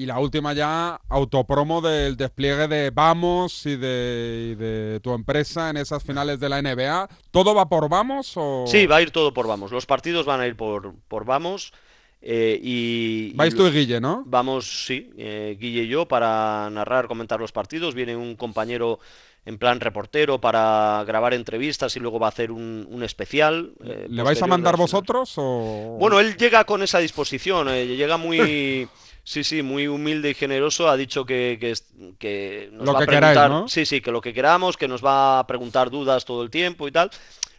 Y 0.00 0.06
la 0.06 0.18
última 0.18 0.54
ya, 0.54 0.98
autopromo 1.10 1.82
del 1.82 2.16
despliegue 2.16 2.68
de 2.68 2.88
Vamos 2.88 3.66
y 3.66 3.76
de, 3.76 4.52
y 4.52 4.54
de 4.54 4.98
tu 5.00 5.12
empresa 5.12 5.68
en 5.68 5.76
esas 5.76 6.02
finales 6.02 6.40
de 6.40 6.48
la 6.48 6.62
NBA. 6.62 7.06
¿Todo 7.30 7.54
va 7.54 7.68
por 7.68 7.86
Vamos 7.90 8.32
o...? 8.36 8.64
Sí, 8.66 8.86
va 8.86 8.96
a 8.96 9.02
ir 9.02 9.10
todo 9.10 9.34
por 9.34 9.46
Vamos. 9.46 9.72
Los 9.72 9.84
partidos 9.84 10.24
van 10.24 10.40
a 10.40 10.46
ir 10.46 10.56
por, 10.56 10.94
por 11.06 11.26
Vamos. 11.26 11.74
eh, 12.22 12.58
y, 12.62 13.34
Vais 13.34 13.52
y 13.52 13.56
tú 13.58 13.66
y 13.66 13.72
Guille, 13.72 14.00
¿no? 14.00 14.22
Vamos, 14.24 14.86
sí, 14.86 15.10
eh, 15.18 15.58
Guille 15.60 15.82
y 15.82 15.88
yo 15.88 16.08
para 16.08 16.70
narrar, 16.70 17.06
comentar 17.06 17.38
los 17.38 17.52
partidos. 17.52 17.94
Viene 17.94 18.16
un 18.16 18.36
compañero 18.36 19.00
en 19.44 19.58
plan 19.58 19.80
reportero 19.80 20.40
para 20.40 21.04
grabar 21.06 21.34
entrevistas 21.34 21.94
y 21.96 22.00
luego 22.00 22.18
va 22.18 22.28
a 22.28 22.30
hacer 22.30 22.52
un, 22.52 22.86
un 22.90 23.02
especial. 23.02 23.72
eh, 23.84 24.06
¿Le 24.08 24.22
vais 24.22 24.40
a 24.40 24.46
mandar 24.46 24.78
vosotros 24.78 25.34
o...? 25.36 25.98
Bueno, 26.00 26.20
él 26.20 26.38
llega 26.38 26.64
con 26.64 26.82
esa 26.82 27.00
disposición, 27.00 27.68
eh, 27.68 27.86
llega 27.86 28.16
muy, 28.18 28.88
sí, 29.24 29.44
sí, 29.44 29.62
muy 29.62 29.86
humilde 29.88 30.30
y 30.30 30.34
generoso. 30.34 30.88
Ha 30.88 30.96
dicho 30.96 31.24
que, 31.24 31.56
que, 31.60 31.74
que 32.18 32.68
nos 32.72 32.86
Lo 32.86 32.92
va 32.92 32.98
a 33.00 33.02
que 33.06 33.10
queráis, 33.12 33.36
preguntar, 33.38 33.50
¿no? 33.62 33.68
sí, 33.68 33.86
sí, 33.86 34.00
que 34.00 34.10
lo 34.10 34.20
que 34.20 34.32
queramos, 34.34 34.76
que 34.76 34.88
nos 34.88 35.04
va 35.04 35.38
a 35.40 35.46
preguntar 35.46 35.90
dudas 35.90 36.24
todo 36.24 36.42
el 36.42 36.50
tiempo 36.50 36.88
y 36.88 36.92
tal. 36.92 37.10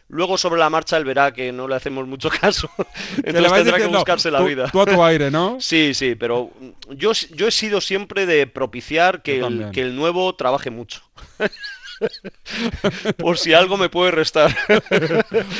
Luego 0.08 0.36
sobre 0.36 0.60
la 0.60 0.68
marcha 0.68 0.98
él 0.98 1.04
verá 1.06 1.32
que 1.32 1.52
no 1.52 1.66
le 1.66 1.74
hacemos 1.74 2.06
mucho 2.06 2.28
caso, 2.40 2.68
Que 2.76 3.30
entonces 3.30 3.52
tendrá 3.52 3.78
que 3.78 3.86
buscarse 3.86 4.30
la 4.30 4.40
tú- 4.40 4.44
vida. 4.46 4.68
Tú 4.70 4.80
a 4.82 4.86
tu 4.86 5.02
aire, 5.02 5.30
¿no? 5.30 5.56
Sí, 5.60 5.94
sí, 5.94 6.14
pero 6.16 6.50
yo, 6.90 7.12
yo 7.30 7.48
he 7.48 7.50
sido 7.50 7.80
siempre 7.80 8.26
de 8.26 8.46
propiciar 8.46 9.22
que 9.22 9.38
Yo 9.38 9.46
el, 9.46 9.70
que 9.70 9.80
el 9.80 9.96
nuevo 9.96 10.34
trabaje 10.34 10.70
mucho. 10.70 11.00
Por 13.16 13.38
si 13.38 13.54
algo 13.54 13.76
me 13.76 13.88
puede 13.88 14.10
restar. 14.10 14.54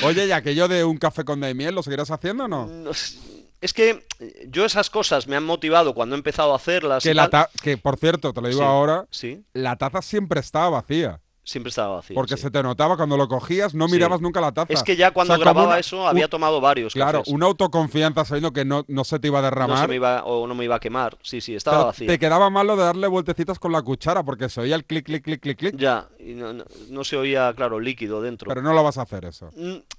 Oye, 0.02 0.26
y 0.26 0.32
aquello 0.32 0.66
de 0.68 0.84
un 0.84 0.98
café 0.98 1.24
con 1.24 1.38
miel, 1.40 1.74
¿lo 1.74 1.82
seguirás 1.82 2.10
haciendo 2.10 2.44
o 2.44 2.48
no? 2.48 2.68
Es 3.62 3.72
que 3.72 4.04
yo 4.48 4.66
esas 4.66 4.90
cosas 4.90 5.26
me 5.26 5.36
han 5.36 5.44
motivado 5.44 5.94
cuando 5.94 6.14
he 6.14 6.18
empezado 6.18 6.52
a 6.52 6.56
hacerlas. 6.56 7.02
Que, 7.02 7.14
la 7.14 7.48
que, 7.62 7.78
por 7.78 7.96
cierto, 7.96 8.34
te 8.34 8.42
lo 8.42 8.48
digo 8.48 8.60
Sí. 8.60 8.66
ahora, 8.66 9.06
Sí, 9.10 9.44
la 9.54 9.76
taza 9.76 10.02
siempre 10.02 10.40
estaba 10.40 10.68
vacía. 10.68 11.21
Siempre 11.44 11.70
estaba 11.70 11.96
vacío. 11.96 12.14
Porque 12.14 12.36
sí. 12.36 12.42
se 12.42 12.50
te 12.50 12.62
notaba 12.62 12.96
cuando 12.96 13.16
lo 13.16 13.26
cogías, 13.26 13.74
no 13.74 13.88
Sí. 13.88 13.94
mirabas 13.94 14.20
nunca 14.20 14.40
la 14.40 14.52
taza. 14.52 14.72
Es 14.72 14.82
que 14.84 14.94
ya 14.94 15.10
cuando 15.10 15.34
O 15.34 15.36
sea, 15.36 15.44
grababa 15.44 15.68
una- 15.68 15.78
eso 15.78 16.06
había 16.06 16.26
un- 16.26 16.30
tomado 16.30 16.60
varios 16.60 16.92
Claro, 16.94 17.18
cafés. 17.20 17.34
una 17.34 17.46
autoconfianza 17.46 18.24
sabiendo 18.24 18.52
que 18.52 18.64
no, 18.64 18.84
no 18.86 19.02
se 19.04 19.18
te 19.18 19.26
iba 19.26 19.40
a 19.40 19.42
No 19.42 19.48
se 19.48 19.54
derramar. 19.54 19.88
me 19.88 19.96
iba, 19.96 20.24
o 20.24 20.46
no 20.46 20.54
me 20.54 20.64
iba 20.64 20.76
a 20.76 20.80
quemar. 20.80 21.18
Sí, 21.22 21.40
sí, 21.40 21.54
estaba 21.56 21.78
Pero 21.78 21.86
vacía. 21.86 22.06
te 22.06 22.18
quedaba 22.18 22.48
mal 22.48 22.66
lo 22.66 22.76
de 22.76 22.84
darle 22.84 23.08
vueltecitas 23.08 23.58
con 23.58 23.72
la 23.72 23.82
cuchara 23.82 24.22
porque 24.22 24.48
se 24.48 24.60
oía 24.60 24.76
el 24.76 24.84
clic, 24.84 25.04
clic, 25.06 25.24
clic, 25.24 25.40
clic, 25.40 25.58
clic. 25.58 25.76
Ya, 25.76 26.06
y 26.20 26.34
no, 26.34 26.52
no- 26.52 26.64
no 26.90 27.04
se 27.04 27.16
oía, 27.16 27.52
claro, 27.56 27.80
líquido 27.80 28.22
dentro. 28.22 28.48
Pero 28.48 28.62
no 28.62 28.72
lo 28.72 28.84
vas 28.84 28.98
a 28.98 29.02
hacer 29.02 29.24
eso. 29.24 29.50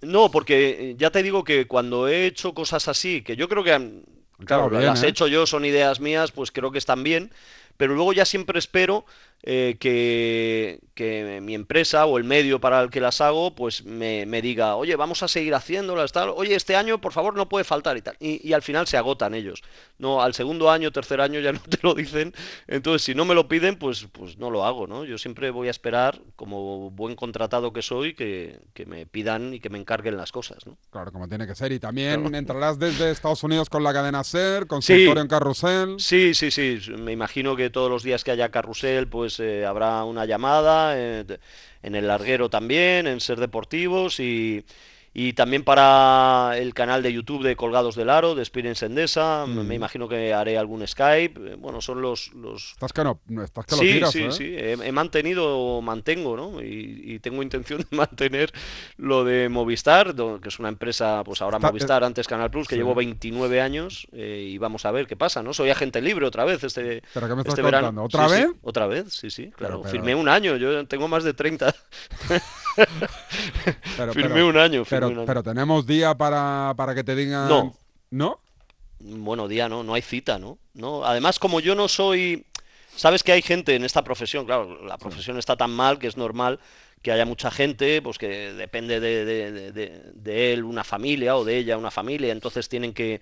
No, 0.02 0.32
porque 0.32 0.92
eh, 0.92 0.96
ya 0.98 1.12
te 1.12 1.24
digo 1.24 1.44
que 1.44 1.68
cuando 1.68 2.08
he 2.08 2.26
hecho 2.26 2.54
cosas 2.54 2.88
así, 2.88 3.22
que 3.22 3.36
yo 3.36 3.50
creo 3.50 3.64
que, 3.64 3.70
claro, 3.72 4.04
Claro, 4.46 4.70
bien, 4.70 4.86
las 4.86 5.04
he 5.04 5.08
¿eh? 5.08 5.10
hecho 5.10 5.28
yo, 5.28 5.46
son 5.46 5.66
ideas 5.66 6.00
mías, 6.00 6.32
pues 6.32 6.52
creo 6.52 6.72
que 6.72 6.78
están 6.78 7.04
bien, 7.04 7.32
pero 7.76 7.96
luego 7.96 8.14
ya 8.14 8.24
siempre 8.26 8.60
espero 8.60 9.06
eh, 9.44 9.76
que, 9.80 10.80
que 10.96 11.40
mi 11.42 11.54
empresa 11.54 12.06
o 12.06 12.18
el 12.18 12.24
medio 12.24 12.60
para 12.62 12.82
el 12.82 12.90
que 12.90 13.02
las 13.02 13.20
hago, 13.22 13.54
pues 13.56 13.84
me, 13.84 14.26
me 14.26 14.42
diga, 14.42 14.76
oye, 14.76 14.96
vamos 14.96 15.22
a 15.22 15.28
seguir 15.28 15.54
haciéndolas, 15.54 16.12
tal, 16.14 16.30
oye, 16.30 16.56
este 16.56 16.76
año, 16.78 17.02
por 17.02 17.12
favor, 17.12 17.36
no 17.36 17.50
puede 17.50 17.66
faltar 17.66 17.98
y 17.98 18.02
tal. 18.02 18.16
Y, 18.20 18.48
y 18.48 18.54
al 18.54 18.62
final 18.62 18.88
se 18.88 18.96
agotan 18.98 19.34
ellos. 19.34 19.62
No, 19.98 20.22
al 20.22 20.34
segundo 20.34 20.72
año, 20.72 20.92
tercer 20.92 21.20
año 21.22 21.40
ya 21.42 21.52
no 21.54 21.60
te 21.60 21.78
lo 21.82 21.94
dicen. 21.94 22.34
Entonces, 22.68 23.02
si 23.04 23.16
no 23.16 23.26
me 23.26 23.36
lo 23.36 23.48
piden, 23.48 23.78
pues, 23.78 24.08
pues 24.12 24.38
no 24.38 24.50
lo 24.50 24.66
hago, 24.66 24.88
¿no? 24.88 25.04
Yo 25.04 25.18
siempre 25.18 25.52
voy 25.52 25.68
a 25.68 25.72
esperar, 25.72 26.22
como 26.38 26.90
buen 26.92 27.16
contratado 27.16 27.74
que 27.74 27.82
soy, 27.82 28.14
que, 28.16 28.60
que 28.74 28.86
me 28.86 29.06
pidan 29.06 29.54
y 29.54 29.60
que 29.60 29.70
me 29.70 29.78
encarguen 29.78 30.16
las 30.16 30.32
cosas, 30.32 30.66
¿no? 30.66 30.78
Claro, 30.90 31.12
como 31.12 31.28
tiene 31.28 31.46
que 31.48 31.56
ser. 31.56 31.72
Y 31.74 31.80
también 31.80 32.34
entrarás 32.34 32.80
desde 32.80 33.12
Estados 33.12 33.44
Unidos 33.44 33.70
con 33.70 33.84
la 33.84 33.92
cadena 33.94 34.24
SER, 34.24 34.62
Sí. 34.64 34.68
consultorio 34.68 35.22
en 35.22 35.28
Carrusel. 35.28 35.96
Sí, 36.00 36.34
sí, 36.34 36.50
sí. 36.50 36.80
Me 36.98 37.12
imagino 37.12 37.56
que 37.58 37.70
todos 37.70 37.90
los 37.90 38.04
días 38.04 38.24
que 38.24 38.32
haya 38.32 38.50
carrusel, 38.50 39.08
pues 39.08 39.33
eh, 39.40 39.66
habrá 39.66 40.04
una 40.04 40.26
llamada. 40.26 40.94
eh, 40.98 41.26
en 41.84 41.96
el 41.96 42.08
larguero 42.08 42.50
también, 42.50 43.08
en 43.08 43.20
Ser 43.20 43.40
Deportivos 43.40 44.20
y, 44.20 44.64
y 45.14 45.34
también 45.34 45.64
para 45.64 46.54
el 46.58 46.74
canal 46.74 47.04
de 47.04 47.14
YouTube 47.14 47.44
de 47.44 47.56
Colgados 47.56 47.96
del 47.96 48.10
Aro, 48.10 48.34
de 48.36 48.42
Experience 48.42 48.86
Endesa. 48.86 49.46
Me- 49.48 49.64
Mm. 49.64 49.68
Me 49.68 49.76
imagino 49.76 50.08
que 50.10 50.34
haré 50.34 50.58
algún 50.58 50.86
Skype. 50.88 51.52
eh, 51.52 51.56
Bueno, 51.58 51.82
son 51.82 52.02
los, 52.02 52.34
los... 52.34 52.72
Estás 52.72 52.92
que 52.94 53.04
no, 53.04 53.20
estás 53.44 53.66
que 53.66 53.76
lo 53.76 53.82
Sí, 53.82 53.92
tiras, 53.94 54.12
sí, 54.12 54.24
¿eh? 54.24 54.32
sí. 54.32 54.44
He, 54.58 54.72
he 54.74 54.92
mantenido, 54.92 55.82
mantengo, 55.82 56.36
¿no? 56.36 56.62
Y, 56.62 57.02
y 57.06 57.20
tengo 57.20 57.44
intención 57.44 57.82
de 57.82 57.88
mantener 57.96 58.52
lo 58.98 59.24
de 59.24 59.50
Movistar, 59.50 60.16
que 60.16 60.50
es 60.50 60.60
una 60.60 60.70
empresa, 60.70 61.24
pues 61.24 61.42
ahora 61.42 61.58
Está- 61.58 61.68
Movistar, 61.70 62.04
antes 62.04 62.28
Canal 62.28 62.50
Plus, 62.52 62.68
que 62.68 62.76
sí. 62.76 62.80
llevo 62.80 62.96
29 62.96 63.62
años 63.62 64.08
eh, 64.14 64.48
y 64.50 64.58
vamos 64.58 64.86
a 64.86 64.92
ver 64.92 65.06
qué 65.08 65.16
pasa, 65.16 65.44
¿no? 65.44 65.54
Soy 65.54 65.70
agente 65.70 66.02
libre 66.02 66.26
otra 66.26 66.44
vez 66.46 66.64
este, 66.64 67.04
¿Pero 67.14 67.28
qué 67.28 67.36
me 67.36 67.42
estás 67.42 67.54
este 67.54 67.62
verano. 67.62 68.04
¿Otra 68.04 68.28
Sí, 68.30 68.36
sí, 68.36 68.42
vez? 68.42 68.52
otra 68.64 68.88
vez, 68.88 69.14
sí, 69.14 69.30
sí, 69.30 69.52
claro. 69.56 69.82
pero- 69.82 69.92
Firmé 69.92 70.16
un 70.16 70.28
año, 70.30 70.56
yo 70.58 70.86
tengo 70.88 71.08
más 71.08 71.24
de 71.24 71.34
30. 71.34 71.74
Pero, 73.98 74.14
firmé 74.14 74.44
un 74.44 74.58
año, 74.58 74.84
firmé 74.86 75.03
pero, 75.26 75.44
tenemos 75.44 75.86
día 75.86 76.16
para, 76.16 76.74
para 76.76 76.94
que 76.96 77.04
te 77.04 77.16
digan... 77.16 77.48
No. 77.48 77.78
¿No? 78.12 78.40
Bueno, 79.00 79.48
día 79.48 79.68
no, 79.68 79.84
no 79.84 79.94
hay 79.96 80.02
cita, 80.02 80.40
¿no? 80.40 80.58
No, 80.74 81.04
además 81.04 81.38
como 81.40 81.60
yo 81.60 81.76
no 81.76 81.88
soy, 81.88 82.46
sabes 82.96 83.24
que 83.24 83.32
hay 83.34 83.42
gente 83.42 83.76
en 83.76 83.84
esta 83.84 84.04
profesión, 84.04 84.46
claro, 84.46 84.86
la 84.86 84.98
profesión 84.98 85.38
está 85.38 85.56
tan 85.58 85.72
mal 85.72 86.00
que 86.00 86.08
es 86.08 86.16
normal 86.16 86.60
que 87.02 87.12
haya 87.12 87.26
mucha 87.26 87.52
gente, 87.52 88.02
pues 88.02 88.18
que 88.18 88.54
depende 88.54 89.00
de, 89.02 89.26
de- 89.26 89.52
de- 89.52 89.72
de- 89.74 90.02
de 90.14 90.54
él 90.54 90.64
una 90.64 90.86
familia 90.86 91.36
o 91.36 91.44
de 91.44 91.58
ella 91.58 91.78
una 91.78 91.92
familia, 91.92 92.32
entonces 92.32 92.70
tienen 92.70 92.94
que 92.94 93.20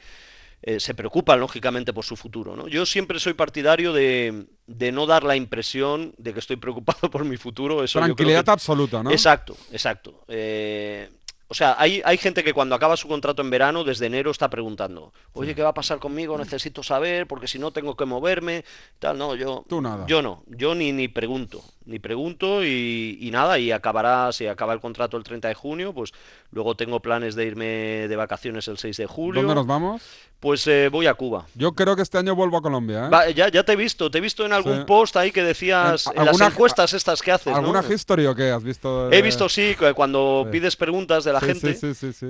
eh, 0.64 0.80
se 0.80 0.94
preocupan 0.94 1.40
lógicamente 1.40 1.92
por 1.92 2.06
su 2.06 2.16
futuro, 2.16 2.56
¿no? 2.56 2.68
Yo 2.68 2.86
siempre 2.86 3.20
soy 3.20 3.34
partidario 3.34 3.94
de, 3.94 4.46
de 4.68 4.92
no 4.92 5.08
dar 5.08 5.24
la 5.24 5.36
impresión 5.36 6.14
de 6.20 6.34
que 6.34 6.40
estoy 6.40 6.58
preocupado 6.58 7.10
por 7.10 7.26
mi 7.26 7.38
futuro, 7.38 7.84
eso 7.84 7.98
yo 7.98 8.04
creo 8.04 8.16
Tranquilidad 8.16 8.46
que- 8.46 8.52
absoluta, 8.52 9.02
¿no? 9.02 9.10
Exacto, 9.10 9.58
exacto. 9.72 10.24
Eh, 10.28 11.10
o 11.52 11.54
sea, 11.54 11.76
hay, 11.78 12.02
hay 12.06 12.18
gente 12.18 12.46
que 12.46 12.54
cuando 12.54 12.76
acaba 12.76 12.96
su 12.96 13.10
contrato 13.10 13.42
en 13.42 13.50
verano, 13.50 13.84
desde 13.84 14.06
enero 14.06 14.32
está 14.32 14.50
preguntando, 14.50 15.12
oye, 15.34 15.54
¿qué 15.54 15.62
va 15.62 15.72
a 15.72 15.74
pasar 15.74 16.00
conmigo? 16.00 16.38
Necesito 16.38 16.82
saber, 16.82 17.28
porque 17.28 17.50
si 17.50 17.60
no 17.60 17.72
tengo 17.72 17.98
que 17.98 18.06
moverme, 18.06 18.64
tal, 19.00 19.18
no, 19.18 19.36
yo, 19.36 19.66
Tú 19.68 19.82
nada. 19.82 20.06
yo 20.08 20.22
no, 20.22 20.44
yo 20.48 20.76
ni, 20.76 20.94
ni 20.94 21.10
pregunto, 21.10 21.62
ni 21.86 22.00
pregunto 22.00 22.64
y, 22.64 23.18
y 23.20 23.32
nada, 23.32 23.58
y 23.60 23.72
acabará, 23.72 24.32
si 24.32 24.48
acaba 24.48 24.74
el 24.74 24.80
contrato 24.80 25.18
el 25.18 25.24
30 25.24 25.48
de 25.48 25.56
junio, 25.56 25.94
pues 25.94 26.12
luego 26.52 26.76
tengo 26.76 27.00
planes 27.00 27.36
de 27.36 27.46
irme 27.46 27.66
de 28.08 28.16
vacaciones 28.16 28.68
el 28.68 28.78
6 28.78 28.98
de 28.98 29.06
julio, 29.08 29.42
¿Dónde 29.42 29.56
nos 29.56 29.66
vamos? 29.68 30.02
pues 30.40 30.66
eh, 30.68 30.90
voy 30.92 31.06
a 31.06 31.14
Cuba. 31.14 31.46
Yo 31.54 31.74
creo 31.74 31.96
que 31.96 32.02
este 32.02 32.18
año 32.18 32.36
vuelvo 32.36 32.58
a 32.58 32.62
Colombia, 32.64 33.06
¿eh? 33.06 33.10
Va, 33.10 33.30
ya, 33.30 33.50
ya 33.50 33.64
te 33.64 33.74
he 33.74 33.76
visto, 33.76 34.10
te 34.10 34.18
he 34.18 34.22
visto 34.22 34.44
en 34.46 34.54
algún 34.54 34.80
Sí. 34.80 34.84
post 34.88 35.16
ahí 35.18 35.32
que 35.32 35.44
decías, 35.44 36.08
En- 36.08 36.20
en 36.20 36.26
las 36.26 36.42
encuestas 36.42 36.94
estas 36.94 37.22
que 37.22 37.32
haces, 37.32 37.54
¿no? 37.54 37.58
¿Alguna 37.60 37.84
history 37.88 38.26
o 38.26 38.34
qué 38.36 38.50
has 38.50 38.64
visto? 38.64 39.08
He 39.12 39.18
de- 39.18 39.22
visto, 39.22 39.48
sí, 39.50 39.76
que 39.78 39.94
cuando 39.94 40.44
Sí. 40.46 40.52
pides 40.52 40.76
preguntas 40.76 41.24
de 41.24 41.34
la 41.34 41.40
Sí, 41.42 41.46
gente 41.46 41.78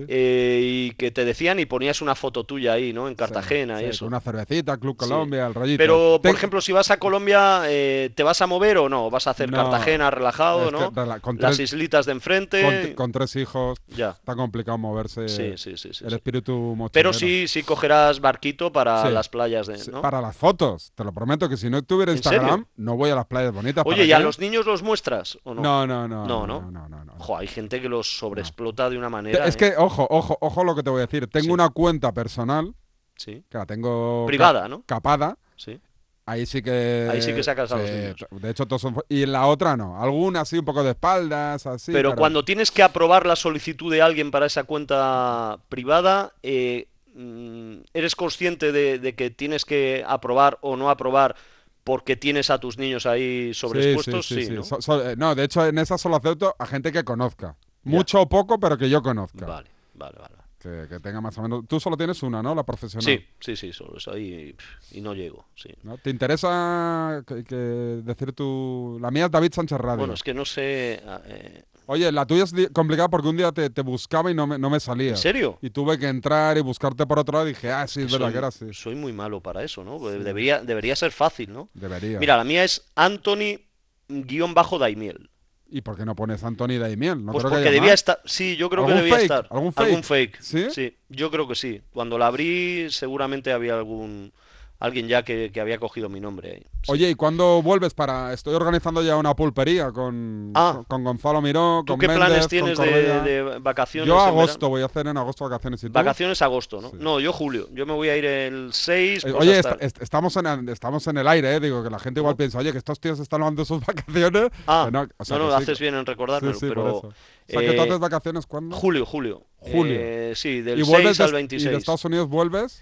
eh, 0.08 0.60
y 0.62 0.92
que 0.92 1.12
te 1.12 1.24
decían 1.26 1.60
y 1.60 1.66
ponías 1.66 2.02
una 2.02 2.16
foto 2.16 2.44
tuya 2.44 2.74
ahí, 2.74 2.92
¿no? 2.94 3.08
En 3.08 3.16
Cartagena 3.16 3.82
y 3.82 3.86
eso. 3.86 4.06
Una 4.06 4.20
cervecita, 4.20 4.78
Club. 4.78 4.98
Colombia, 4.98 5.48
el 5.48 5.54
rayito. 5.54 5.78
Pero, 5.78 6.20
por 6.22 6.36
ejemplo, 6.36 6.62
si 6.62 6.72
vas 6.72 6.92
a 6.92 6.98
Colombia, 6.98 7.64
eh, 7.68 8.10
¿te 8.14 8.24
vas 8.24 8.42
a 8.42 8.48
mover 8.48 8.78
o 8.78 8.90
no? 8.90 9.10
¿Vas 9.10 9.28
a 9.28 9.32
hacer 9.32 9.41
No, 9.48 9.58
Cartagena 9.58 10.12
relajado, 10.12 10.66
es 10.66 10.74
que 10.74 10.80
no? 10.80 11.22
con 11.22 11.38
Las 11.38 11.58
tres- 11.58 11.60
islitas 11.74 12.06
de 12.06 12.12
enfrente. 12.14 12.62
con, 12.62 12.94
con 12.96 13.12
tres 13.12 13.36
hijos, 13.36 13.78
Ya. 13.88 14.12
está 14.12 14.36
complicado 14.36 14.78
moverse. 14.78 15.28
Sí, 15.30 15.54
sí, 15.58 15.78
sí, 15.78 15.94
sí, 15.94 16.06
el 16.06 16.14
espíritu 16.14 16.54
mochilero. 16.54 16.92
Pero 16.92 17.14
sí, 17.14 17.48
sí 17.48 17.64
cogerás 17.64 18.20
barquito 18.20 18.72
para 18.72 19.04
Sí. 19.08 19.10
las 19.14 19.30
playas 19.30 19.68
de. 19.68 19.78
Para 20.02 20.22
las 20.22 20.36
fotos, 20.36 20.92
te 20.96 21.04
lo 21.04 21.12
prometo 21.14 21.48
que 21.50 21.58
si 21.58 21.70
no 21.70 21.82
tuviera 21.82 22.12
¿En 22.12 22.18
Instagram, 22.18 22.66
no 22.76 22.96
voy 22.98 23.10
a 23.10 23.16
las 23.16 23.26
playas 23.26 23.54
bonitas. 23.54 23.84
Oye, 23.86 23.98
¿para 23.98 24.06
¿y 24.06 24.12
a 24.12 24.20
los 24.20 24.40
niños 24.40 24.66
los 24.66 24.84
muestras 24.84 25.38
o 25.44 25.54
no? 25.54 25.62
No, 25.62 25.88
no, 25.88 26.08
no. 26.08 26.26
No, 26.26 26.48
no, 26.48 26.62
¿no? 26.62 26.72
no, 26.72 26.90
no, 26.90 27.06
no. 27.06 27.14
Jo, 27.20 27.38
hay 27.38 27.48
gente 27.48 27.82
que 27.82 27.90
los 27.90 28.18
sobreexplota 28.18 28.90
de 28.90 28.98
una 28.98 29.10
manera. 29.10 29.46
es 29.46 29.56
¿eh? 29.56 29.58
que, 29.58 29.74
ojo, 29.78 30.08
ojo, 30.10 30.38
ojo 30.42 30.64
lo 30.64 30.76
que 30.76 30.84
te 30.84 30.90
voy 30.90 31.00
a 31.00 31.06
decir. 31.06 31.28
Tengo 31.28 31.54
una 31.54 31.70
cuenta 31.70 32.12
personal, 32.14 32.74
Sí, 33.18 33.44
que 33.50 33.58
la 33.58 33.66
tengo 33.68 34.26
privada, 34.26 34.68
¿no? 34.68 34.84
capada. 34.86 35.38
Sí. 35.56 35.80
Ahí 36.26 36.46
sí 36.46 36.62
que. 36.62 37.08
Ahí 37.10 37.22
sí 37.22 37.34
que 37.34 37.44
sacas 37.44 37.72
a 37.72 37.78
los 37.78 37.90
sí, 37.90 37.96
niños. 37.96 38.26
De 38.32 38.50
hecho, 38.50 38.66
todos 38.66 38.82
son. 38.82 38.96
Y 39.10 39.24
en 39.24 39.32
la 39.32 39.48
otra 39.48 39.76
no. 39.76 40.02
Alguna 40.02 40.42
así, 40.42 40.58
un 40.58 40.66
poco 40.66 40.84
de 40.84 40.92
espaldas, 40.92 41.66
así. 41.66 41.92
pero, 41.92 42.16
cuando 42.16 42.46
tienes 42.46 42.72
que 42.72 42.84
aprobar 42.84 43.26
la 43.26 43.36
solicitud 43.36 43.92
de 43.92 44.02
alguien 44.02 44.32
para 44.32 44.46
esa 44.46 44.64
cuenta 44.64 45.60
privada, 45.70 46.34
eh, 46.44 46.88
mm, 47.16 47.78
¿eres 47.94 48.16
consciente 48.16 48.72
de, 48.72 49.00
de 49.00 49.16
que 49.16 49.30
tienes 49.32 49.66
que 49.66 50.04
aprobar 50.08 50.58
o 50.62 50.78
no 50.78 50.90
aprobar 50.90 51.36
porque 51.84 52.16
tienes 52.16 52.52
a 52.52 52.60
tus 52.60 52.78
niños 52.78 53.06
ahí 53.06 53.54
sobreexpuestos? 53.54 54.28
Sí, 54.28 54.48
¿no? 54.52 54.64
So- 54.64 54.82
so- 54.82 55.10
eh, 55.10 55.16
no, 55.18 55.34
de 55.34 55.44
hecho, 55.46 55.66
en 55.66 55.80
esa 55.80 55.98
solo 55.98 56.18
acepto 56.18 56.56
a 56.60 56.66
gente 56.68 56.92
que 56.92 57.04
conozca. 57.04 57.56
Mucho 57.84 58.22
o 58.22 58.30
poco, 58.30 58.60
pero 58.60 58.78
que 58.78 58.90
yo 58.90 59.02
conozca. 59.02 59.48
Vale, 59.48 59.70
vale, 59.96 60.18
vale. 60.20 60.36
Que, 60.62 60.86
que 60.88 61.00
tenga 61.00 61.22
más 61.22 61.36
o 61.40 61.42
menos. 61.42 61.64
Tú 61.68 61.80
solo 61.80 61.98
tienes 61.98 62.22
una, 62.22 62.44
¿no? 62.44 62.54
La 62.54 62.64
profesional. 62.64 63.04
Sí, 63.04 63.26
sí, 63.40 63.56
sí, 63.56 63.74
solo 63.74 63.98
eso 63.98 64.14
ahí 64.14 64.56
y, 64.92 64.98
y 65.00 65.02
no 65.02 65.16
llego, 65.16 65.48
sí. 65.56 65.70
¿no? 65.82 65.98
¿Te 65.98 66.12
interesa 66.12 67.24
que, 67.26 67.44
que 67.44 67.56
decir 67.56 68.34
tu. 68.34 69.00
La 69.02 69.10
mía 69.10 69.26
es 69.26 69.32
David 69.32 69.54
Sánchez 69.54 69.80
Radio. 69.80 69.98
Bueno, 69.98 70.14
es 70.14 70.22
que 70.22 70.36
no 70.36 70.46
sé... 70.46 71.02
ah, 71.08 71.20
eh, 71.26 71.64
Oye, 71.88 72.12
la 72.12 72.28
tuya 72.28 72.44
es 72.44 72.54
complicada 72.72 73.10
porque 73.10 73.28
un 73.28 73.38
día 73.38 73.52
te, 73.52 73.72
te 73.72 73.82
buscaba 73.82 74.30
y 74.30 74.36
no 74.36 74.46
me, 74.46 74.60
no 74.60 74.70
me 74.70 74.80
salía. 74.80 75.10
¿En 75.10 75.18
serio? 75.18 75.58
Y 75.62 75.72
tuve 75.72 75.98
que 75.98 76.08
entrar 76.08 76.56
y 76.58 76.62
buscarte 76.62 77.08
por 77.08 77.18
otro 77.20 77.40
lado 77.40 77.50
y 77.50 77.54
dije, 77.54 77.72
ah, 77.72 77.88
sí, 77.88 78.04
es 78.04 78.12
verdad 78.12 78.32
que 78.32 78.38
era 78.38 78.48
así. 78.48 78.68
soy 78.72 78.94
muy 78.96 79.14
malo 79.14 79.42
para 79.42 79.64
eso, 79.64 79.84
¿no? 79.84 79.98
Debería, 80.00 80.62
debería 80.62 80.96
ser 80.96 81.12
fácil, 81.12 81.52
¿no? 81.52 81.70
Debería. 81.74 82.20
Mira, 82.20 82.38
la 82.38 82.44
mía 82.44 82.64
es 82.64 82.86
Anthony-Daimiel. 82.96 85.30
¿Y 85.72 85.82
por 85.82 85.98
qué 85.98 86.06
no 86.06 86.16
pones 86.16 86.44
Anthony 86.44 86.78
Daimiel? 86.78 87.26
No 87.26 87.32
Pues 87.32 87.44
creo 87.44 87.52
que 87.52 87.56
porque 87.56 87.70
haya 87.70 87.80
debía 87.80 87.94
estar. 87.94 88.22
Sí, 88.26 88.58
yo 88.58 88.70
creo 88.70 88.86
que 88.86 88.92
¿Algún 88.92 89.04
debía 89.06 89.16
fake? 89.18 89.24
estar. 89.24 89.48
¿Algún 89.50 89.74
fake? 90.04 90.04
fake. 90.04 90.42
¿Sí? 90.70 90.98
yo 91.08 91.32
creo 91.32 91.48
que 91.48 91.56
sí. 91.56 91.82
Cuando 91.94 92.18
la 92.18 92.28
abrí, 92.28 92.88
seguramente 92.90 93.54
había 93.54 93.76
algún. 93.76 94.34
Alguien 94.82 95.08
ya 95.08 95.24
que, 95.24 95.52
que 95.54 95.62
había 95.62 95.78
cogido 95.78 96.10
mi 96.10 96.20
nombre 96.20 96.52
ahí. 96.54 96.64
Sí. 96.84 96.92
Oye, 96.92 97.10
¿y 97.12 97.14
cuándo 97.16 97.62
vuelves 97.62 97.94
para...? 97.94 98.34
Estoy 98.34 98.56
organizando 98.56 99.04
ya 99.04 99.16
una 99.16 99.36
pulpería 99.36 99.92
con, 99.92 100.52
Ah. 100.56 100.82
con, 100.88 101.04
Gonzalo 101.04 101.40
Miró, 101.40 101.84
¿Tú 101.86 101.94
con 101.94 102.00
qué 102.00 102.08
Méndez, 102.08 102.26
planes 102.28 102.40
con 102.42 102.50
tienes 102.50 102.78
de, 103.24 103.60
vacaciones? 103.62 104.08
Yo 104.08 104.20
agosto, 104.20 104.70
voy 104.70 104.82
a 104.82 104.86
hacer 104.86 105.06
en 105.06 105.18
agosto 105.18 105.44
vacaciones. 105.46 105.84
¿Y 105.84 105.88
tú? 105.88 105.94
Vacaciones 105.94 106.42
agosto, 106.42 106.82
¿no? 106.82 106.90
Sí. 106.90 106.98
No, 107.00 107.20
yo 107.20 107.32
julio. 107.32 107.70
Yo 107.74 107.86
me 107.86 107.94
voy 107.94 108.10
a 108.10 108.18
ir 108.18 108.26
el 108.26 108.74
6. 108.74 109.24
Eh, 109.24 109.32
pues 109.32 109.42
oye, 109.42 109.60
hasta- 109.60 109.70
est- 109.74 109.82
est- 109.84 110.02
estamos, 110.02 110.36
en, 110.38 110.48
el- 110.48 110.70
estamos 110.70 111.06
en 111.06 111.18
el 111.20 111.28
aire, 111.28 111.56
¿eh? 111.56 111.60
Digo, 111.60 111.84
que 111.84 111.90
la 111.92 112.00
gente 112.00 112.20
igual 112.20 112.34
¿No? 112.34 112.38
piensa, 112.38 112.58
oye, 112.58 112.72
que 112.72 112.80
estos 112.80 113.00
tíos 113.00 113.20
están 113.20 113.42
tomando 113.42 113.64
sus 113.64 113.80
vacaciones. 113.86 114.50
Ah, 114.66 114.90
no, 114.92 115.08
o 115.18 115.24
sea, 115.26 115.38
no, 115.38 115.46
no, 115.46 115.58
sí, 115.58 115.64
haces 115.64 115.80
bien 115.80 115.94
en 115.94 116.06
recordármelo, 116.08 116.58
pero. 116.60 116.96
O 116.98 117.02
sea, 117.48 117.60
que 117.62 117.68
tú 117.74 117.82
eh, 117.82 117.82
haces 117.82 118.00
vacaciones 118.00 118.46
cuándo? 118.48 118.76
Julio, 118.76 119.06
julio. 119.06 119.44
Julio. 119.58 119.96
Eh, 120.00 120.34
sí, 120.36 120.62
del 120.62 120.80
y 120.80 120.82
vuelves 120.84 121.18
6 121.18 121.22
al 121.22 121.28
de- 121.28 121.36
26. 121.38 121.68
Y 121.68 121.72
de 121.72 121.78
Estados 121.78 122.04
Unidos 122.06 122.28
vuelves. 122.28 122.82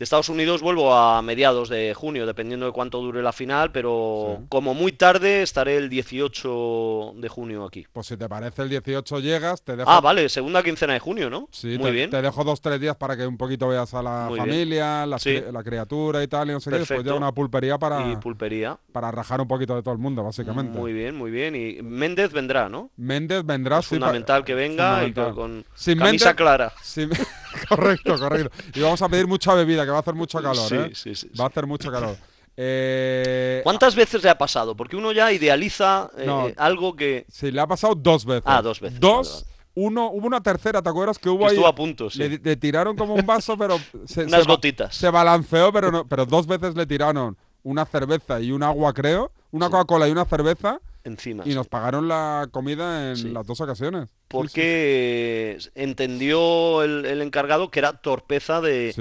De 0.00 0.04
Estados 0.04 0.30
Unidos 0.30 0.62
vuelvo 0.62 0.94
a 0.94 1.20
mediados 1.20 1.68
de 1.68 1.92
junio, 1.92 2.24
dependiendo 2.24 2.64
de 2.64 2.72
cuánto 2.72 3.02
dure 3.02 3.20
la 3.20 3.34
final, 3.34 3.70
pero 3.70 4.36
Sí. 4.38 4.46
como 4.48 4.72
muy 4.72 4.92
tarde 4.92 5.42
estaré 5.42 5.76
el 5.76 5.90
18 5.90 7.12
de 7.16 7.28
junio 7.28 7.66
aquí. 7.66 7.86
Pues 7.92 8.06
si 8.06 8.16
te 8.16 8.26
parece, 8.26 8.62
el 8.62 8.70
18 8.70 9.20
llegas, 9.20 9.62
te 9.62 9.76
dejo. 9.76 9.90
Ah, 9.90 10.00
vale, 10.00 10.30
segunda 10.30 10.62
quincena 10.62 10.94
de 10.94 11.00
junio, 11.00 11.28
¿no? 11.28 11.48
Sí, 11.52 11.76
muy 11.76 11.88
te, 11.88 11.90
bien. 11.90 12.08
te 12.10 12.22
dejo 12.22 12.44
dos, 12.44 12.62
tres 12.62 12.80
días 12.80 12.96
para 12.96 13.14
que 13.14 13.26
un 13.26 13.36
poquito 13.36 13.68
veas 13.68 13.92
a 13.92 14.02
la 14.02 14.26
Muy 14.30 14.38
familia, 14.38 15.06
Sí. 15.18 15.38
la 15.52 15.62
criatura 15.62 16.22
y 16.22 16.28
tal, 16.28 16.48
y 16.48 16.52
no 16.54 16.60
sé 16.60 16.70
qué. 16.70 16.78
Después 16.78 16.88
Perfecto. 17.00 17.12
ya 17.12 17.18
una 17.18 17.32
pulpería 17.32 17.76
para, 17.76 18.10
Y 18.10 18.16
pulpería. 18.16 18.78
para 18.92 19.10
rajar 19.10 19.42
un 19.42 19.48
poquito 19.48 19.74
de 19.76 19.82
todo 19.82 19.92
el 19.92 20.00
mundo, 20.00 20.24
básicamente. 20.24 20.78
Muy 20.78 20.94
bien, 20.94 21.14
muy 21.14 21.30
bien. 21.30 21.54
Y 21.54 21.82
Méndez 21.82 22.32
vendrá, 22.32 22.70
¿no? 22.70 22.88
Méndez 22.96 23.44
vendrá 23.44 23.80
Es 23.80 23.84
sí, 23.84 23.96
fundamental 23.96 24.46
que 24.46 24.54
venga 24.54 25.04
y 25.04 25.12
con, 25.12 25.34
con 25.34 25.64
Sin 25.74 25.98
camisa 25.98 26.30
Méndez- 26.32 26.36
clara. 26.36 26.72
Sí, 26.82 27.06
correcto, 27.68 28.18
correcto. 28.18 28.50
Y 28.74 28.80
vamos 28.80 29.00
a 29.02 29.08
pedir 29.08 29.26
mucha 29.26 29.54
bebida, 29.54 29.84
que 29.84 29.90
va 29.90 29.98
a 29.98 30.00
hacer 30.00 30.14
mucho 30.14 30.38
calor, 30.42 30.68
Sí, 30.68 30.74
¿eh? 30.76 30.90
sí, 30.94 31.14
sí, 31.14 31.28
sí. 31.32 31.38
Va 31.38 31.44
a 31.44 31.48
hacer 31.48 31.66
mucho 31.66 31.90
calor. 31.90 32.16
Eh, 32.62 33.60
¿Cuántas 33.64 33.94
veces 33.94 34.22
le 34.22 34.28
ha 34.28 34.36
pasado? 34.36 34.76
Porque 34.76 34.94
uno 34.96 35.12
ya 35.12 35.32
idealiza 35.32 36.10
eh, 36.18 36.26
No. 36.26 36.48
algo 36.58 36.94
que, 36.94 37.24
Sí, 37.30 37.50
le 37.50 37.58
ha 37.60 37.66
pasado 37.66 37.94
dos 37.94 38.26
veces. 38.26 38.42
Ah, 38.44 38.60
dos 38.60 38.80
veces, 38.80 39.00
Dos. 39.00 39.44
vale, 39.44 39.56
Uno, 39.76 40.10
hubo 40.10 40.26
una 40.26 40.42
tercera, 40.42 40.82
¿te 40.82 40.88
acuerdas 40.90 41.18
que 41.18 41.30
hubo 41.30 41.38
que 41.40 41.44
ahí? 41.46 41.50
estuvo 41.52 41.66
a 41.68 41.74
punto, 41.74 42.10
sí. 42.10 42.18
le, 42.18 42.38
le 42.38 42.56
tiraron 42.56 42.96
como 42.96 43.14
un 43.14 43.24
vaso, 43.24 43.56
pero 43.56 43.78
se, 44.04 44.24
Unas 44.24 44.42
se 44.42 44.48
gotitas. 44.50 44.94
se 44.94 45.08
balanceó, 45.10 45.72
pero 45.72 45.90
no, 45.90 46.06
pero 46.06 46.26
dos 46.26 46.46
veces 46.46 46.74
le 46.74 46.84
tiraron 46.86 47.34
una 47.62 47.86
cerveza 47.86 48.40
y 48.40 48.52
un 48.52 48.62
agua, 48.62 48.92
creo, 48.92 49.30
una 49.52 49.66
Sí. 49.66 49.72
Coca-Cola 49.72 50.08
y 50.08 50.10
una 50.10 50.24
cerveza, 50.26 50.80
Encima. 51.04 51.44
y 51.46 51.54
nos 51.54 51.66
pagaron 51.68 52.08
la 52.08 52.48
comida 52.50 53.10
en 53.10 53.16
Sí. 53.16 53.30
las 53.30 53.46
dos 53.46 53.60
ocasiones. 53.60 54.08
Sí, 54.10 54.14
Porque 54.28 55.58
entendió 55.74 56.82
el, 56.82 57.04
el 57.06 57.22
encargado 57.22 57.70
que 57.70 57.78
era 57.80 57.94
torpeza 57.94 58.60
de, 58.60 58.94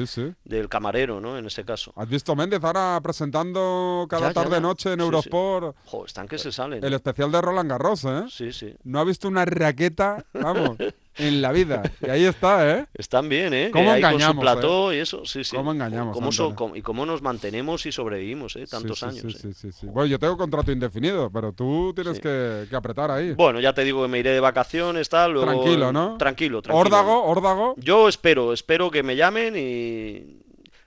del 0.45 0.69
camarero, 0.69 1.19
¿no? 1.21 1.37
En 1.37 1.45
ese 1.45 1.63
caso. 1.65 1.93
¿Has 1.95 2.09
visto 2.09 2.35
Méndez 2.35 2.63
ahora 2.63 2.99
presentando 3.03 4.07
cada 4.09 4.33
tarde-noche 4.33 4.93
en. 4.93 5.01
Eurosport 5.01 5.75
Jo, 5.85 6.05
están 6.05 6.27
que 6.27 6.37
se 6.37 6.51
salen. 6.51 6.83
el 6.83 6.93
especial 6.93 7.31
de 7.31 7.41
Roland 7.41 7.69
Garros, 7.69 8.03
eh? 8.05 8.23
Sí, 8.29 8.51
sí. 8.51 8.73
No 8.83 8.99
ha 8.99 9.03
visto 9.03 9.27
una 9.27 9.45
raqueta, 9.45 10.25
vamos, 10.33 10.77
en 11.19 11.41
la 11.41 11.51
vida. 11.51 11.83
Y 12.05 12.09
ahí 12.09 12.25
está, 12.25 12.69
¿eh? 12.79 12.85
Están 12.93 13.29
bien, 13.29 13.53
¿eh? 13.53 13.69
¿Cómo 13.71 13.91
ahí 13.91 14.01
con 14.01 14.11
su 14.11 14.15
engañamos, 14.17 14.41
plató 14.41 14.93
y 14.93 14.97
eso, 14.97 15.25
sí, 15.25 15.43
sí. 15.43 15.55
¿Cómo 15.55 15.71
engañamos, 15.73 16.13
Cómo 16.15 16.31
so- 16.31 16.55
cómo- 16.55 16.75
y 16.75 16.81
cómo 16.81 17.05
nos 17.05 17.21
mantenemos 17.21 17.85
y 17.85 17.91
sobrevivimos, 17.91 18.55
¿eh? 18.55 18.65
Sí, 18.65 18.71
Tantos 18.71 18.99
sí, 18.99 19.05
años. 19.05 19.21
Sí, 19.21 19.27
¿eh? 19.49 19.53
sí, 19.53 19.53
sí, 19.53 19.71
sí. 19.71 19.87
Bueno, 19.87 20.07
yo 20.07 20.17
tengo 20.17 20.37
contrato 20.37 20.71
indefinido, 20.71 21.29
pero 21.31 21.51
tú 21.53 21.91
tienes 21.93 22.15
Sí. 22.17 22.21
que, 22.23 22.65
que 22.69 22.75
apretar 22.75 23.11
ahí. 23.11 23.33
Bueno, 23.33 23.59
ya 23.59 23.73
te 23.73 23.83
digo 23.83 24.01
que 24.01 24.07
me 24.07 24.19
iré 24.19 24.31
de 24.31 24.39
vacaciones, 24.39 25.09
tal, 25.09 25.33
luego... 25.33 25.51
Tranquilo, 25.51 25.91
¿no? 25.91 26.17
Tranquilo, 26.17 26.61
tranquilo. 26.61 26.79
Órdago, 26.97 27.23
órdago. 27.25 27.75
Yo 27.77 28.07
espero, 28.07 28.53
espero 28.53 28.89
que 28.89 29.03
me 29.03 29.15
llamen 29.15 29.55
y... 29.57 30.39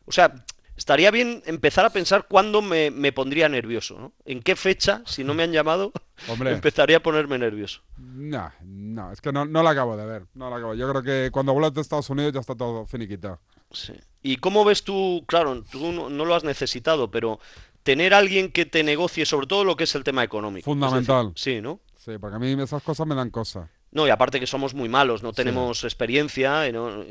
O 0.04 0.10
sea, 0.12 0.34
estaría 0.76 1.10
bien 1.10 1.42
empezar 1.46 1.84
a 1.84 1.90
pensar 1.90 2.26
cuándo 2.28 2.62
me, 2.62 2.90
me 2.90 3.12
pondría 3.12 3.48
nervioso, 3.48 3.98
¿no? 3.98 4.12
¿En 4.24 4.42
qué 4.42 4.56
fecha, 4.56 5.02
si 5.06 5.24
no 5.24 5.34
me 5.34 5.42
han 5.42 5.52
llamado, 5.52 5.92
Hombre, 6.28 6.52
empezaría 6.52 6.98
a 6.98 7.00
ponerme 7.00 7.38
nervioso? 7.38 7.82
no, 7.98 8.52
no, 8.64 9.12
es 9.12 9.20
que 9.20 9.32
no, 9.32 9.44
no 9.44 9.62
la 9.62 9.70
acabo 9.70 9.96
de 9.96 10.06
ver. 10.06 10.26
No 10.34 10.50
la 10.50 10.56
acabo. 10.56 10.74
Yo 10.74 10.88
creo 10.90 11.02
que 11.02 11.30
cuando 11.30 11.52
vuelvas 11.52 11.74
de 11.74 11.80
Estados 11.80 12.10
Unidos 12.10 12.32
ya 12.32 12.40
está 12.40 12.54
todo 12.54 12.86
finiquitado. 12.86 13.40
Sí. 13.70 13.94
¿Y 14.22 14.36
cómo 14.36 14.64
ves 14.64 14.84
tú, 14.84 15.24
claro, 15.26 15.62
tú 15.62 15.92
no, 15.92 16.10
no 16.10 16.24
lo 16.24 16.34
has 16.34 16.44
necesitado, 16.44 17.10
pero 17.10 17.40
tener 17.82 18.14
alguien 18.14 18.52
que 18.52 18.66
te 18.66 18.82
negocie 18.84 19.26
sobre 19.26 19.46
todo 19.46 19.64
lo 19.64 19.76
que 19.76 19.84
es 19.84 19.94
el 19.94 20.04
tema 20.04 20.22
económico? 20.22 20.70
Decir, 20.70 20.80
Fundamental. 20.80 21.32
sí, 21.36 21.60
¿no? 21.60 21.80
Sí, 21.96 22.12
porque 22.20 22.36
a 22.36 22.38
mí 22.38 22.52
esas 22.62 22.82
cosas 22.82 23.06
me 23.06 23.14
dan 23.14 23.30
cosas. 23.30 23.68
No, 23.94 24.06
y 24.06 24.10
aparte 24.10 24.40
que 24.40 24.46
somos 24.46 24.72
muy 24.72 24.88
malos, 24.88 25.22
no 25.22 25.30
Sí. 25.30 25.36
tenemos 25.36 25.84
experiencia, 25.84 26.66
eh, 26.66 26.72
no- 26.72 27.04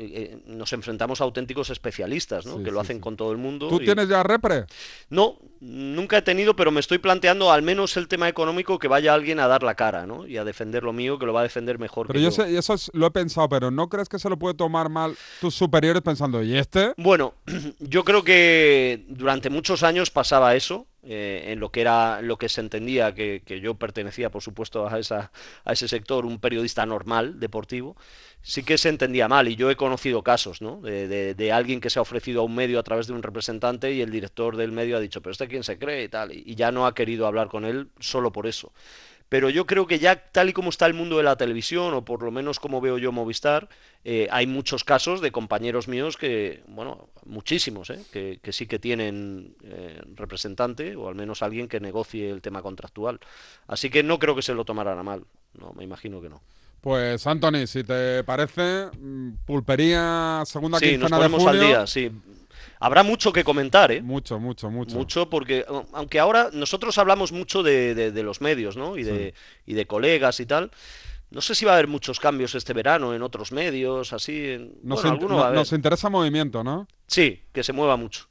nos 0.46 0.72
enfrentamos 0.72 1.20
a 1.20 1.24
auténticos 1.24 1.70
especialistas, 1.70 2.44
¿no? 2.44 2.58
Sí, 2.58 2.64
que 2.64 2.72
lo 2.72 2.80
sí, 2.80 2.86
hacen 2.86 2.96
sí. 2.96 3.00
con 3.00 3.16
todo 3.16 3.30
el 3.30 3.38
mundo. 3.38 3.68
¿Tú 3.68 3.80
y- 3.80 3.84
tienes 3.84 4.08
ya 4.08 4.24
repre? 4.24 4.64
No, 5.08 5.38
nunca 5.60 6.18
he 6.18 6.22
tenido, 6.22 6.56
pero 6.56 6.72
me 6.72 6.80
estoy 6.80 6.98
planteando 6.98 7.52
al 7.52 7.62
menos 7.62 7.96
el 7.96 8.08
tema 8.08 8.28
económico 8.28 8.80
que 8.80 8.88
vaya 8.88 9.14
alguien 9.14 9.38
a 9.38 9.46
dar 9.46 9.62
la 9.62 9.76
cara, 9.76 10.06
¿no? 10.06 10.26
Y 10.26 10.36
a 10.38 10.44
defender 10.44 10.82
lo 10.82 10.92
mío, 10.92 11.20
que 11.20 11.26
lo 11.26 11.32
va 11.32 11.40
a 11.40 11.44
defender 11.44 11.78
mejor 11.78 12.08
Pero 12.08 12.18
que 12.18 12.22
yo 12.24 12.30
yo. 12.30 12.44
sé, 12.44 12.50
y 12.50 12.56
eso 12.56 12.74
es- 12.74 12.90
lo 12.94 13.06
he 13.06 13.10
pensado, 13.12 13.48
pero 13.48 13.70
¿no 13.70 13.88
crees 13.88 14.08
que 14.08 14.18
se 14.18 14.28
lo 14.28 14.36
puede 14.36 14.54
tomar 14.54 14.88
mal 14.88 15.14
tus 15.40 15.54
superiores 15.54 16.02
pensando, 16.02 16.42
¿y 16.42 16.56
este? 16.58 16.94
Bueno, 16.96 17.34
yo 17.78 18.04
creo 18.04 18.24
que 18.24 19.04
durante 19.08 19.50
muchos 19.50 19.84
años 19.84 20.10
pasaba 20.10 20.56
eso, 20.56 20.86
eh, 21.04 21.44
en 21.48 21.60
lo 21.60 21.70
que 21.70 21.80
era, 21.80 22.20
lo 22.22 22.38
que 22.38 22.48
se 22.48 22.60
entendía 22.60 23.14
que, 23.14 23.42
que 23.44 23.60
yo 23.60 23.74
pertenecía, 23.74 24.30
por 24.30 24.42
supuesto, 24.42 24.86
a 24.88 24.98
esa, 24.98 25.32
a 25.64 25.72
ese 25.72 25.88
sector, 25.88 26.24
un 26.26 26.38
periodista 26.40 26.86
normal, 26.86 27.40
deportivo, 27.40 27.96
sí 28.42 28.62
que 28.64 28.78
se 28.78 28.88
entendía 28.88 29.28
mal. 29.28 29.48
Y 29.48 29.56
yo 29.56 29.70
he 29.70 29.76
conocido 29.76 30.22
casos, 30.22 30.60
¿no? 30.62 30.80
De, 30.80 31.34
de- 31.34 31.52
alguien 31.52 31.80
que 31.80 31.90
se 31.90 31.98
ha 31.98 32.02
ofrecido 32.02 32.40
a 32.40 32.44
un 32.44 32.54
medio 32.54 32.78
a 32.78 32.82
través 32.82 33.06
de 33.06 33.12
un 33.12 33.22
representante 33.22 33.92
y 33.92 34.00
el 34.00 34.10
director 34.10 34.56
del 34.56 34.72
medio 34.72 34.96
ha 34.96 35.00
dicho, 35.00 35.20
pero 35.20 35.32
este 35.32 35.48
quién 35.48 35.64
se 35.64 35.78
cree 35.78 36.04
y 36.04 36.08
tal, 36.08 36.32
y 36.32 36.54
ya 36.54 36.72
no 36.72 36.86
ha 36.86 36.94
querido 36.94 37.26
hablar 37.26 37.48
con 37.48 37.64
él 37.64 37.90
solo 38.00 38.32
por 38.32 38.46
eso. 38.46 38.72
Pero 39.32 39.48
yo 39.48 39.64
creo 39.64 39.86
que 39.86 39.98
ya 39.98 40.16
tal 40.30 40.50
y 40.50 40.52
como 40.52 40.68
está 40.68 40.84
el 40.84 40.92
mundo 40.92 41.16
de 41.16 41.22
la 41.22 41.36
televisión, 41.36 41.94
o 41.94 42.04
por 42.04 42.22
lo 42.22 42.30
menos 42.30 42.60
como 42.60 42.82
veo 42.82 42.98
yo 42.98 43.12
Movistar, 43.12 43.70
eh, 44.04 44.28
hay 44.30 44.46
muchos 44.46 44.84
casos 44.84 45.22
de 45.22 45.32
compañeros 45.32 45.88
míos 45.88 46.18
que, 46.18 46.62
bueno, 46.66 47.08
muchísimos, 47.24 47.88
¿eh? 47.88 47.98
que, 48.12 48.40
que 48.42 48.52
sí 48.52 48.66
que 48.66 48.78
tienen 48.78 49.54
eh, 49.64 50.02
representante 50.16 50.96
o 50.96 51.08
al 51.08 51.14
menos 51.14 51.42
alguien 51.42 51.66
que 51.66 51.80
negocie 51.80 52.28
el 52.28 52.42
tema 52.42 52.60
contractual. 52.60 53.20
Así 53.68 53.88
que 53.88 54.02
no 54.02 54.18
creo 54.18 54.36
que 54.36 54.42
se 54.42 54.52
lo 54.52 54.66
tomaran 54.66 54.98
a 54.98 55.02
mal. 55.02 55.24
No, 55.58 55.72
me 55.72 55.84
imagino 55.84 56.20
que 56.20 56.28
no. 56.28 56.42
Pues 56.82 57.26
Anthony, 57.26 57.66
si 57.66 57.84
te 57.84 58.22
parece, 58.24 58.88
mm, 59.00 59.46
pulpería 59.46 60.42
segunda 60.44 60.78
Sí, 60.78 60.98
nos 60.98 61.10
de 61.10 61.16
ponemos 61.16 61.46
al 61.46 61.58
día, 61.58 61.86
sí. 61.86 62.10
Habrá 62.82 63.02
mucho 63.02 63.32
que 63.32 63.44
comentar, 63.44 63.92
¿eh? 63.92 64.02
Mucho, 64.02 64.38
mucho, 64.40 64.70
mucho. 64.70 64.96
Mucho 64.96 65.30
porque, 65.30 65.64
aunque 65.92 66.18
ahora 66.18 66.50
nosotros 66.52 66.98
hablamos 66.98 67.30
mucho 67.32 67.62
de, 67.62 67.94
de- 67.94 68.10
de 68.12 68.22
los 68.22 68.40
medios, 68.40 68.76
¿no? 68.76 68.96
Y 68.96 69.04
de, 69.04 69.34
y 69.66 69.74
de 69.74 69.86
colegas 69.86 70.40
y 70.40 70.46
tal. 70.46 70.70
No 71.30 71.40
sé 71.40 71.54
si 71.54 71.64
va 71.64 71.72
a 71.72 71.74
haber 71.74 71.86
muchos 71.88 72.20
cambios 72.20 72.54
este 72.54 72.72
verano 72.72 73.14
en 73.14 73.22
otros 73.22 73.52
medios, 73.52 74.12
así. 74.12 74.56
Nos, 74.82 75.00
bueno, 75.02 75.10
alguno 75.14 75.34
no- 75.34 75.36
va 75.40 75.44
a 75.44 75.48
haber. 75.48 75.58
nos 75.60 75.72
interesa 75.72 76.10
movimiento, 76.10 76.62
¿no? 76.64 76.86
Sí, 77.06 77.40
que 77.52 77.62
se 77.62 77.72
mueva 77.72 77.96
mucho. 77.96 78.26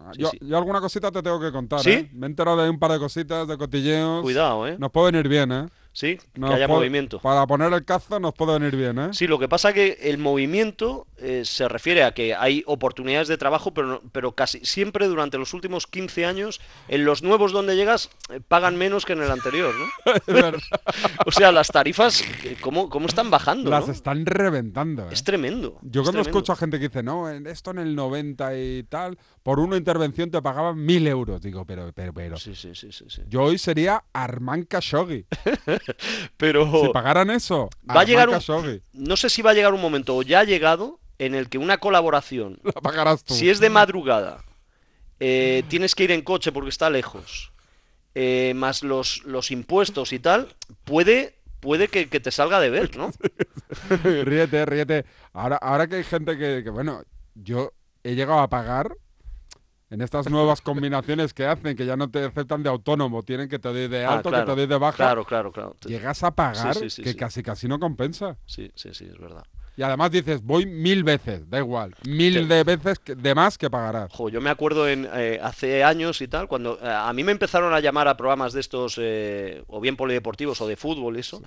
Ah, 0.00 0.10
Sí, 0.12 0.22
yo, 0.22 0.30
sí. 0.30 0.38
yo 0.40 0.56
alguna 0.58 0.80
cosita 0.80 1.12
te 1.12 1.22
tengo 1.22 1.38
que 1.38 1.52
contar, 1.52 1.78
¿Sí? 1.80 1.90
¿eh? 1.90 2.10
Me 2.12 2.26
he 2.26 2.30
enterado 2.30 2.60
de 2.62 2.68
un 2.68 2.80
par 2.80 2.90
de 2.90 2.98
cositas, 2.98 3.46
de 3.46 3.56
cotilleos. 3.56 4.22
Cuidado, 4.22 4.66
¿eh? 4.66 4.76
Nos 4.78 4.90
puede 4.90 5.12
venir 5.12 5.28
bien, 5.28 5.52
¿eh? 5.52 5.66
Sí, 5.92 6.18
que 6.34 6.44
haya 6.52 6.66
movimiento. 6.66 7.20
Para 7.20 7.46
poner 7.46 7.72
el 7.72 7.84
cazo 7.84 8.18
nos 8.18 8.34
puede 8.34 8.58
venir 8.58 8.74
bien, 8.74 8.98
¿eh? 8.98 9.08
Sí, 9.12 9.28
lo 9.28 9.38
que 9.38 9.48
pasa 9.48 9.72
que 9.72 9.96
el 10.02 10.18
movimiento 10.18 11.06
eh, 11.18 11.42
se 11.44 11.68
refiere 11.68 12.04
a 12.04 12.12
que 12.12 12.34
hay 12.34 12.62
oportunidades 12.66 13.28
de 13.28 13.38
trabajo, 13.38 13.72
pero, 13.74 14.02
pero 14.12 14.32
casi 14.32 14.60
siempre 14.64 15.06
durante 15.06 15.38
los 15.38 15.54
últimos 15.54 15.86
15 15.86 16.24
años, 16.26 16.60
en 16.88 17.04
los 17.04 17.22
nuevos 17.22 17.52
donde 17.52 17.76
llegas, 17.76 18.10
eh, 18.30 18.40
pagan 18.46 18.76
menos 18.76 19.04
que 19.04 19.12
en 19.14 19.22
el 19.22 19.30
anterior, 19.30 19.72
¿no? 19.74 20.12
O 21.26 21.30
sea, 21.32 21.52
las 21.52 21.68
tarifas, 21.68 22.22
eh, 22.44 22.56
¿cómo, 22.60 22.88
cómo 22.88 23.06
están 23.06 23.30
bajando, 23.30 23.70
Las 23.70 23.86
no? 23.86 23.92
están 23.92 24.26
reventando, 24.26 25.04
¿eh? 25.04 25.12
Es 25.12 25.24
tremendo. 25.24 25.78
Yo 25.82 26.02
es 26.02 26.06
cuando 26.06 26.22
tremendo. 26.22 26.30
escucho 26.30 26.52
a 26.52 26.56
gente 26.56 26.78
que 26.78 26.88
dice, 26.88 27.02
no, 27.02 27.30
en 27.30 27.46
esto 27.46 27.70
en 27.70 27.78
el 27.78 27.94
90 27.94 28.56
y 28.58 28.82
tal, 28.84 29.18
por 29.42 29.58
una 29.60 29.76
intervención 29.76 30.30
te 30.30 30.40
pagaban 30.42 30.84
mil 30.84 31.06
euros. 31.06 31.40
Digo, 31.42 31.64
pero, 31.64 31.92
pero, 31.94 32.12
pero. 32.12 32.36
Sí, 32.36 32.54
sí, 32.54 32.74
sí, 32.74 32.90
sí, 32.92 33.04
sí. 33.08 33.22
Yo 33.28 33.42
hoy 33.44 33.58
sería 33.58 34.04
Armand 34.12 34.66
Khashoggi. 34.68 35.24
Pero 36.36 36.70
Si 36.82 36.88
pagaran 36.92 37.30
eso, 37.30 37.68
Va 37.88 38.00
a 38.00 38.04
llegar 38.04 38.28
un- 38.28 38.34
Khashoggi. 38.34 38.82
no 38.92 39.16
sé 39.16 39.28
si 39.30 39.42
va 39.42 39.50
a 39.50 39.54
llegar 39.54 39.72
un 39.74 39.80
momento, 39.80 40.16
o 40.16 40.22
ya 40.22 40.40
ha 40.40 40.44
llegado, 40.44 41.00
en 41.18 41.34
el 41.34 41.48
que 41.48 41.58
una 41.58 41.78
colaboración, 41.78 42.60
La 42.64 42.72
pagarás 42.72 43.24
tú. 43.24 43.34
si 43.34 43.48
es 43.50 43.60
de 43.60 43.70
madrugada, 43.70 44.44
eh, 45.20 45.62
tienes 45.68 45.94
que 45.94 46.04
ir 46.04 46.10
en 46.12 46.22
coche 46.22 46.52
porque 46.52 46.70
está 46.70 46.90
lejos, 46.90 47.52
eh, 48.14 48.52
más 48.54 48.82
los, 48.82 49.24
los 49.24 49.50
impuestos 49.50 50.12
y 50.12 50.18
tal, 50.18 50.48
puede, 50.84 51.34
puede 51.60 51.88
que, 51.88 52.08
que 52.08 52.20
te 52.20 52.30
salga 52.30 52.60
de 52.60 52.70
ver, 52.70 52.96
¿no? 52.96 53.12
ríete, 54.24 54.66
ríete. 54.66 55.04
Ahora, 55.32 55.56
ahora 55.56 55.86
que 55.86 55.96
hay 55.96 56.04
gente 56.04 56.36
que, 56.38 56.62
que, 56.64 56.70
bueno, 56.70 57.02
yo 57.34 57.72
he 58.02 58.14
llegado 58.14 58.40
a 58.40 58.48
pagar 58.48 58.94
en 59.90 60.00
estas 60.00 60.28
nuevas 60.28 60.60
combinaciones 60.60 61.32
que 61.32 61.46
hacen, 61.46 61.76
que 61.76 61.86
ya 61.86 61.96
no 61.96 62.10
te 62.10 62.24
aceptan 62.24 62.62
de 62.62 62.68
autónomo, 62.68 63.22
tienen 63.22 63.48
que 63.48 63.58
te 63.58 63.68
doy 63.68 63.88
de 63.88 64.04
Ah, 64.04 64.14
alto, 64.14 64.30
claro, 64.30 64.44
que 64.46 64.50
te 64.52 64.56
doy 64.56 64.66
de 64.66 64.78
baja. 64.78 64.96
Claro, 64.96 65.24
claro, 65.24 65.52
claro. 65.52 65.76
Llegas 65.86 66.22
a 66.24 66.32
pagar 66.32 66.74
Sí, 66.74 66.90
sí, 66.90 66.90
sí, 66.90 67.02
que 67.02 67.16
casi 67.16 67.42
casi 67.42 67.68
no 67.68 67.78
compensa. 67.78 68.36
Sí, 68.46 68.70
sí, 68.74 68.92
sí, 68.92 69.04
es 69.04 69.18
verdad. 69.18 69.44
Y 69.76 69.82
además 69.82 70.10
dices, 70.12 70.40
voy 70.42 70.66
mil 70.66 71.02
veces, 71.02 71.48
da 71.50 71.58
igual, 71.58 71.94
mil 72.06 72.46
de 72.48 72.62
veces 72.62 72.98
que- 73.00 73.14
de 73.16 73.34
más 73.34 73.58
que 73.58 73.68
pagarás. 73.68 74.12
Jo, 74.12 74.28
yo 74.28 74.40
me 74.40 74.50
acuerdo 74.50 74.88
en, 74.88 75.08
eh, 75.12 75.40
hace 75.42 75.82
años 75.82 76.20
y 76.20 76.28
tal, 76.28 76.46
cuando 76.46 76.78
eh, 76.80 76.86
a 76.88 77.12
mí 77.12 77.24
me 77.24 77.32
empezaron 77.32 77.74
a 77.74 77.80
llamar 77.80 78.06
a 78.06 78.16
programas 78.16 78.52
de 78.52 78.60
estos, 78.60 78.96
eh, 79.00 79.64
o 79.66 79.80
bien 79.80 79.96
polideportivos 79.96 80.60
o 80.60 80.68
de 80.68 80.76
fútbol, 80.76 81.16
eso. 81.16 81.42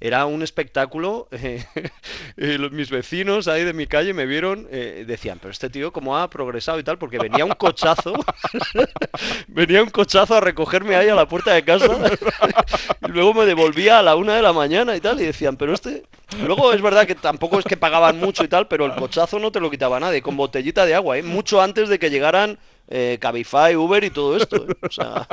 Era 0.00 0.26
un 0.26 0.42
espectáculo. 0.42 1.28
eh, 1.32 1.64
los- 2.36 2.72
mis 2.72 2.90
vecinos 2.90 3.48
ahí 3.48 3.64
de 3.64 3.72
mi 3.72 3.86
calle 3.86 4.12
me 4.14 4.26
vieron, 4.26 4.68
eh, 4.70 5.04
decían, 5.06 5.38
pero 5.40 5.52
este 5.52 5.70
tío 5.70 5.92
cómo 5.92 6.16
ha 6.18 6.28
progresado 6.30 6.78
y 6.78 6.84
tal, 6.84 6.98
porque 6.98 7.18
venía 7.18 7.44
un 7.44 7.52
cochazo, 7.52 8.14
venía 9.48 9.82
un 9.82 9.90
cochazo 9.90 10.34
a 10.34 10.40
recogerme 10.40 10.96
ahí 10.96 11.08
a 11.08 11.14
la 11.14 11.26
puerta 11.28 11.52
de 11.54 11.64
casa 11.64 11.86
y 13.08 13.12
luego 13.12 13.34
me 13.34 13.46
devolvía 13.46 13.98
a 13.98 14.02
la 14.02 14.16
una 14.16 14.34
de 14.36 14.42
la 14.42 14.52
mañana 14.52 14.96
y 14.96 15.00
tal, 15.00 15.20
y 15.20 15.24
decían, 15.24 15.56
pero 15.56 15.74
este... 15.74 16.04
Luego 16.44 16.72
es 16.72 16.82
verdad 16.82 17.06
que 17.06 17.14
tampoco 17.14 17.60
es 17.60 17.64
que 17.64 17.76
pagaban 17.76 18.18
mucho 18.18 18.42
y 18.42 18.48
tal, 18.48 18.66
pero 18.66 18.84
el 18.84 18.96
cochazo 18.96 19.38
no 19.38 19.52
te 19.52 19.60
lo 19.60 19.70
quitaba 19.70 20.00
nadie, 20.00 20.22
con 20.22 20.36
botellita 20.36 20.84
de 20.84 20.94
agua, 20.96 21.16
¿eh? 21.18 21.22
mucho 21.22 21.62
antes 21.62 21.88
de 21.88 22.00
que 22.00 22.10
llegaran 22.10 22.58
eh, 22.88 23.18
Cabify, 23.20 23.76
Uber 23.76 24.02
y 24.02 24.10
todo 24.10 24.36
esto. 24.36 24.56
¿eh? 24.68 24.74
O 24.82 24.90
sea... 24.90 25.26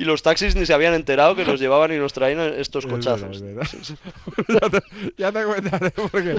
Y 0.00 0.04
los 0.04 0.22
taxis 0.22 0.54
ni 0.54 0.64
se 0.64 0.72
habían 0.72 0.94
enterado 0.94 1.34
que 1.34 1.44
nos 1.44 1.58
llevaban 1.60 1.92
y 1.92 1.96
nos 1.98 2.12
traían 2.12 2.38
estos 2.56 2.84
Es 2.84 2.90
cochazos. 2.90 3.42
verdad, 3.42 3.68
es 3.74 3.94
verdad. 4.48 4.48
ya, 4.48 4.70
te, 4.70 5.12
ya 5.18 5.32
te 5.32 5.42
comentaré 5.44 5.90
porque 5.90 6.36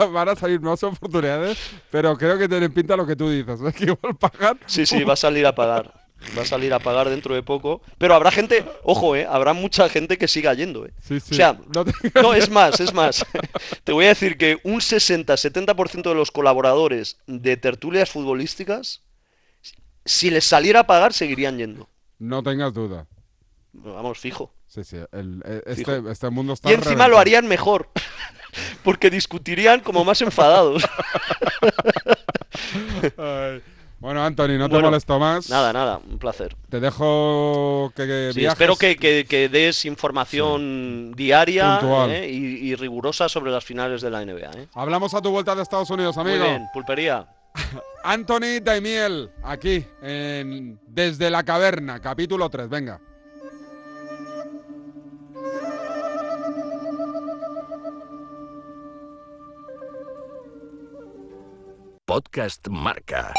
va- 0.00 0.06
van 0.06 0.28
a 0.30 0.34
salir 0.36 0.58
más 0.60 0.82
oportunidades, 0.82 1.58
pero 1.90 2.16
creo 2.16 2.38
que 2.38 2.48
tienen 2.48 2.72
pinta 2.72 2.96
lo 2.96 3.06
que 3.06 3.14
tú 3.14 3.28
dices, 3.30 3.60
es 3.60 3.74
que 3.76 3.84
igual 3.84 4.16
pagan. 4.16 4.58
Sí, 4.66 4.86
sí, 4.86 5.04
va 5.04 5.12
a 5.12 5.16
salir 5.16 5.46
a 5.46 5.54
pagar. 5.54 6.00
Va 6.38 6.42
a 6.42 6.46
salir 6.46 6.72
a 6.72 6.78
pagar 6.78 7.10
dentro 7.10 7.34
de 7.34 7.42
poco. 7.42 7.82
Pero 7.98 8.14
habrá 8.14 8.30
gente, 8.30 8.64
ojo, 8.84 9.16
eh, 9.16 9.26
habrá 9.28 9.52
mucha 9.54 9.88
gente 9.88 10.16
que 10.18 10.28
siga 10.28 10.54
yendo, 10.54 10.86
eh. 10.86 10.92
Sí, 11.02 11.18
sí. 11.20 11.32
O 11.32 11.36
sea, 11.36 11.58
no 11.74 11.84
te- 11.84 11.92
No, 12.22 12.32
es 12.32 12.48
más, 12.48 12.78
es 12.80 12.94
más. 12.94 13.26
Te 13.84 13.92
voy 13.92 14.04
a 14.06 14.08
decir 14.10 14.38
que 14.38 14.60
un 14.62 14.76
60-70% 14.80 16.08
de 16.10 16.14
los 16.14 16.30
colaboradores 16.30 17.18
de 17.26 17.56
tertulias 17.56 18.08
futbolísticas, 18.08 19.02
si 20.04 20.30
les 20.30 20.44
saliera 20.44 20.80
a 20.80 20.86
pagar, 20.86 21.12
seguirían 21.12 21.58
yendo. 21.58 21.88
No 22.22 22.42
tengas 22.42 22.72
duda. 22.72 23.06
Vamos, 23.72 24.18
fijo. 24.18 24.52
Sí, 24.66 24.84
sí, 24.84 24.96
el- 25.12 25.42
e- 25.44 25.74
Fijo. 25.74 25.92
este, 25.92 26.10
este 26.10 26.30
mundo 26.30 26.52
está 26.52 26.70
Y 26.70 26.74
encima 26.74 26.84
reventado. 26.90 27.10
lo 27.12 27.18
harían 27.18 27.46
mejor. 27.48 27.88
Porque 28.84 29.08
discutirían 29.10 29.80
como 29.80 30.04
más 30.04 30.20
enfadados. 30.22 30.84
Ay. 33.16 33.62
Bueno, 33.98 34.24
Anthony, 34.24 34.58
no 34.58 34.68
te 34.68 34.74
Bueno, 34.74 34.88
molesto 34.88 35.16
más. 35.20 35.48
Nada, 35.48 35.72
nada, 35.72 35.98
un 35.98 36.18
placer. 36.18 36.56
Te 36.68 36.80
dejo 36.80 37.92
que, 37.94 38.04
que 38.06 38.30
Sí, 38.32 38.40
viajes. 38.40 38.54
espero 38.54 38.74
que, 38.76 38.96
que- 38.96 39.24
que 39.28 39.48
des 39.48 39.84
información 39.84 41.12
diaria 41.12 41.78
Puntual. 41.78 42.10
¿eh? 42.10 42.28
y, 42.28 42.36
y 42.68 42.74
rigurosa 42.74 43.28
sobre 43.28 43.52
las 43.52 43.64
finales 43.64 44.02
de 44.02 44.10
la 44.10 44.24
NBA. 44.24 44.50
¿eh? 44.60 44.66
Hablamos 44.74 45.14
a 45.14 45.22
tu 45.22 45.30
vuelta 45.30 45.54
de 45.54 45.62
Estados 45.62 45.88
Unidos, 45.90 46.16
Muy 46.16 46.30
amigo. 46.32 46.44
bien, 46.44 46.66
pulpería. 46.74 47.26
Anthony 48.04 48.60
Daimiel, 48.62 49.30
aquí, 49.42 49.86
en 50.02 50.78
Desde 50.86 51.30
la 51.30 51.42
Caverna, 51.42 52.00
capítulo 52.00 52.48
3. 52.48 52.68
Venga. 52.68 53.00
Podcast 62.04 62.68
Marca. 62.68 63.32